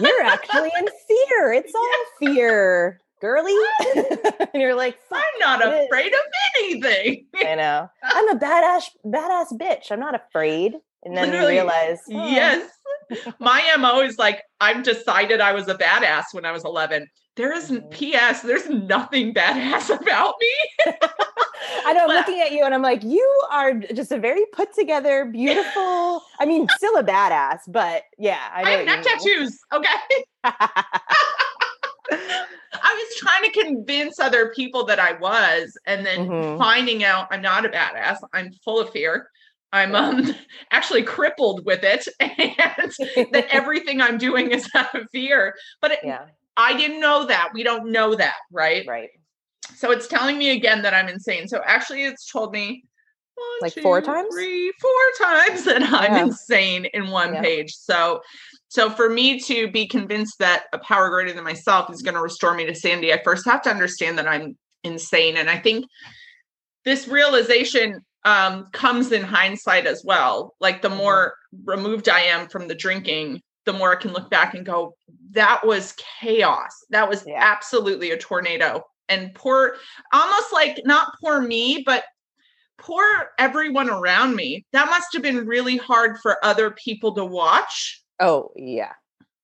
You're 0.00 0.22
actually 0.22 0.70
in 0.78 0.86
fear. 0.86 1.52
It's 1.52 1.74
all 1.74 2.04
fear, 2.18 3.00
girly. 3.20 3.54
and 3.94 4.62
you're 4.62 4.74
like, 4.74 4.98
I'm 5.12 5.22
not 5.40 5.60
afraid 5.60 6.12
of 6.12 6.20
anything. 6.56 7.26
I 7.36 7.54
know. 7.54 7.90
I'm 8.02 8.28
a 8.30 8.38
badass, 8.38 8.84
badass 9.04 9.52
bitch. 9.52 9.90
I'm 9.92 10.00
not 10.00 10.14
afraid. 10.14 10.74
And 11.04 11.14
then 11.14 11.30
Literally, 11.30 11.56
you 11.56 11.60
realize, 11.60 11.98
oh. 12.10 12.28
yes. 12.28 12.70
My 13.38 13.62
MO 13.78 14.00
is 14.00 14.18
like, 14.18 14.42
I've 14.60 14.82
decided 14.82 15.40
I 15.40 15.52
was 15.52 15.68
a 15.68 15.74
badass 15.74 16.24
when 16.32 16.44
I 16.44 16.52
was 16.52 16.64
11 16.64 17.08
there 17.36 17.52
isn't 17.52 17.90
mm-hmm. 17.90 18.32
ps 18.32 18.42
there's 18.42 18.68
nothing 18.68 19.34
badass 19.34 19.90
about 20.00 20.34
me 20.40 20.94
i 21.84 21.92
know 21.92 22.04
i'm 22.04 22.08
looking 22.08 22.40
at 22.40 22.52
you 22.52 22.64
and 22.64 22.74
i'm 22.74 22.82
like 22.82 23.02
you 23.02 23.42
are 23.50 23.74
just 23.74 24.12
a 24.12 24.18
very 24.18 24.44
put 24.52 24.72
together 24.74 25.24
beautiful 25.26 26.22
i 26.38 26.46
mean 26.46 26.66
still 26.76 26.96
a 26.96 27.04
badass 27.04 27.58
but 27.68 28.04
yeah 28.18 28.48
i, 28.52 28.62
I 28.62 28.70
have 28.70 28.86
neck 28.86 29.02
tattoos 29.02 29.58
okay 29.72 29.88
I 32.82 32.92
was 32.92 33.16
trying 33.16 33.44
to 33.44 33.62
convince 33.62 34.20
other 34.20 34.52
people 34.54 34.84
that 34.86 34.98
I 34.98 35.14
was, 35.14 35.76
and 35.86 36.04
then 36.04 36.28
mm-hmm. 36.28 36.58
finding 36.58 37.02
out 37.02 37.28
I'm 37.30 37.40
not 37.40 37.64
a 37.64 37.70
badass. 37.70 38.18
I'm 38.34 38.52
full 38.62 38.78
of 38.78 38.90
fear. 38.90 39.30
I'm 39.74 39.94
um, 39.96 40.34
actually 40.70 41.02
crippled 41.02 41.66
with 41.66 41.82
it, 41.82 42.06
and 42.20 43.32
that 43.32 43.48
everything 43.50 44.00
I'm 44.00 44.18
doing 44.18 44.52
is 44.52 44.70
out 44.74 44.94
of 44.94 45.08
fear. 45.10 45.54
But 45.82 45.92
it, 45.92 45.98
yeah. 46.04 46.26
I 46.56 46.76
didn't 46.76 47.00
know 47.00 47.26
that. 47.26 47.50
We 47.52 47.64
don't 47.64 47.90
know 47.90 48.14
that, 48.14 48.36
right? 48.52 48.86
Right. 48.86 49.10
So 49.74 49.90
it's 49.90 50.06
telling 50.06 50.38
me 50.38 50.50
again 50.50 50.82
that 50.82 50.94
I'm 50.94 51.08
insane. 51.08 51.48
So 51.48 51.60
actually, 51.66 52.04
it's 52.04 52.30
told 52.30 52.52
me 52.52 52.84
one, 53.34 53.46
like 53.62 53.74
two, 53.74 53.82
four 53.82 54.00
times, 54.00 54.28
three, 54.32 54.72
four 54.80 55.26
times 55.26 55.64
that 55.64 55.82
I'm 55.82 56.12
yeah. 56.12 56.24
insane 56.24 56.84
in 56.94 57.10
one 57.10 57.34
yeah. 57.34 57.42
page. 57.42 57.74
So, 57.74 58.20
so 58.68 58.90
for 58.90 59.10
me 59.10 59.40
to 59.40 59.68
be 59.72 59.88
convinced 59.88 60.38
that 60.38 60.66
a 60.72 60.78
power 60.78 61.10
greater 61.10 61.32
than 61.32 61.42
myself 61.42 61.90
is 61.90 62.02
going 62.02 62.14
to 62.14 62.20
restore 62.20 62.54
me 62.54 62.64
to 62.66 62.74
sanity, 62.76 63.12
I 63.12 63.20
first 63.24 63.44
have 63.46 63.62
to 63.62 63.70
understand 63.70 64.18
that 64.18 64.28
I'm 64.28 64.56
insane. 64.84 65.36
And 65.36 65.50
I 65.50 65.58
think 65.58 65.86
this 66.84 67.08
realization 67.08 68.04
um, 68.24 68.66
comes 68.72 69.12
in 69.12 69.22
hindsight 69.22 69.86
as 69.86 70.02
well. 70.04 70.54
Like 70.60 70.82
the 70.82 70.88
mm-hmm. 70.88 70.98
more 70.98 71.34
removed 71.64 72.08
I 72.08 72.20
am 72.20 72.48
from 72.48 72.68
the 72.68 72.74
drinking, 72.74 73.42
the 73.64 73.72
more 73.72 73.92
I 73.92 74.00
can 74.00 74.12
look 74.12 74.30
back 74.30 74.54
and 74.54 74.64
go, 74.64 74.94
that 75.32 75.66
was 75.66 75.94
chaos. 76.20 76.84
That 76.90 77.08
was 77.08 77.24
yeah. 77.26 77.38
absolutely 77.38 78.10
a 78.10 78.16
tornado. 78.16 78.82
And 79.08 79.34
poor, 79.34 79.76
almost 80.12 80.52
like 80.52 80.80
not 80.84 81.12
poor 81.20 81.40
me, 81.40 81.82
but 81.84 82.04
poor 82.78 83.04
everyone 83.38 83.90
around 83.90 84.34
me. 84.34 84.64
That 84.72 84.88
must 84.88 85.12
have 85.12 85.22
been 85.22 85.46
really 85.46 85.76
hard 85.76 86.18
for 86.22 86.42
other 86.44 86.70
people 86.70 87.14
to 87.14 87.24
watch. 87.24 88.02
Oh, 88.20 88.52
yeah. 88.56 88.92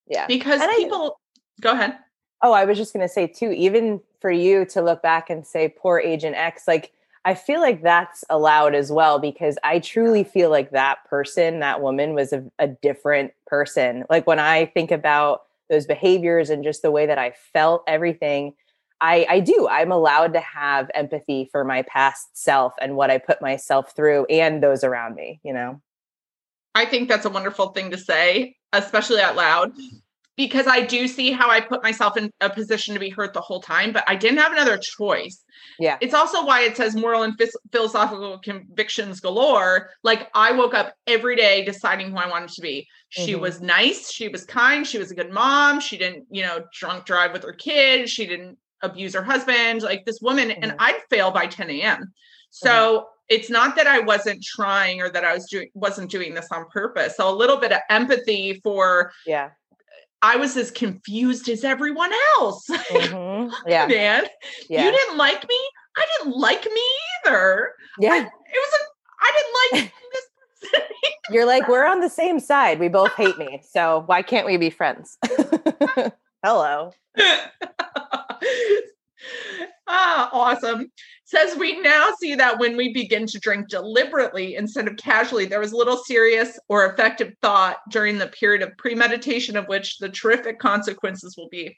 Yeah. 0.07 0.27
Because 0.27 0.61
and 0.61 0.71
people, 0.77 1.19
I, 1.19 1.61
go 1.61 1.73
ahead. 1.73 1.99
Oh, 2.43 2.53
I 2.53 2.65
was 2.65 2.79
just 2.79 2.93
going 2.95 3.07
to 3.07 3.13
say, 3.13 3.27
too, 3.27 3.51
even 3.51 4.01
for 4.21 4.31
you 4.31 4.65
to 4.67 4.81
look 4.81 5.03
back 5.03 5.29
and 5.29 5.47
say, 5.47 5.69
poor 5.69 5.99
Agent 5.99 6.37
X, 6.37 6.65
like, 6.67 6.93
I 7.25 7.35
feel 7.35 7.61
like 7.61 7.83
that's 7.83 8.25
allowed 8.31 8.75
as 8.75 8.91
well 8.91 9.19
because 9.19 9.59
I 9.63 9.79
truly 9.79 10.25
feel 10.25 10.51
like 10.51 10.71
that 10.71 11.05
person, 11.09 11.61
that 11.61 11.83
woman 11.83 12.15
was 12.15 12.33
a, 12.33 12.45
a, 12.59 12.67
different 12.69 13.33
person. 13.47 14.05
Like 14.09 14.27
when 14.27 14.39
I 14.39 14.67
think 14.67 14.91
about 14.91 15.43
those 15.69 15.85
behaviors 15.85 16.49
and 16.49 16.65
just 16.65 16.81
the 16.81 16.91
way 16.91 17.05
that 17.07 17.19
I 17.19 17.35
felt 17.53 17.85
everything, 17.87 18.55
I, 19.03 19.27
I 19.29 19.41
do. 19.41 19.69
I'm 19.71 19.93
allowed 19.93 20.33
to 20.33 20.41
have 20.41 20.91
empathy 20.95 21.49
for 21.53 21.63
my 21.63 21.83
past 21.83 22.29
self 22.33 22.73
and 22.81 22.97
what 22.97 23.11
I 23.11 23.19
put 23.19 23.43
myself 23.43 23.95
through 23.95 24.25
and 24.27 24.63
those 24.63 24.83
around 24.83 25.15
me, 25.15 25.41
you 25.43 25.53
know? 25.53 25.81
I 26.75 26.87
think 26.87 27.09
that's 27.09 27.27
a 27.27 27.31
wonderful 27.31 27.69
thing 27.69 27.91
to 27.91 27.99
say, 27.99 28.57
especially 28.73 29.21
out 29.21 29.37
loud. 29.37 29.73
Because 30.41 30.67
I 30.67 30.81
do 30.81 31.07
see 31.07 31.33
how 31.33 31.51
I 31.51 31.61
put 31.61 31.83
myself 31.83 32.17
in 32.17 32.33
a 32.41 32.49
position 32.49 32.95
to 32.95 33.01
be 33.01 33.11
hurt 33.11 33.35
the 33.35 33.43
whole 33.43 33.61
time, 33.61 33.93
but 33.93 34.05
I 34.07 34.17
didn't 34.17 34.39
have 34.39 34.53
another 34.53 34.79
choice. 34.79 35.45
Yeah. 35.79 35.99
It's 36.01 36.15
also 36.15 36.47
why 36.47 36.63
it 36.63 36.79
says 36.79 36.97
moral 36.97 37.25
and 37.25 37.37
phys- 37.37 37.51
philosophical 37.73 38.39
convictions 38.39 39.21
galore. 39.21 39.91
Like 40.03 40.31
I 40.35 40.53
woke 40.53 40.73
up 40.73 40.95
every 41.07 41.37
day 41.37 41.63
deciding 41.63 42.11
who 42.11 42.17
I 42.17 42.27
wanted 42.27 42.49
to 42.53 42.63
be. 42.63 42.89
She 43.11 43.33
mm-hmm. 43.33 43.43
was 43.43 43.61
nice, 43.61 44.11
she 44.11 44.29
was 44.29 44.47
kind, 44.47 44.87
she 44.87 44.97
was 44.97 45.11
a 45.11 45.15
good 45.15 45.31
mom, 45.31 45.79
she 45.79 45.99
didn't, 45.99 46.25
you 46.31 46.43
know, 46.43 46.65
drunk 46.73 47.05
drive 47.05 47.35
with 47.35 47.43
her 47.43 47.53
kids, 47.53 48.11
she 48.11 48.25
didn't 48.25 48.57
abuse 48.81 49.13
her 49.13 49.23
husband, 49.23 49.83
like 49.83 50.07
this 50.07 50.21
woman, 50.23 50.49
mm-hmm. 50.49 50.63
and 50.63 50.75
I'd 50.79 51.03
fail 51.11 51.31
by 51.31 51.49
10 51.49 51.69
a.m. 51.69 52.15
So 52.49 52.71
mm-hmm. 52.71 53.05
it's 53.29 53.51
not 53.51 53.77
that 53.77 53.87
I 53.87 53.99
wasn't 53.99 54.43
trying 54.43 55.03
or 55.03 55.11
that 55.11 55.27
I 55.27 55.35
was 55.35 55.51
doing 55.51 55.69
wasn't 55.75 56.11
doing 56.11 56.33
this 56.33 56.49
on 56.51 56.65
purpose. 56.71 57.19
So 57.19 57.29
a 57.29 57.37
little 57.37 57.59
bit 57.59 57.73
of 57.73 57.81
empathy 57.91 58.59
for 58.63 59.13
yeah 59.27 59.51
I 60.23 60.37
was 60.37 60.57
as 60.57 60.71
confused 60.71 61.49
as 61.49 61.65
everyone 61.65 62.13
else. 62.37 62.69
Mm-hmm. 62.91 63.53
Yeah. 63.69 63.87
Man, 63.87 64.25
yeah. 64.69 64.85
you 64.85 64.91
didn't 64.91 65.17
like 65.17 65.43
me. 65.49 65.57
I 65.97 66.07
didn't 66.19 66.37
like 66.37 66.65
me 66.65 66.83
either. 67.27 67.73
Yeah. 67.99 68.13
I, 68.13 68.17
it 68.19 68.25
was 68.25 68.73
a, 68.75 68.85
I 69.21 69.33
didn't 69.37 69.83
like 69.83 69.93
this 70.13 70.71
person. 70.73 70.89
You're 71.31 71.47
like, 71.47 71.69
we're 71.69 71.87
on 71.87 72.01
the 72.01 72.11
same 72.11 72.41
side. 72.41 72.81
We 72.81 72.89
both 72.89 73.13
hate 73.13 73.39
me. 73.39 73.63
So 73.71 74.03
why 74.07 74.23
can't 74.23 74.47
we 74.47 74.57
be 74.57 74.71
friends? 74.71 75.19
Hello. 76.43 76.93
Ah, 79.87 80.31
awesome. 80.33 80.91
Says 81.25 81.57
we 81.57 81.81
now 81.81 82.11
see 82.21 82.35
that 82.35 82.59
when 82.59 82.77
we 82.77 82.93
begin 82.93 83.27
to 83.27 83.39
drink 83.39 83.69
deliberately 83.69 84.57
instead 84.57 84.89
of 84.89 84.97
casually, 84.97 85.45
there 85.45 85.61
was 85.61 85.73
little 85.73 85.97
serious 85.97 86.59
or 86.69 86.87
effective 86.87 87.33
thought 87.41 87.77
during 87.91 88.19
the 88.19 88.27
period 88.29 88.63
of 88.63 88.77
premeditation 88.79 89.57
of 89.57 89.69
which 89.69 89.99
the 89.99 90.09
terrific 90.09 90.59
consequences 90.59 91.37
will 91.37 91.49
be. 91.49 91.77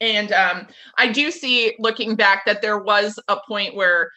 And 0.00 0.32
um, 0.32 0.66
I 0.98 1.12
do 1.12 1.30
see 1.30 1.74
looking 1.78 2.16
back 2.16 2.46
that 2.46 2.62
there 2.62 2.78
was 2.78 3.18
a 3.28 3.38
point 3.46 3.74
where 3.74 4.10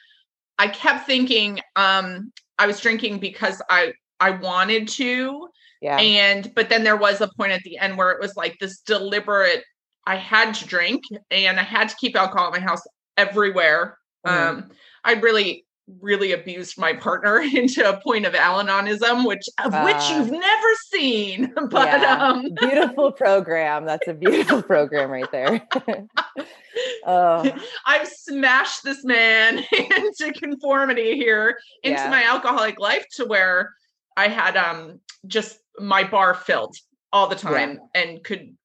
I 0.57 0.67
kept 0.67 1.05
thinking 1.05 1.59
um, 1.75 2.31
I 2.57 2.67
was 2.67 2.79
drinking 2.79 3.19
because 3.19 3.61
I 3.69 3.93
I 4.19 4.31
wanted 4.31 4.87
to. 4.89 5.49
Yeah. 5.81 5.97
And 5.97 6.51
but 6.55 6.69
then 6.69 6.83
there 6.83 6.97
was 6.97 7.21
a 7.21 7.29
point 7.37 7.51
at 7.51 7.61
the 7.63 7.77
end 7.77 7.97
where 7.97 8.11
it 8.11 8.19
was 8.19 8.35
like 8.35 8.57
this 8.59 8.79
deliberate 8.79 9.63
I 10.07 10.15
had 10.15 10.53
to 10.55 10.65
drink 10.65 11.03
and 11.29 11.59
I 11.59 11.63
had 11.63 11.89
to 11.89 11.95
keep 11.97 12.15
alcohol 12.15 12.47
in 12.47 12.61
my 12.61 12.65
house 12.65 12.81
everywhere. 13.17 13.97
Mm-hmm. 14.25 14.59
Um, 14.59 14.71
I 15.03 15.15
really, 15.15 15.65
really 16.01 16.31
abused 16.31 16.79
my 16.79 16.93
partner 16.93 17.39
into 17.53 17.87
a 17.87 17.99
point 17.99 18.25
of 18.25 18.33
Al-Anonism, 18.33 19.27
which 19.27 19.43
of 19.63 19.73
uh, 19.73 19.83
which 19.83 20.09
you've 20.09 20.31
never 20.31 20.67
seen. 20.91 21.53
But 21.69 22.01
yeah. 22.01 22.25
um, 22.25 22.53
beautiful 22.55 23.11
program. 23.11 23.85
That's 23.85 24.07
a 24.07 24.13
beautiful 24.13 24.61
program 24.63 25.09
right 25.09 25.29
there. 25.33 25.67
oh. 27.05 27.51
I've 27.85 28.07
smashed 28.07 28.85
this 28.85 29.03
man 29.03 29.65
into 29.73 30.31
conformity 30.33 31.17
here 31.17 31.57
into 31.83 32.01
yeah. 32.01 32.09
my 32.09 32.23
alcoholic 32.23 32.79
life 32.79 33.05
to 33.15 33.25
where 33.25 33.73
I 34.15 34.29
had 34.29 34.55
um 34.55 35.01
just 35.27 35.59
my 35.79 36.05
bar 36.05 36.33
filled 36.33 36.77
all 37.13 37.27
the 37.27 37.35
time 37.35 37.79
yeah. 37.95 38.01
and 38.01 38.23
could 38.23 38.55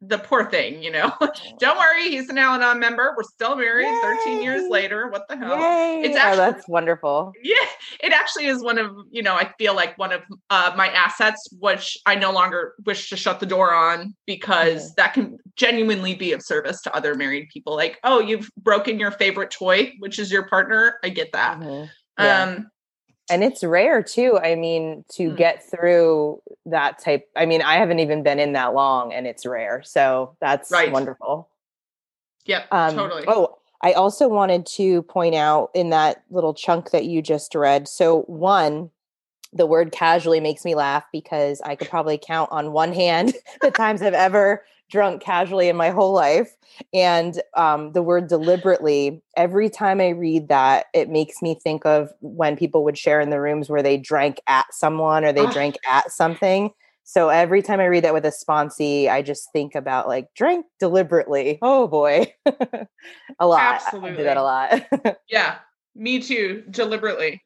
the 0.00 0.18
poor 0.18 0.50
thing, 0.50 0.82
you 0.82 0.90
know. 0.90 1.12
Don't 1.58 1.78
worry, 1.78 2.10
he's 2.10 2.28
an 2.28 2.38
Al-Anon 2.38 2.78
member. 2.78 3.14
We're 3.16 3.24
still 3.24 3.56
married 3.56 3.86
Yay. 3.86 4.00
13 4.24 4.42
years 4.42 4.68
later. 4.68 5.08
What 5.08 5.28
the 5.28 5.36
hell? 5.36 5.58
Yay. 5.58 6.02
It's 6.04 6.16
actually 6.16 6.32
oh, 6.32 6.50
that's 6.50 6.68
wonderful. 6.68 7.32
Yeah, 7.42 7.56
it 8.00 8.12
actually 8.12 8.46
is 8.46 8.62
one 8.62 8.78
of, 8.78 8.94
you 9.10 9.22
know, 9.22 9.34
I 9.34 9.52
feel 9.58 9.74
like 9.74 9.98
one 9.98 10.12
of 10.12 10.22
uh, 10.50 10.72
my 10.76 10.88
assets, 10.88 11.48
which 11.58 11.98
I 12.06 12.14
no 12.14 12.32
longer 12.32 12.74
wish 12.84 13.10
to 13.10 13.16
shut 13.16 13.40
the 13.40 13.46
door 13.46 13.74
on 13.74 14.14
because 14.26 14.84
mm-hmm. 14.84 14.92
that 14.98 15.14
can 15.14 15.38
genuinely 15.56 16.14
be 16.14 16.32
of 16.32 16.42
service 16.42 16.80
to 16.82 16.94
other 16.94 17.14
married 17.14 17.48
people. 17.52 17.74
Like, 17.74 17.98
oh, 18.04 18.20
you've 18.20 18.48
broken 18.56 19.00
your 19.00 19.10
favorite 19.10 19.50
toy, 19.50 19.92
which 19.98 20.18
is 20.18 20.30
your 20.30 20.46
partner. 20.48 20.98
I 21.02 21.08
get 21.08 21.32
that. 21.32 21.58
Mm-hmm. 21.58 21.86
Yeah. 22.18 22.42
Um, 22.42 22.70
and 23.30 23.44
it's 23.44 23.62
rare 23.62 24.02
too 24.02 24.38
i 24.42 24.54
mean 24.54 25.04
to 25.08 25.30
mm. 25.30 25.36
get 25.36 25.68
through 25.68 26.40
that 26.66 26.98
type 26.98 27.28
i 27.36 27.46
mean 27.46 27.62
i 27.62 27.74
haven't 27.74 27.98
even 27.98 28.22
been 28.22 28.38
in 28.38 28.52
that 28.52 28.74
long 28.74 29.12
and 29.12 29.26
it's 29.26 29.46
rare 29.46 29.82
so 29.82 30.36
that's 30.40 30.70
right. 30.70 30.92
wonderful 30.92 31.48
yep 32.44 32.66
um, 32.72 32.94
totally 32.94 33.24
oh 33.28 33.56
i 33.82 33.92
also 33.92 34.28
wanted 34.28 34.66
to 34.66 35.02
point 35.02 35.34
out 35.34 35.70
in 35.74 35.90
that 35.90 36.22
little 36.30 36.54
chunk 36.54 36.90
that 36.90 37.04
you 37.04 37.22
just 37.22 37.54
read 37.54 37.86
so 37.88 38.22
one 38.22 38.90
the 39.52 39.66
word 39.66 39.90
casually 39.92 40.40
makes 40.40 40.64
me 40.64 40.74
laugh 40.74 41.04
because 41.12 41.60
i 41.62 41.74
could 41.74 41.88
probably 41.88 42.18
count 42.18 42.50
on 42.52 42.72
one 42.72 42.92
hand 42.92 43.34
the 43.60 43.70
times 43.70 44.02
i've 44.02 44.14
ever 44.14 44.64
drunk 44.90 45.22
casually 45.22 45.68
in 45.68 45.76
my 45.76 45.90
whole 45.90 46.12
life. 46.12 46.56
And 46.92 47.40
um, 47.54 47.92
the 47.92 48.02
word 48.02 48.28
deliberately, 48.28 49.22
every 49.36 49.70
time 49.70 50.00
I 50.00 50.10
read 50.10 50.48
that, 50.48 50.86
it 50.94 51.08
makes 51.08 51.40
me 51.42 51.54
think 51.54 51.86
of 51.86 52.10
when 52.20 52.56
people 52.56 52.84
would 52.84 52.98
share 52.98 53.20
in 53.20 53.30
the 53.30 53.40
rooms 53.40 53.68
where 53.68 53.82
they 53.82 53.96
drank 53.96 54.40
at 54.46 54.72
someone 54.72 55.24
or 55.24 55.32
they 55.32 55.46
oh. 55.46 55.52
drank 55.52 55.76
at 55.88 56.10
something. 56.10 56.70
So 57.04 57.28
every 57.28 57.60
time 57.60 57.80
I 57.80 57.86
read 57.86 58.04
that 58.04 58.14
with 58.14 58.24
a 58.24 58.30
sponsee, 58.30 59.10
I 59.10 59.22
just 59.22 59.50
think 59.52 59.74
about 59.74 60.06
like 60.06 60.28
drink 60.34 60.66
deliberately. 60.78 61.58
Oh 61.60 61.88
boy. 61.88 62.32
a 62.46 63.46
lot. 63.46 63.60
Absolutely. 63.60 64.10
I 64.10 64.16
do 64.16 64.22
that 64.22 64.36
a 64.36 64.42
lot. 64.42 65.16
yeah. 65.28 65.56
Me 65.96 66.20
too. 66.20 66.62
Deliberately. 66.70 67.42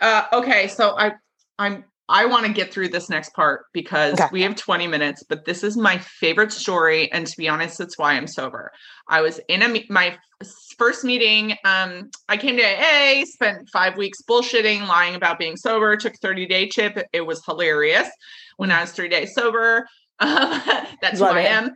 Uh, 0.00 0.24
okay. 0.32 0.66
So 0.66 0.96
I 0.98 1.12
I'm 1.60 1.84
I 2.12 2.26
want 2.26 2.44
to 2.44 2.52
get 2.52 2.70
through 2.70 2.90
this 2.90 3.08
next 3.08 3.32
part 3.32 3.64
because 3.72 4.20
okay. 4.20 4.28
we 4.30 4.42
have 4.42 4.54
20 4.54 4.86
minutes, 4.86 5.24
but 5.26 5.46
this 5.46 5.64
is 5.64 5.78
my 5.78 5.96
favorite 5.96 6.52
story. 6.52 7.10
And 7.10 7.26
to 7.26 7.36
be 7.38 7.48
honest, 7.48 7.80
it's 7.80 7.96
why 7.96 8.12
I'm 8.12 8.26
sober. 8.26 8.70
I 9.08 9.22
was 9.22 9.40
in 9.48 9.62
a 9.62 9.84
my 9.88 10.18
first 10.76 11.04
meeting. 11.04 11.56
Um, 11.64 12.10
I 12.28 12.36
came 12.36 12.58
to 12.58 12.62
AA, 12.62 13.24
spent 13.24 13.66
five 13.70 13.96
weeks 13.96 14.18
bullshitting, 14.28 14.86
lying 14.86 15.14
about 15.14 15.38
being 15.38 15.56
sober, 15.56 15.96
took 15.96 16.14
30 16.18 16.46
day 16.46 16.68
chip. 16.68 17.02
It 17.14 17.22
was 17.22 17.42
hilarious 17.46 18.08
when 18.58 18.70
I 18.70 18.82
was 18.82 18.92
three 18.92 19.08
days 19.08 19.34
sober. 19.34 19.86
Um, 20.20 20.62
that's 21.00 21.18
Love 21.18 21.32
who 21.32 21.38
it. 21.38 21.44
I 21.44 21.46
am. 21.46 21.70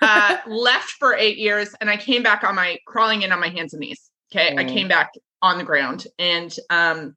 Uh, 0.00 0.38
left 0.46 0.90
for 0.90 1.14
eight 1.14 1.38
years 1.38 1.74
and 1.80 1.90
I 1.90 1.96
came 1.96 2.22
back 2.22 2.44
on 2.44 2.54
my 2.54 2.78
crawling 2.86 3.22
in 3.22 3.32
on 3.32 3.40
my 3.40 3.48
hands 3.48 3.74
and 3.74 3.80
knees. 3.80 4.10
Okay. 4.32 4.54
Mm. 4.54 4.60
I 4.60 4.64
came 4.64 4.86
back 4.86 5.10
on 5.42 5.58
the 5.58 5.64
ground 5.64 6.06
and 6.20 6.54
um 6.70 7.16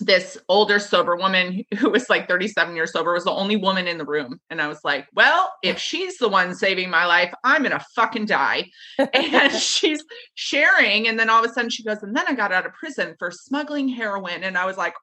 this 0.00 0.38
older 0.48 0.78
sober 0.78 1.16
woman 1.16 1.64
who 1.78 1.90
was 1.90 2.08
like 2.08 2.28
37 2.28 2.74
years 2.74 2.92
sober 2.92 3.12
was 3.12 3.24
the 3.24 3.30
only 3.30 3.56
woman 3.56 3.86
in 3.86 3.98
the 3.98 4.04
room 4.04 4.40
and 4.50 4.60
i 4.60 4.66
was 4.66 4.80
like 4.84 5.06
well 5.14 5.52
if 5.62 5.78
she's 5.78 6.18
the 6.18 6.28
one 6.28 6.54
saving 6.54 6.90
my 6.90 7.04
life 7.06 7.32
i'm 7.44 7.62
gonna 7.62 7.84
fucking 7.94 8.26
die 8.26 8.68
and 8.98 9.52
she's 9.60 10.02
sharing 10.34 11.06
and 11.06 11.18
then 11.18 11.30
all 11.30 11.44
of 11.44 11.50
a 11.50 11.52
sudden 11.52 11.70
she 11.70 11.84
goes 11.84 12.02
and 12.02 12.16
then 12.16 12.24
i 12.28 12.34
got 12.34 12.52
out 12.52 12.66
of 12.66 12.72
prison 12.72 13.14
for 13.18 13.30
smuggling 13.30 13.88
heroin 13.88 14.42
and 14.42 14.56
i 14.58 14.64
was 14.64 14.76
like 14.76 14.94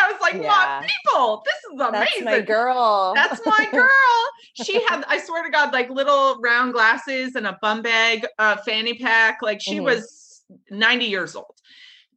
I 0.00 0.12
was 0.12 0.20
like, 0.20 0.34
yeah. 0.34 0.80
people, 0.80 1.42
this 1.44 1.56
is 1.72 1.80
amazing. 1.80 2.24
That's 2.24 2.38
my 2.38 2.40
girl. 2.40 3.12
That's 3.16 3.40
my 3.44 3.68
girl. 3.72 4.64
she 4.64 4.80
had, 4.86 5.04
I 5.08 5.18
swear 5.18 5.42
to 5.42 5.50
God, 5.50 5.72
like 5.72 5.90
little 5.90 6.38
round 6.40 6.72
glasses 6.72 7.34
and 7.34 7.48
a 7.48 7.58
bum 7.60 7.82
bag, 7.82 8.24
uh, 8.38 8.58
fanny 8.58 8.94
pack. 8.94 9.38
Like 9.42 9.60
she 9.60 9.76
mm-hmm. 9.76 9.86
was 9.86 10.44
90 10.70 11.06
years 11.06 11.34
old 11.34 11.58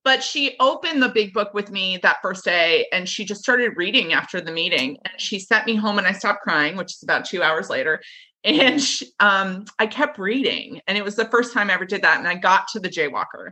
but 0.03 0.23
she 0.23 0.55
opened 0.59 1.01
the 1.01 1.09
big 1.09 1.33
book 1.33 1.53
with 1.53 1.71
me 1.71 1.97
that 1.97 2.17
first 2.21 2.43
day 2.43 2.87
and 2.91 3.07
she 3.07 3.23
just 3.23 3.41
started 3.41 3.73
reading 3.75 4.13
after 4.13 4.41
the 4.41 4.51
meeting. 4.51 4.97
And 5.05 5.19
she 5.19 5.39
sent 5.39 5.65
me 5.65 5.75
home 5.75 5.97
and 5.97 6.07
i 6.07 6.11
stopped 6.11 6.41
crying 6.41 6.75
which 6.75 6.93
is 6.93 7.03
about 7.03 7.25
two 7.25 7.43
hours 7.43 7.69
later. 7.69 8.01
And 8.43 8.81
she, 8.83 9.07
um, 9.19 9.65
i 9.79 9.87
kept 9.87 10.17
reading 10.17 10.81
and 10.87 10.97
it 10.97 11.03
was 11.03 11.15
the 11.15 11.25
first 11.25 11.53
time 11.53 11.69
i 11.69 11.73
ever 11.73 11.85
did 11.85 12.01
that. 12.01 12.19
And 12.19 12.27
i 12.27 12.35
got 12.35 12.67
to 12.69 12.79
the 12.79 12.89
jaywalker 12.89 13.51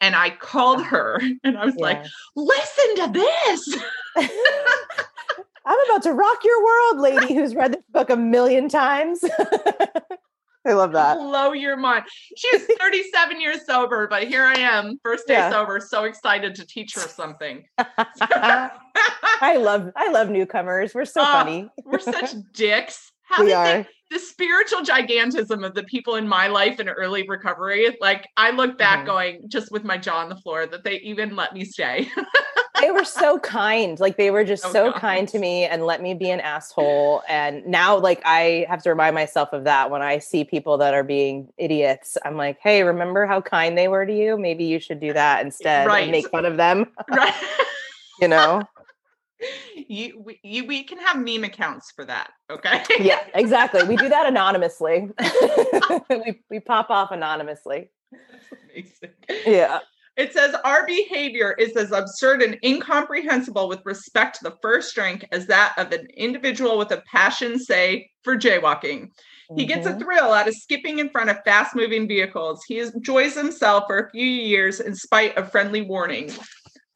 and 0.00 0.14
i 0.14 0.30
called 0.30 0.82
her 0.84 1.20
and 1.44 1.58
i 1.58 1.64
was 1.64 1.74
yeah. 1.76 1.84
like 1.84 2.06
listen 2.36 2.96
to 2.96 3.12
this. 3.12 3.78
I'm 5.66 5.78
about 5.90 6.02
to 6.04 6.14
rock 6.14 6.38
your 6.44 6.64
world 6.64 6.98
lady 6.98 7.34
who's 7.34 7.54
read 7.54 7.74
this 7.74 7.82
book 7.92 8.08
a 8.08 8.16
million 8.16 8.70
times 8.70 9.22
I 10.66 10.72
love 10.72 10.92
that. 10.92 11.16
Blow 11.16 11.52
your 11.52 11.76
mind. 11.76 12.04
She's 12.36 12.66
37 12.80 13.40
years 13.40 13.66
sober, 13.66 14.06
but 14.08 14.28
here 14.28 14.44
I 14.44 14.54
am, 14.54 14.98
first 15.02 15.26
day 15.26 15.34
yeah. 15.34 15.50
sober, 15.50 15.80
so 15.80 16.04
excited 16.04 16.54
to 16.56 16.66
teach 16.66 16.94
her 16.94 17.00
something. 17.00 17.64
I 17.78 19.56
love 19.56 19.90
I 19.96 20.10
love 20.10 20.30
newcomers. 20.30 20.94
We're 20.94 21.04
so 21.04 21.22
uh, 21.22 21.32
funny. 21.32 21.68
we're 21.84 21.98
such 21.98 22.34
dicks. 22.52 23.12
How 23.24 23.44
we 23.44 23.52
are. 23.52 23.64
They, 23.64 23.86
the 24.10 24.18
spiritual 24.18 24.80
gigantism 24.80 25.64
of 25.64 25.74
the 25.74 25.82
people 25.84 26.16
in 26.16 26.26
my 26.26 26.46
life 26.46 26.80
in 26.80 26.88
early 26.88 27.28
recovery, 27.28 27.94
like 28.00 28.26
I 28.38 28.50
look 28.52 28.78
back 28.78 29.00
mm-hmm. 29.00 29.06
going 29.06 29.42
just 29.48 29.70
with 29.70 29.84
my 29.84 29.98
jaw 29.98 30.20
on 30.20 30.30
the 30.30 30.36
floor 30.36 30.66
that 30.66 30.82
they 30.82 30.96
even 31.00 31.36
let 31.36 31.52
me 31.52 31.64
stay. 31.66 32.08
They 32.80 32.90
were 32.90 33.04
so 33.04 33.38
kind. 33.38 33.98
Like 34.00 34.16
they 34.16 34.30
were 34.30 34.44
just 34.44 34.64
oh, 34.66 34.72
so 34.72 34.90
God. 34.90 35.00
kind 35.00 35.28
to 35.28 35.38
me 35.38 35.64
and 35.64 35.84
let 35.84 36.02
me 36.02 36.14
be 36.14 36.30
an 36.30 36.40
asshole. 36.40 37.22
And 37.28 37.66
now 37.66 37.98
like 37.98 38.20
I 38.24 38.66
have 38.68 38.82
to 38.82 38.90
remind 38.90 39.14
myself 39.14 39.52
of 39.52 39.64
that 39.64 39.90
when 39.90 40.02
I 40.02 40.18
see 40.18 40.44
people 40.44 40.78
that 40.78 40.94
are 40.94 41.04
being 41.04 41.48
idiots. 41.58 42.16
I'm 42.24 42.36
like, 42.36 42.58
hey, 42.60 42.82
remember 42.82 43.26
how 43.26 43.40
kind 43.40 43.76
they 43.76 43.88
were 43.88 44.06
to 44.06 44.14
you? 44.14 44.38
Maybe 44.38 44.64
you 44.64 44.80
should 44.80 45.00
do 45.00 45.12
that 45.12 45.44
instead 45.44 45.86
right. 45.86 46.02
and 46.02 46.12
make 46.12 46.28
fun 46.28 46.44
of 46.44 46.56
them. 46.56 46.86
Right. 47.10 47.34
you 48.20 48.28
know? 48.28 48.62
you 49.74 50.20
we, 50.24 50.40
you 50.42 50.66
we 50.66 50.82
can 50.82 50.98
have 50.98 51.16
meme 51.16 51.44
accounts 51.44 51.92
for 51.92 52.04
that 52.04 52.32
okay 52.50 52.82
yeah 52.98 53.20
exactly 53.34 53.82
we 53.84 53.96
do 53.96 54.08
that 54.08 54.26
anonymously 54.32 55.08
we, 56.10 56.40
we 56.50 56.60
pop 56.60 56.90
off 56.90 57.10
anonymously 57.12 57.88
yeah 59.46 59.78
it 60.18 60.32
says 60.32 60.54
our 60.64 60.84
behavior 60.84 61.54
is 61.58 61.76
as 61.76 61.92
absurd 61.92 62.42
and 62.42 62.58
incomprehensible 62.64 63.68
with 63.68 63.80
respect 63.86 64.36
to 64.36 64.44
the 64.44 64.56
first 64.60 64.94
drink 64.94 65.24
as 65.32 65.46
that 65.46 65.74
of 65.78 65.92
an 65.92 66.08
individual 66.16 66.76
with 66.76 66.90
a 66.90 67.02
passion, 67.10 67.58
say, 67.58 68.10
for 68.24 68.36
jaywalking. 68.36 69.10
He 69.56 69.64
gets 69.64 69.86
a 69.86 69.90
mm-hmm. 69.90 70.00
thrill 70.00 70.32
out 70.32 70.48
of 70.48 70.54
skipping 70.54 70.98
in 70.98 71.08
front 71.08 71.30
of 71.30 71.42
fast 71.44 71.74
moving 71.74 72.06
vehicles. 72.06 72.62
He 72.68 72.80
enjoys 72.80 73.34
himself 73.34 73.84
for 73.86 73.98
a 73.98 74.10
few 74.10 74.26
years 74.26 74.80
in 74.80 74.94
spite 74.94 75.36
of 75.38 75.50
friendly 75.50 75.80
warnings. 75.82 76.38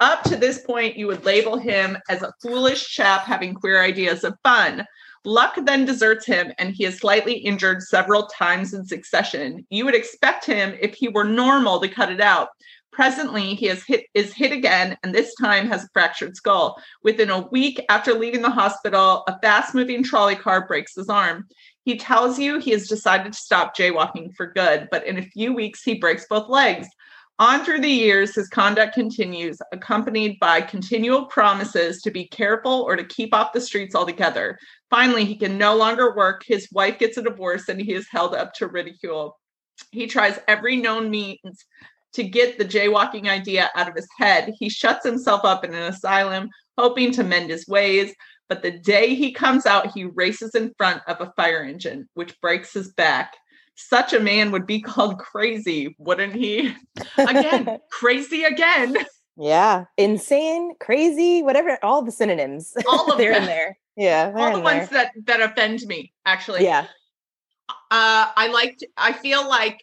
Up 0.01 0.23
to 0.25 0.37
this 0.37 0.59
point, 0.59 0.97
you 0.97 1.07
would 1.07 1.25
label 1.25 1.57
him 1.57 1.97
as 2.11 2.23
a 2.23 2.33
foolish 2.43 2.89
chap 2.89 3.23
having 3.23 3.55
queer 3.55 3.81
ideas 3.81 4.25
of 4.25 4.35
fun. 4.43 4.85
Luck 5.25 5.55
then 5.64 5.85
deserts 5.85 6.27
him, 6.27 6.53
and 6.59 6.75
he 6.75 6.85
is 6.85 6.99
slightly 6.99 7.35
injured 7.35 7.83
several 7.83 8.27
times 8.27 8.75
in 8.75 8.85
succession. 8.85 9.64
You 9.70 9.85
would 9.85 9.95
expect 9.95 10.45
him, 10.45 10.77
if 10.81 10.95
he 10.95 11.09
were 11.09 11.25
normal, 11.25 11.81
to 11.81 11.89
cut 11.89 12.11
it 12.11 12.20
out. 12.20 12.49
Presently, 12.93 13.55
he 13.55 13.66
has 13.66 13.82
hit, 13.84 14.05
is 14.12 14.34
hit 14.34 14.53
again, 14.53 14.99
and 15.03 15.14
this 15.14 15.34
time 15.36 15.66
has 15.68 15.84
a 15.84 15.88
fractured 15.95 16.36
skull. 16.36 16.80
Within 17.03 17.30
a 17.30 17.49
week 17.49 17.82
after 17.88 18.12
leaving 18.12 18.43
the 18.43 18.51
hospital, 18.51 19.24
a 19.26 19.38
fast 19.40 19.74
moving 19.74 20.05
trolley 20.05 20.36
car 20.36 20.66
breaks 20.66 20.95
his 20.95 21.09
arm. 21.09 21.49
He 21.84 21.97
tells 21.97 22.38
you 22.38 22.59
he 22.59 22.72
has 22.72 22.86
decided 22.86 23.32
to 23.32 23.38
stop 23.38 23.74
jaywalking 23.74 24.34
for 24.36 24.53
good, 24.53 24.88
but 24.90 25.07
in 25.07 25.18
a 25.18 25.22
few 25.22 25.55
weeks, 25.55 25.82
he 25.82 25.95
breaks 25.95 26.26
both 26.28 26.51
legs. 26.51 26.86
On 27.38 27.64
through 27.64 27.80
the 27.80 27.88
years, 27.88 28.34
his 28.34 28.49
conduct 28.49 28.95
continues, 28.95 29.59
accompanied 29.72 30.38
by 30.38 30.61
continual 30.61 31.24
promises 31.26 32.03
to 32.03 32.11
be 32.11 32.26
careful 32.26 32.82
or 32.82 32.95
to 32.95 33.05
keep 33.05 33.34
off 33.34 33.55
the 33.55 33.61
streets 33.61 33.95
altogether. 33.95 34.59
Finally, 34.90 35.24
he 35.24 35.34
can 35.34 35.57
no 35.57 35.74
longer 35.74 36.14
work. 36.14 36.45
His 36.47 36.68
wife 36.72 36.99
gets 36.99 37.16
a 37.16 37.22
divorce 37.22 37.68
and 37.68 37.80
he 37.80 37.95
is 37.95 38.07
held 38.11 38.34
up 38.34 38.53
to 38.55 38.68
ridicule. 38.68 39.40
He 39.90 40.07
tries 40.07 40.38
every 40.47 40.76
known 40.76 41.11
means 41.11 41.64
to 42.14 42.22
get 42.22 42.58
the 42.58 42.64
jaywalking 42.64 43.28
idea 43.28 43.70
out 43.74 43.88
of 43.88 43.94
his 43.94 44.08
head. 44.18 44.52
He 44.58 44.68
shuts 44.68 45.04
himself 45.04 45.44
up 45.44 45.64
in 45.64 45.74
an 45.74 45.84
asylum, 45.84 46.50
hoping 46.76 47.12
to 47.12 47.24
mend 47.24 47.50
his 47.50 47.66
ways. 47.66 48.14
But 48.48 48.62
the 48.62 48.70
day 48.70 49.14
he 49.14 49.32
comes 49.32 49.64
out, 49.64 49.92
he 49.92 50.04
races 50.04 50.54
in 50.54 50.74
front 50.76 51.02
of 51.06 51.20
a 51.20 51.32
fire 51.36 51.62
engine, 51.62 52.08
which 52.14 52.38
breaks 52.40 52.72
his 52.72 52.92
back. 52.92 53.34
Such 53.76 54.12
a 54.12 54.20
man 54.20 54.50
would 54.50 54.66
be 54.66 54.80
called 54.82 55.18
crazy, 55.18 55.94
wouldn't 55.98 56.34
he? 56.34 56.74
Again, 57.16 57.78
crazy 57.90 58.44
again. 58.44 58.96
Yeah, 59.36 59.84
insane, 59.96 60.74
crazy, 60.78 61.42
whatever, 61.42 61.78
all 61.82 62.02
the 62.02 62.12
synonyms. 62.12 62.74
All 62.86 63.10
of 63.10 63.16
they're 63.16 63.32
in 63.32 63.46
there. 63.46 63.78
Yeah, 63.96 64.32
all 64.34 64.52
the 64.52 64.60
ones 64.60 64.88
there. 64.90 65.10
that 65.14 65.40
that 65.40 65.50
offend 65.50 65.80
me. 65.86 66.12
Actually, 66.26 66.64
yeah. 66.64 66.86
Uh, 67.90 68.28
I 68.36 68.50
liked. 68.52 68.84
I 68.96 69.12
feel 69.12 69.48
like 69.48 69.82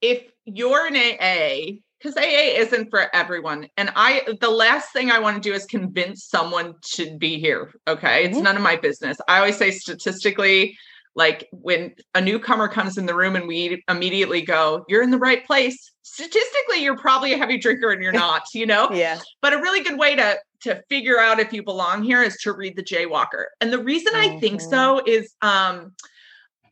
if 0.00 0.30
you're 0.56 0.86
an 0.86 0.96
AA, 0.96 1.78
because 1.98 2.16
AA 2.16 2.60
isn't 2.60 2.90
for 2.90 3.14
everyone. 3.14 3.68
And 3.76 3.90
I, 3.96 4.36
the 4.40 4.50
last 4.50 4.92
thing 4.92 5.10
I 5.10 5.18
want 5.18 5.42
to 5.42 5.48
do 5.48 5.54
is 5.54 5.64
convince 5.66 6.24
someone 6.24 6.74
to 6.94 7.16
be 7.18 7.38
here. 7.38 7.72
Okay. 7.86 8.24
It's 8.24 8.34
mm-hmm. 8.34 8.44
none 8.44 8.56
of 8.56 8.62
my 8.62 8.76
business. 8.76 9.18
I 9.26 9.38
always 9.38 9.56
say 9.56 9.70
statistically, 9.70 10.76
like 11.16 11.48
when 11.50 11.94
a 12.14 12.20
newcomer 12.20 12.68
comes 12.68 12.96
in 12.96 13.06
the 13.06 13.14
room 13.14 13.34
and 13.34 13.48
we 13.48 13.82
immediately 13.88 14.42
go, 14.42 14.84
you're 14.88 15.02
in 15.02 15.10
the 15.10 15.18
right 15.18 15.44
place. 15.44 15.90
Statistically, 16.02 16.82
you're 16.82 16.96
probably 16.96 17.32
a 17.32 17.38
heavy 17.38 17.58
drinker 17.58 17.90
and 17.90 18.02
you're 18.02 18.12
not, 18.26 18.42
you 18.54 18.66
know? 18.66 18.88
yeah. 18.92 19.18
But 19.42 19.52
a 19.52 19.58
really 19.58 19.82
good 19.82 19.98
way 19.98 20.14
to 20.16 20.38
to 20.60 20.82
figure 20.88 21.20
out 21.20 21.38
if 21.38 21.52
you 21.52 21.62
belong 21.62 22.02
here 22.02 22.20
is 22.20 22.36
to 22.38 22.52
read 22.52 22.74
the 22.74 22.82
Jaywalker. 22.82 23.44
And 23.60 23.72
the 23.72 23.82
reason 23.82 24.12
mm-hmm. 24.12 24.36
I 24.36 24.40
think 24.40 24.60
mm-hmm. 24.60 24.70
so 24.70 25.00
is 25.06 25.34
um 25.40 25.92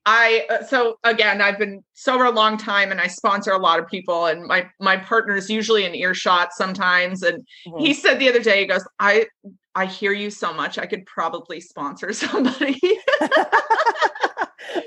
I 0.06 0.46
uh, 0.48 0.64
so 0.64 0.98
again 1.02 1.42
I've 1.42 1.58
been 1.58 1.82
sober 1.94 2.24
a 2.24 2.30
long 2.30 2.56
time 2.56 2.92
and 2.92 3.00
I 3.00 3.08
sponsor 3.08 3.50
a 3.50 3.58
lot 3.58 3.80
of 3.80 3.88
people 3.88 4.26
and 4.26 4.44
my 4.44 4.70
my 4.80 4.96
partner 4.96 5.34
is 5.34 5.50
usually 5.50 5.84
in 5.84 5.96
earshot 5.96 6.52
sometimes 6.52 7.24
and 7.24 7.44
mm-hmm. 7.66 7.78
he 7.78 7.92
said 7.92 8.20
the 8.20 8.28
other 8.28 8.40
day 8.40 8.60
he 8.60 8.66
goes 8.66 8.86
I 9.00 9.26
I 9.74 9.86
hear 9.86 10.12
you 10.12 10.30
so 10.30 10.54
much 10.54 10.78
I 10.78 10.86
could 10.86 11.04
probably 11.06 11.60
sponsor 11.60 12.12
somebody. 12.12 12.78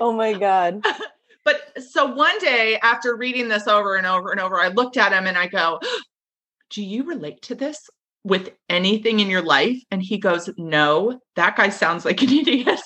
oh 0.00 0.12
my 0.12 0.32
god. 0.32 0.84
But 1.42 1.82
so 1.82 2.04
one 2.04 2.38
day 2.40 2.78
after 2.82 3.16
reading 3.16 3.48
this 3.48 3.66
over 3.66 3.96
and 3.96 4.06
over 4.06 4.30
and 4.30 4.38
over 4.38 4.60
I 4.60 4.68
looked 4.68 4.98
at 4.98 5.12
him 5.12 5.26
and 5.26 5.38
I 5.38 5.46
go 5.46 5.80
do 6.68 6.84
you 6.84 7.02
relate 7.02 7.40
to 7.42 7.54
this 7.54 7.88
with 8.24 8.50
anything 8.68 9.20
in 9.20 9.30
your 9.30 9.42
life 9.42 9.78
and 9.90 10.02
he 10.02 10.18
goes 10.18 10.50
no 10.58 11.18
that 11.36 11.56
guy 11.56 11.70
sounds 11.70 12.04
like 12.04 12.22
an 12.22 12.30
idiot. 12.30 12.80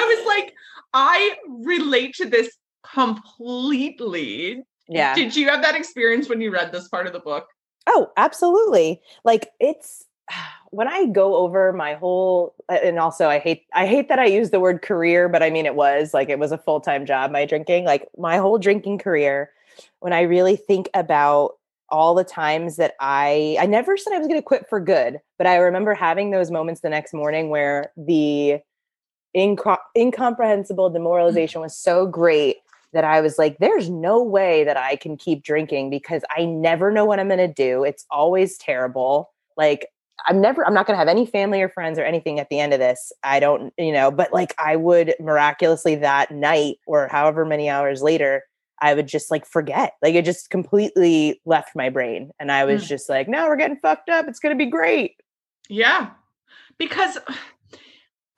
I 0.00 0.16
was 0.16 0.26
like, 0.26 0.54
I 0.92 1.36
relate 1.48 2.14
to 2.16 2.26
this 2.26 2.50
completely. 2.82 4.62
Yeah. 4.88 5.14
Did 5.14 5.36
you 5.36 5.48
have 5.48 5.62
that 5.62 5.76
experience 5.76 6.28
when 6.28 6.40
you 6.40 6.50
read 6.50 6.72
this 6.72 6.88
part 6.88 7.06
of 7.06 7.12
the 7.12 7.20
book? 7.20 7.46
Oh, 7.86 8.10
absolutely. 8.16 9.00
Like 9.24 9.48
it's 9.60 10.04
when 10.70 10.88
I 10.88 11.06
go 11.06 11.36
over 11.36 11.72
my 11.72 11.94
whole 11.94 12.54
and 12.68 12.98
also 12.98 13.28
I 13.28 13.38
hate 13.38 13.64
I 13.74 13.86
hate 13.86 14.08
that 14.08 14.18
I 14.18 14.26
use 14.26 14.50
the 14.50 14.60
word 14.60 14.82
career, 14.82 15.28
but 15.28 15.42
I 15.42 15.50
mean 15.50 15.66
it 15.66 15.74
was 15.74 16.14
like 16.14 16.28
it 16.28 16.38
was 16.38 16.52
a 16.52 16.58
full-time 16.58 17.06
job 17.06 17.30
my 17.30 17.44
drinking, 17.44 17.84
like 17.84 18.08
my 18.16 18.38
whole 18.38 18.58
drinking 18.58 18.98
career 18.98 19.50
when 20.00 20.12
I 20.12 20.22
really 20.22 20.56
think 20.56 20.88
about 20.94 21.52
all 21.88 22.14
the 22.14 22.24
times 22.24 22.76
that 22.76 22.94
I 23.00 23.56
I 23.60 23.66
never 23.66 23.96
said 23.96 24.12
I 24.12 24.18
was 24.18 24.28
going 24.28 24.40
to 24.40 24.44
quit 24.44 24.68
for 24.68 24.80
good, 24.80 25.20
but 25.38 25.46
I 25.46 25.56
remember 25.56 25.94
having 25.94 26.30
those 26.30 26.50
moments 26.50 26.80
the 26.80 26.90
next 26.90 27.12
morning 27.12 27.50
where 27.50 27.92
the 27.96 28.60
inco- 29.36 29.78
incomprehensible 29.96 30.90
demoralization 30.90 31.60
was 31.60 31.76
so 31.76 32.06
great 32.06 32.58
that 32.92 33.04
I 33.04 33.20
was 33.20 33.38
like, 33.38 33.58
there's 33.58 33.88
no 33.88 34.22
way 34.22 34.64
that 34.64 34.76
I 34.76 34.96
can 34.96 35.16
keep 35.16 35.44
drinking 35.44 35.90
because 35.90 36.22
I 36.36 36.44
never 36.44 36.90
know 36.90 37.04
what 37.04 37.20
I'm 37.20 37.28
going 37.28 37.38
to 37.38 37.52
do. 37.52 37.84
It's 37.84 38.04
always 38.10 38.58
terrible. 38.58 39.30
Like, 39.56 39.86
I'm 40.26 40.40
never, 40.40 40.66
I'm 40.66 40.74
not 40.74 40.86
going 40.86 40.94
to 40.94 40.98
have 40.98 41.08
any 41.08 41.24
family 41.24 41.62
or 41.62 41.68
friends 41.68 41.98
or 41.98 42.04
anything 42.04 42.40
at 42.40 42.48
the 42.50 42.58
end 42.58 42.72
of 42.72 42.80
this. 42.80 43.12
I 43.22 43.40
don't, 43.40 43.72
you 43.78 43.92
know, 43.92 44.10
but 44.10 44.32
like 44.32 44.54
I 44.58 44.76
would 44.76 45.14
miraculously 45.20 45.94
that 45.96 46.30
night 46.30 46.76
or 46.86 47.08
however 47.08 47.44
many 47.44 47.70
hours 47.70 48.02
later, 48.02 48.42
I 48.82 48.94
would 48.94 49.06
just 49.06 49.30
like 49.30 49.46
forget. 49.46 49.94
Like 50.02 50.14
it 50.14 50.24
just 50.24 50.50
completely 50.50 51.40
left 51.44 51.76
my 51.76 51.90
brain. 51.90 52.32
And 52.38 52.50
I 52.50 52.64
was 52.64 52.84
mm. 52.84 52.88
just 52.88 53.08
like, 53.08 53.28
no, 53.28 53.46
we're 53.46 53.56
getting 53.56 53.78
fucked 53.78 54.08
up. 54.08 54.26
It's 54.26 54.40
going 54.40 54.56
to 54.56 54.62
be 54.62 54.70
great. 54.70 55.16
Yeah. 55.68 56.10
Because 56.76 57.18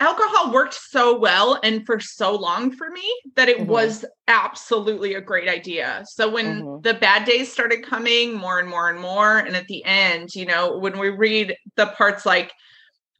alcohol 0.00 0.52
worked 0.52 0.74
so 0.74 1.18
well 1.18 1.60
and 1.62 1.86
for 1.86 2.00
so 2.00 2.34
long 2.34 2.72
for 2.72 2.90
me 2.90 3.02
that 3.36 3.48
it 3.48 3.58
mm-hmm. 3.58 3.70
was 3.70 4.04
absolutely 4.26 5.14
a 5.14 5.20
great 5.20 5.48
idea. 5.48 6.04
So 6.08 6.28
when 6.30 6.62
mm-hmm. 6.62 6.80
the 6.82 6.94
bad 6.94 7.24
days 7.24 7.52
started 7.52 7.84
coming 7.84 8.34
more 8.34 8.58
and 8.58 8.68
more 8.68 8.90
and 8.90 9.00
more, 9.00 9.38
and 9.38 9.54
at 9.54 9.66
the 9.66 9.84
end, 9.84 10.34
you 10.34 10.46
know, 10.46 10.78
when 10.78 10.98
we 10.98 11.08
read 11.08 11.56
the 11.76 11.86
parts 11.86 12.26
like, 12.26 12.52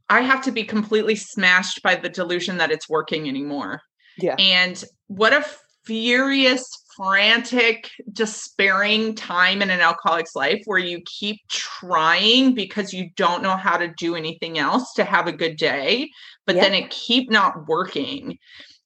I 0.08 0.20
have 0.20 0.42
to 0.44 0.52
be 0.52 0.64
completely 0.64 1.14
smashed 1.14 1.82
by 1.82 1.94
the 1.94 2.08
delusion 2.08 2.58
that 2.58 2.70
it's 2.70 2.88
working 2.88 3.28
anymore. 3.28 3.80
Yeah. 4.18 4.34
And 4.38 4.82
what 5.06 5.32
a 5.32 5.46
furious, 5.84 6.66
frantic, 6.96 7.90
despairing 8.12 9.14
time 9.14 9.62
in 9.62 9.70
an 9.70 9.80
alcoholic's 9.80 10.36
life 10.36 10.62
where 10.66 10.78
you 10.78 11.00
keep 11.06 11.40
trying 11.48 12.54
because 12.54 12.92
you 12.92 13.10
don't 13.16 13.42
know 13.42 13.56
how 13.56 13.76
to 13.76 13.92
do 13.96 14.14
anything 14.14 14.58
else 14.58 14.92
to 14.94 15.04
have 15.04 15.26
a 15.26 15.32
good 15.32 15.56
day 15.56 16.10
but 16.46 16.56
then 16.56 16.74
it 16.74 16.90
keep 16.90 17.30
not 17.30 17.68
working. 17.68 18.38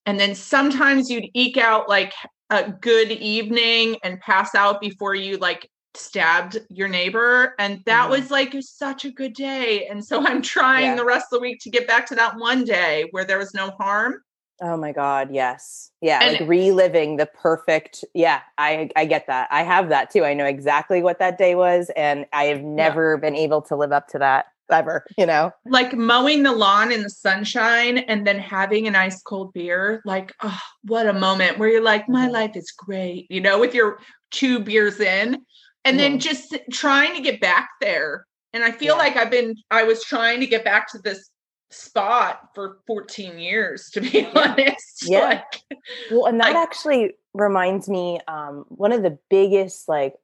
And 0.04 0.20
then 0.20 0.34
sometimes 0.34 1.10
you'd 1.10 1.28
eke 1.34 1.56
out 1.56 1.88
like 1.88 2.12
a 2.50 2.70
good 2.70 3.10
evening 3.10 3.96
and 4.04 4.20
pass 4.20 4.54
out 4.54 4.80
before 4.80 5.14
you 5.14 5.36
like 5.38 5.68
stabbed 5.94 6.58
your 6.68 6.88
neighbor 6.88 7.54
and 7.58 7.82
that 7.86 8.02
mm-hmm. 8.02 8.10
was 8.10 8.30
like 8.30 8.54
such 8.60 9.04
a 9.04 9.10
good 9.10 9.32
day 9.32 9.86
and 9.86 10.04
so 10.04 10.24
i'm 10.26 10.42
trying 10.42 10.84
yeah. 10.84 10.94
the 10.94 11.04
rest 11.04 11.26
of 11.32 11.38
the 11.38 11.40
week 11.40 11.58
to 11.60 11.70
get 11.70 11.86
back 11.86 12.06
to 12.06 12.14
that 12.14 12.36
one 12.36 12.64
day 12.64 13.06
where 13.10 13.24
there 13.24 13.38
was 13.38 13.54
no 13.54 13.70
harm 13.70 14.20
oh 14.62 14.76
my 14.76 14.92
god 14.92 15.28
yes 15.32 15.90
yeah 16.00 16.20
and 16.22 16.38
like 16.38 16.48
reliving 16.48 17.16
the 17.16 17.26
perfect 17.26 18.04
yeah 18.14 18.40
i 18.58 18.90
i 18.94 19.04
get 19.04 19.26
that 19.26 19.48
i 19.50 19.62
have 19.62 19.88
that 19.88 20.10
too 20.10 20.24
i 20.24 20.34
know 20.34 20.44
exactly 20.46 21.02
what 21.02 21.18
that 21.18 21.38
day 21.38 21.54
was 21.54 21.90
and 21.96 22.26
i 22.32 22.44
have 22.44 22.62
never 22.62 23.14
yeah. 23.14 23.20
been 23.20 23.34
able 23.34 23.62
to 23.62 23.74
live 23.74 23.92
up 23.92 24.06
to 24.06 24.18
that 24.18 24.46
ever, 24.70 25.04
you 25.16 25.26
know? 25.26 25.50
Like 25.64 25.94
mowing 25.94 26.42
the 26.42 26.52
lawn 26.52 26.92
in 26.92 27.02
the 27.02 27.10
sunshine 27.10 27.98
and 27.98 28.26
then 28.26 28.38
having 28.38 28.86
an 28.86 28.96
ice 28.96 29.22
cold 29.22 29.52
beer. 29.52 30.02
Like, 30.04 30.32
oh, 30.42 30.58
what 30.84 31.06
a 31.06 31.12
moment 31.12 31.58
where 31.58 31.68
you're 31.68 31.82
like, 31.82 32.08
my 32.08 32.24
mm-hmm. 32.24 32.34
life 32.34 32.56
is 32.56 32.70
great, 32.70 33.26
you 33.30 33.40
know, 33.40 33.58
with 33.58 33.74
your 33.74 33.98
two 34.30 34.60
beers 34.60 35.00
in, 35.00 35.34
and 35.34 35.40
mm-hmm. 35.84 35.96
then 35.96 36.18
just 36.18 36.56
trying 36.72 37.14
to 37.14 37.22
get 37.22 37.40
back 37.40 37.68
there. 37.80 38.26
And 38.52 38.64
I 38.64 38.70
feel 38.70 38.94
yeah. 38.94 39.02
like 39.02 39.16
I've 39.16 39.30
been, 39.30 39.54
I 39.70 39.82
was 39.82 40.02
trying 40.02 40.40
to 40.40 40.46
get 40.46 40.64
back 40.64 40.90
to 40.92 40.98
this 40.98 41.30
spot 41.70 42.40
for 42.54 42.78
14 42.86 43.38
years, 43.38 43.90
to 43.90 44.00
be 44.00 44.26
honest. 44.34 45.04
Yeah. 45.08 45.20
Like, 45.20 45.78
well, 46.10 46.26
and 46.26 46.40
that 46.40 46.54
like, 46.54 46.56
actually 46.56 47.14
reminds 47.34 47.88
me, 47.88 48.20
um, 48.28 48.64
one 48.68 48.92
of 48.92 49.02
the 49.02 49.18
biggest 49.30 49.88
like 49.88 50.14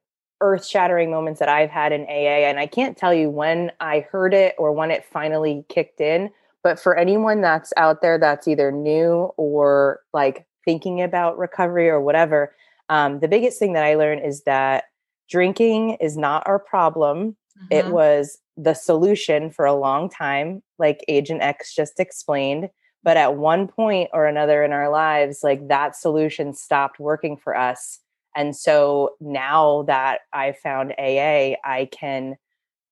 earth 0.43 0.65
shattering 0.65 1.09
moments 1.09 1.39
that 1.39 1.47
I've 1.47 1.69
had 1.69 1.93
in 1.93 2.01
AA. 2.01 2.45
And 2.45 2.59
I 2.59 2.67
can't 2.67 2.97
tell 2.97 3.13
you 3.13 3.29
when 3.29 3.71
I 3.79 4.01
heard 4.11 4.33
it 4.33 4.53
or 4.57 4.73
when 4.73 4.91
it 4.91 5.05
finally 5.05 5.65
kicked 5.69 6.01
in. 6.01 6.29
But 6.63 6.79
for 6.79 6.97
anyone 6.97 7.41
that's 7.41 7.71
out 7.77 8.01
there 8.01 8.17
that's 8.17 8.47
either 8.47 8.71
new 8.71 9.31
or 9.37 10.01
like 10.13 10.45
thinking 10.65 11.01
about 11.01 11.37
recovery 11.37 11.89
or 11.89 12.01
whatever, 12.01 12.53
um, 12.89 13.21
the 13.21 13.27
biggest 13.29 13.57
thing 13.57 13.73
that 13.73 13.85
I 13.85 13.95
learned 13.95 14.25
is 14.25 14.43
that 14.43 14.85
drinking 15.29 15.97
is 16.01 16.17
not 16.17 16.43
our 16.45 16.59
problem. 16.59 17.37
Mm-hmm. 17.57 17.87
It 17.87 17.87
was 17.87 18.37
the 18.57 18.73
solution 18.73 19.49
for 19.49 19.65
a 19.65 19.73
long 19.73 20.09
time, 20.09 20.61
like 20.77 21.05
Agent 21.07 21.41
X 21.41 21.73
just 21.73 21.99
explained. 21.99 22.69
But 23.01 23.17
at 23.17 23.35
one 23.35 23.67
point 23.67 24.09
or 24.13 24.25
another 24.25 24.63
in 24.63 24.71
our 24.71 24.89
lives, 24.89 25.39
like 25.41 25.67
that 25.69 25.95
solution 25.95 26.53
stopped 26.53 26.99
working 26.99 27.35
for 27.37 27.55
us. 27.55 27.99
And 28.35 28.55
so 28.55 29.15
now 29.19 29.83
that 29.83 30.21
I 30.33 30.53
found 30.53 30.93
AA, 30.97 31.55
I 31.63 31.89
can 31.91 32.35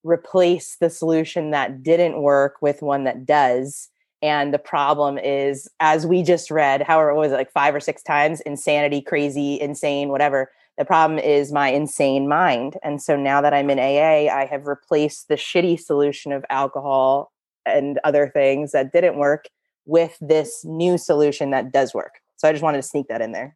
replace 0.03 0.77
the 0.79 0.89
solution 0.89 1.51
that 1.51 1.83
didn't 1.83 2.21
work 2.21 2.57
with 2.61 2.81
one 2.81 3.03
that 3.03 3.25
does. 3.25 3.89
And 4.21 4.53
the 4.53 4.59
problem 4.59 5.17
is, 5.17 5.67
as 5.79 6.05
we 6.05 6.21
just 6.23 6.51
read, 6.51 6.83
however, 6.83 7.13
was 7.15 7.31
it 7.31 7.35
like 7.35 7.51
five 7.51 7.73
or 7.73 7.79
six 7.79 8.03
times 8.03 8.41
insanity, 8.41 9.01
crazy, 9.01 9.59
insane, 9.59 10.09
whatever. 10.09 10.51
The 10.77 10.85
problem 10.85 11.19
is 11.19 11.51
my 11.51 11.69
insane 11.69 12.27
mind. 12.27 12.77
And 12.83 13.01
so 13.01 13.15
now 13.15 13.41
that 13.41 13.53
I'm 13.53 13.69
in 13.69 13.79
AA, 13.79 14.33
I 14.33 14.47
have 14.49 14.67
replaced 14.67 15.27
the 15.27 15.35
shitty 15.35 15.79
solution 15.79 16.31
of 16.31 16.45
alcohol 16.49 17.31
and 17.65 17.99
other 18.03 18.29
things 18.29 18.71
that 18.71 18.93
didn't 18.93 19.17
work 19.17 19.45
with 19.85 20.17
this 20.21 20.63
new 20.65 20.97
solution 20.97 21.51
that 21.51 21.71
does 21.71 21.93
work. 21.93 22.15
So 22.37 22.47
I 22.47 22.51
just 22.51 22.63
wanted 22.63 22.77
to 22.77 22.87
sneak 22.87 23.07
that 23.09 23.21
in 23.21 23.31
there. 23.31 23.55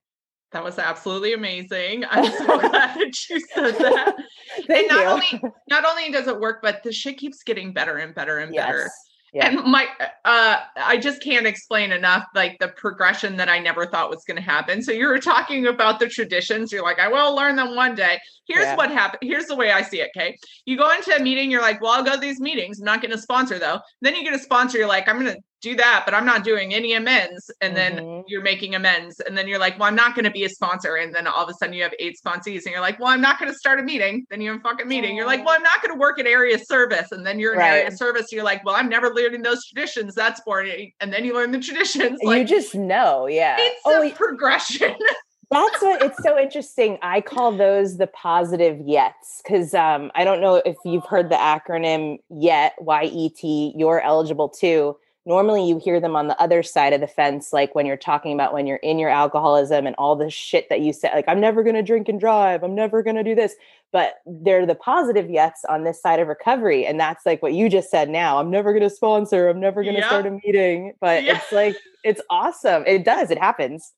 That 0.52 0.64
was 0.64 0.80
absolutely 0.80 1.34
amazing. 1.34 2.06
I'm 2.10 2.32
so 2.32 2.46
glad 2.46 2.98
that 3.00 3.30
you 3.30 3.40
said 3.54 3.76
that. 3.76 4.16
Thank 4.68 4.90
and 4.92 4.98
not 4.98 5.02
you. 5.32 5.40
only 5.40 5.54
not 5.70 5.86
only 5.86 6.12
does 6.12 6.28
it 6.28 6.40
work, 6.40 6.62
but 6.62 6.84
the 6.84 6.92
shit 6.92 7.18
keeps 7.18 7.44
getting 7.44 7.74
better 7.74 7.98
and 7.98 8.16
better 8.16 8.40
and 8.40 8.54
yes. 8.54 8.66
better. 8.66 8.90
Yeah. 9.34 9.48
And 9.48 9.70
my 9.70 9.86
uh 10.24 10.60
I 10.78 10.96
just 10.98 11.22
can't 11.22 11.46
explain 11.46 11.92
enough 11.92 12.24
like 12.34 12.58
the 12.60 12.70
progression 12.70 13.36
that 13.36 13.50
I 13.50 13.60
never 13.60 13.86
thought 13.86 14.10
was 14.10 14.24
going 14.26 14.38
to 14.38 14.42
happen. 14.42 14.82
So 14.82 14.94
you 14.94 15.08
were 15.08 15.20
talking 15.20 15.68
about 15.68 16.00
the 16.00 16.08
traditions. 16.08 16.72
You're 16.72 16.84
like, 16.84 17.00
I 17.00 17.10
will 17.10 17.36
learn 17.36 17.58
them 17.58 17.76
one 17.76 17.96
day. 17.96 18.18
Here's 18.48 18.64
Yeah. 18.64 18.78
what 18.78 18.92
happened. 18.92 19.30
Here's 19.30 19.48
the 19.48 19.56
way 19.58 19.74
I 19.74 19.82
see 19.82 20.00
it. 20.00 20.12
Okay. 20.16 20.38
You 20.66 20.78
go 20.78 20.90
into 20.92 21.14
a 21.14 21.20
meeting, 21.20 21.52
you're 21.52 21.62
like, 21.62 21.82
well, 21.82 21.92
I'll 21.92 22.04
go 22.04 22.14
to 22.14 22.20
these 22.20 22.40
meetings. 22.40 22.80
I'm 22.80 22.86
not 22.86 23.02
getting 23.02 23.18
a 23.18 23.22
sponsor 23.22 23.60
though. 23.60 23.82
Then 24.02 24.16
you 24.16 24.24
get 24.24 24.34
a 24.34 24.40
sponsor, 24.40 24.78
you're 24.78 24.88
like, 24.88 25.10
I'm 25.10 25.18
gonna 25.18 25.36
do 25.66 25.76
that, 25.76 26.04
but 26.06 26.14
I'm 26.14 26.26
not 26.26 26.44
doing 26.44 26.76
any 26.76 26.94
amends. 26.94 27.50
And 27.60 27.76
then 27.76 27.98
Mhm. 27.98 28.24
you're 28.28 28.44
making 28.44 28.76
amends. 28.76 29.20
And 29.20 29.36
then 29.36 29.48
you're 29.48 29.58
like, 29.58 29.80
well, 29.80 29.88
I'm 29.88 29.96
not 29.96 30.14
going 30.14 30.26
to 30.26 30.32
be 30.32 30.44
a 30.44 30.50
sponsor. 30.50 30.96
And 30.96 31.14
then 31.14 31.26
all 31.26 31.44
of 31.44 31.50
a 31.50 31.54
sudden 31.56 31.74
you 31.74 31.82
have 31.82 31.94
eight 31.98 32.20
sponsees 32.24 32.66
and 32.66 32.72
you're 32.74 32.82
like, 32.82 33.00
well, 33.00 33.10
I'm 33.10 33.22
not 33.22 33.40
going 33.40 33.52
to 33.52 33.58
start 33.58 33.80
a 33.80 33.84
meeting. 33.84 34.28
Then 34.30 34.42
you 34.42 34.52
have 34.52 34.60
a 34.60 34.64
fucking 34.64 34.88
meeting. 34.88 35.16
You're 35.16 35.26
like, 35.26 35.44
well, 35.44 35.56
I'm 35.56 35.64
not 35.64 35.82
going 35.82 35.94
to 35.94 36.00
work 36.00 36.20
at 36.20 36.28
area 36.28 36.60
service. 36.60 37.12
And 37.12 37.26
then 37.26 37.40
you're 37.40 37.56
in 37.56 37.62
area 37.62 37.92
service. 37.92 38.32
You're 38.32 38.44
like, 38.44 38.64
well, 38.64 38.76
I'm 38.76 38.90
never 38.90 39.10
learning 39.10 39.42
those 39.42 39.66
traditions. 39.66 40.14
That's 40.14 40.40
boring. 40.42 40.92
And 41.02 41.12
then 41.12 41.26
you 41.26 41.34
learn 41.34 41.52
the 41.52 41.60
traditions. 41.60 42.20
you 42.22 42.44
just 42.46 42.76
know, 42.76 43.26
yeah. 43.26 43.56
it's 43.58 43.82
oh, 43.86 44.04
a 44.04 44.12
progression. 44.12 44.96
That's 45.52 45.82
what 45.82 46.02
it's 46.02 46.22
so 46.24 46.40
interesting. 46.40 46.98
I 47.02 47.22
call 47.22 47.56
those 47.56 47.98
the 47.98 48.08
positive 48.08 48.78
yets 48.80 49.42
because 49.44 49.74
um, 49.74 50.12
I 50.16 50.24
don't 50.24 50.42
know 50.42 50.56
if 50.66 50.76
you've 50.84 51.06
heard 51.06 51.30
the 51.30 51.36
acronym 51.36 52.18
YET, 52.30 52.74
Y 52.80 53.04
E 53.14 53.30
T, 53.30 53.74
you're 53.78 54.02
eligible 54.02 54.50
too. 54.50 54.98
Normally, 55.28 55.68
you 55.68 55.80
hear 55.80 56.00
them 56.00 56.16
on 56.16 56.28
the 56.28 56.40
other 56.40 56.62
side 56.62 56.94
of 56.94 57.02
the 57.02 57.08
fence, 57.08 57.52
like 57.52 57.74
when 57.74 57.88
you're 57.88 57.98
talking 57.98 58.32
about 58.34 58.54
when 58.54 58.68
you're 58.68 58.78
in 58.78 59.00
your 59.00 59.10
alcoholism 59.10 59.88
and 59.88 59.96
all 59.98 60.16
the 60.16 60.30
shit 60.30 60.70
that 60.70 60.82
you 60.82 60.94
said, 60.94 61.14
like, 61.16 61.26
I'm 61.28 61.40
never 61.40 61.64
going 61.64 61.76
to 61.76 61.82
drink 61.82 62.08
and 62.10 62.20
drive, 62.20 62.62
I'm 62.64 62.76
never 62.76 63.02
going 63.02 63.16
to 63.16 63.24
do 63.24 63.34
this. 63.34 63.56
But 63.92 64.16
they're 64.26 64.66
the 64.68 64.76
positive 64.76 65.26
yets 65.28 65.64
on 65.68 65.84
this 65.84 66.00
side 66.02 66.20
of 66.20 66.28
recovery. 66.28 66.86
And 66.86 67.00
that's 67.00 67.26
like 67.26 67.42
what 67.42 67.54
you 67.54 67.70
just 67.70 67.90
said 67.90 68.10
now. 68.10 68.40
I'm 68.40 68.52
never 68.52 68.72
going 68.72 68.84
to 68.84 68.90
sponsor, 68.90 69.48
I'm 69.50 69.60
never 69.60 69.82
going 69.84 69.96
to 69.96 70.02
Yeah. 70.02 70.08
start 70.10 70.28
a 70.28 70.32
meeting. 70.32 70.94
But 71.02 71.24
Yeah. 71.24 71.38
it's 71.38 71.52
like, 71.52 71.76
it's 72.04 72.22
awesome. 72.30 72.84
It 72.86 73.04
does, 73.04 73.32
it 73.32 73.40
happens. 73.40 73.94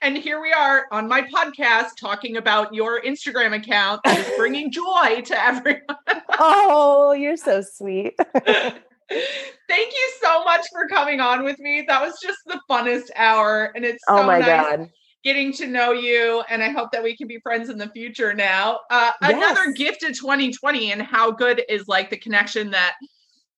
and 0.00 0.18
here 0.18 0.40
we 0.40 0.52
are 0.52 0.86
on 0.90 1.06
my 1.06 1.22
podcast 1.22 1.90
talking 1.96 2.36
about 2.38 2.74
your 2.74 3.00
Instagram 3.02 3.54
account 3.54 4.00
bringing 4.36 4.72
joy 4.72 5.22
to 5.26 5.40
everyone. 5.44 5.82
oh, 6.40 7.12
you're 7.12 7.36
so 7.36 7.62
sweet. 7.62 8.18
Thank 9.68 9.92
you 9.92 10.12
so 10.22 10.44
much 10.44 10.66
for 10.72 10.86
coming 10.88 11.20
on 11.20 11.44
with 11.44 11.58
me. 11.58 11.84
That 11.86 12.02
was 12.02 12.18
just 12.22 12.38
the 12.46 12.60
funnest 12.68 13.10
hour. 13.16 13.72
And 13.74 13.84
it's 13.84 14.02
so 14.08 14.18
oh 14.18 14.22
my 14.24 14.38
nice 14.38 14.46
god. 14.46 14.90
getting 15.24 15.52
to 15.54 15.66
know 15.66 15.92
you. 15.92 16.42
And 16.48 16.62
I 16.62 16.70
hope 16.70 16.90
that 16.92 17.02
we 17.02 17.16
can 17.16 17.26
be 17.28 17.38
friends 17.40 17.70
in 17.70 17.78
the 17.78 17.88
future 17.88 18.34
now. 18.34 18.80
Uh, 18.90 19.12
Another 19.22 19.72
gift 19.72 20.02
of 20.02 20.10
2020 20.18 20.92
and 20.92 21.02
how 21.02 21.30
good 21.30 21.62
is 21.68 21.88
like 21.88 22.10
the 22.10 22.16
connection 22.18 22.70
that 22.72 22.96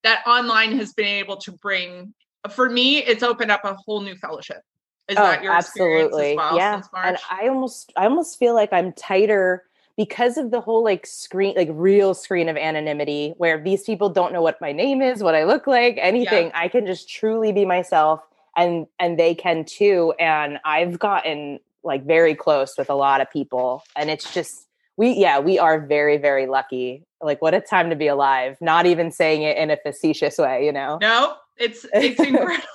that 0.03 0.23
online 0.27 0.77
has 0.79 0.93
been 0.93 1.07
able 1.07 1.39
to 1.39 1.53
bring. 1.53 2.15
For 2.51 2.69
me, 2.69 2.99
it's 2.99 3.23
opened 3.23 3.51
up 3.51 3.65
a 3.65 3.75
whole 3.75 4.03
new 4.03 4.15
fellowship. 4.17 4.61
Is 5.09 5.17
that 5.17 5.43
your 5.43 5.57
experience 5.57 6.15
as 6.17 6.37
well 6.37 6.55
Oh, 6.55 6.57
yeah. 6.57 6.77
since 6.77 6.93
March? 6.93 7.07
And 7.09 7.19
I 7.31 7.49
almost 7.49 7.93
I 7.97 8.05
almost 8.05 8.39
feel 8.39 8.55
like 8.55 8.73
I'm 8.73 8.93
tighter 8.93 9.65
because 9.97 10.37
of 10.37 10.51
the 10.51 10.61
whole 10.61 10.83
like 10.83 11.07
screen 11.07 11.55
like 11.57 11.69
real 11.71 12.15
screen 12.15 12.49
of 12.49 12.57
anonymity 12.57 13.35
where 13.37 13.63
these 13.63 13.85
people 13.85 14.09
don't 14.09 14.33
know 14.33 14.43
what 14.43 14.61
my 14.61 14.73
name 14.73 15.03
is, 15.03 15.23
what 15.23 15.35
I 15.35 15.45
look 15.45 15.67
like, 15.67 15.97
anything. 16.01 16.51
I 16.55 16.69
can 16.69 16.87
just 16.87 17.09
truly 17.09 17.53
be 17.53 17.65
myself 17.65 18.21
and 18.57 18.87
and 18.99 19.19
they 19.19 19.35
can 19.35 19.65
too 19.65 20.15
and 20.19 20.59
I've 20.65 20.99
gotten 20.99 21.61
like 21.83 22.05
very 22.05 22.35
close 22.35 22.77
with 22.79 22.91
a 22.91 22.95
lot 22.95 23.21
of 23.21 23.31
people 23.31 23.85
and 23.97 24.11
it's 24.11 24.33
just 24.33 24.67
we 24.97 25.13
yeah, 25.13 25.39
we 25.39 25.59
are 25.59 25.81
very 25.81 26.19
very 26.19 26.47
lucky. 26.47 27.05
Like 27.21 27.41
what 27.41 27.55
a 27.55 27.61
time 27.61 27.91
to 27.91 27.97
be 27.97 28.09
alive. 28.09 28.57
Not 28.61 28.87
even 28.87 29.11
saying 29.11 29.43
it 29.43 29.57
in 29.57 29.71
a 29.71 29.77
facetious 29.77 30.39
way, 30.39 30.67
you 30.67 30.73
know. 30.73 30.99
no, 31.01 31.35
it's 31.57 31.87
it's 31.93 32.21
incredible. 32.29 32.67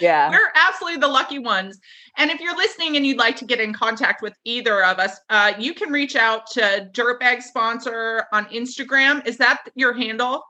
Yeah. 0.00 0.30
We're 0.30 0.52
absolutely 0.54 1.00
the 1.00 1.08
lucky 1.08 1.38
ones. 1.38 1.78
And 2.16 2.30
if 2.30 2.40
you're 2.40 2.56
listening 2.56 2.96
and 2.96 3.06
you'd 3.06 3.18
like 3.18 3.36
to 3.36 3.44
get 3.44 3.60
in 3.60 3.72
contact 3.72 4.20
with 4.20 4.34
either 4.44 4.84
of 4.84 4.98
us, 4.98 5.18
uh, 5.30 5.52
you 5.58 5.74
can 5.74 5.92
reach 5.92 6.16
out 6.16 6.50
to 6.52 6.90
Dirtbag 6.92 7.42
Sponsor 7.42 8.24
on 8.32 8.46
Instagram. 8.46 9.26
Is 9.26 9.38
that 9.38 9.60
your 9.74 9.92
handle? 9.92 10.42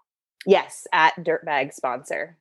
Yes, 0.46 0.86
at 0.92 1.14
Dirtbag 1.18 1.72
sponsor. 1.72 2.36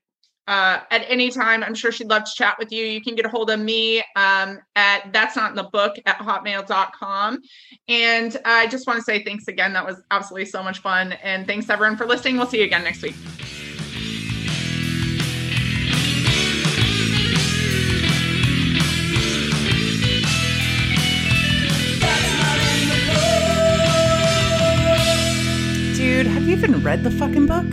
Uh, 0.48 0.80
at 0.90 1.06
any 1.08 1.30
time, 1.30 1.64
I'm 1.64 1.76
sure 1.76 1.92
she'd 1.92 2.10
love 2.10 2.24
to 2.24 2.32
chat 2.36 2.56
with 2.58 2.72
you. 2.72 2.84
You 2.84 3.02
can 3.02 3.16
get 3.16 3.26
a 3.26 3.30
hold 3.30 3.52
of 3.52 3.60
me 3.60 4.00
um, 4.16 4.60
at 4.76 5.14
that's 5.14 5.36
not 5.36 5.52
in 5.52 5.56
the 5.56 5.64
book 5.64 5.96
at 6.06 6.18
hotmail.com. 6.18 7.40
And 7.88 8.38
I 8.44 8.68
just 8.68 8.88
want 8.88 8.98
to 8.98 9.04
say 9.04 9.24
thanks 9.24 9.48
again. 9.48 9.72
That 9.74 9.86
was 9.86 10.02
absolutely 10.10 10.48
so 10.48 10.64
much 10.64 10.80
fun. 10.80 11.14
And 11.24 11.46
thanks 11.46 11.70
everyone 11.70 11.96
for 11.96 12.08
listening. 12.08 12.38
We'll 12.38 12.48
see 12.48 12.58
you 12.58 12.66
again 12.66 12.84
next 12.84 13.04
week. 13.04 13.16
Even 26.64 26.84
read 26.84 27.04
the 27.04 27.10
fucking 27.10 27.48
book? 27.48 27.66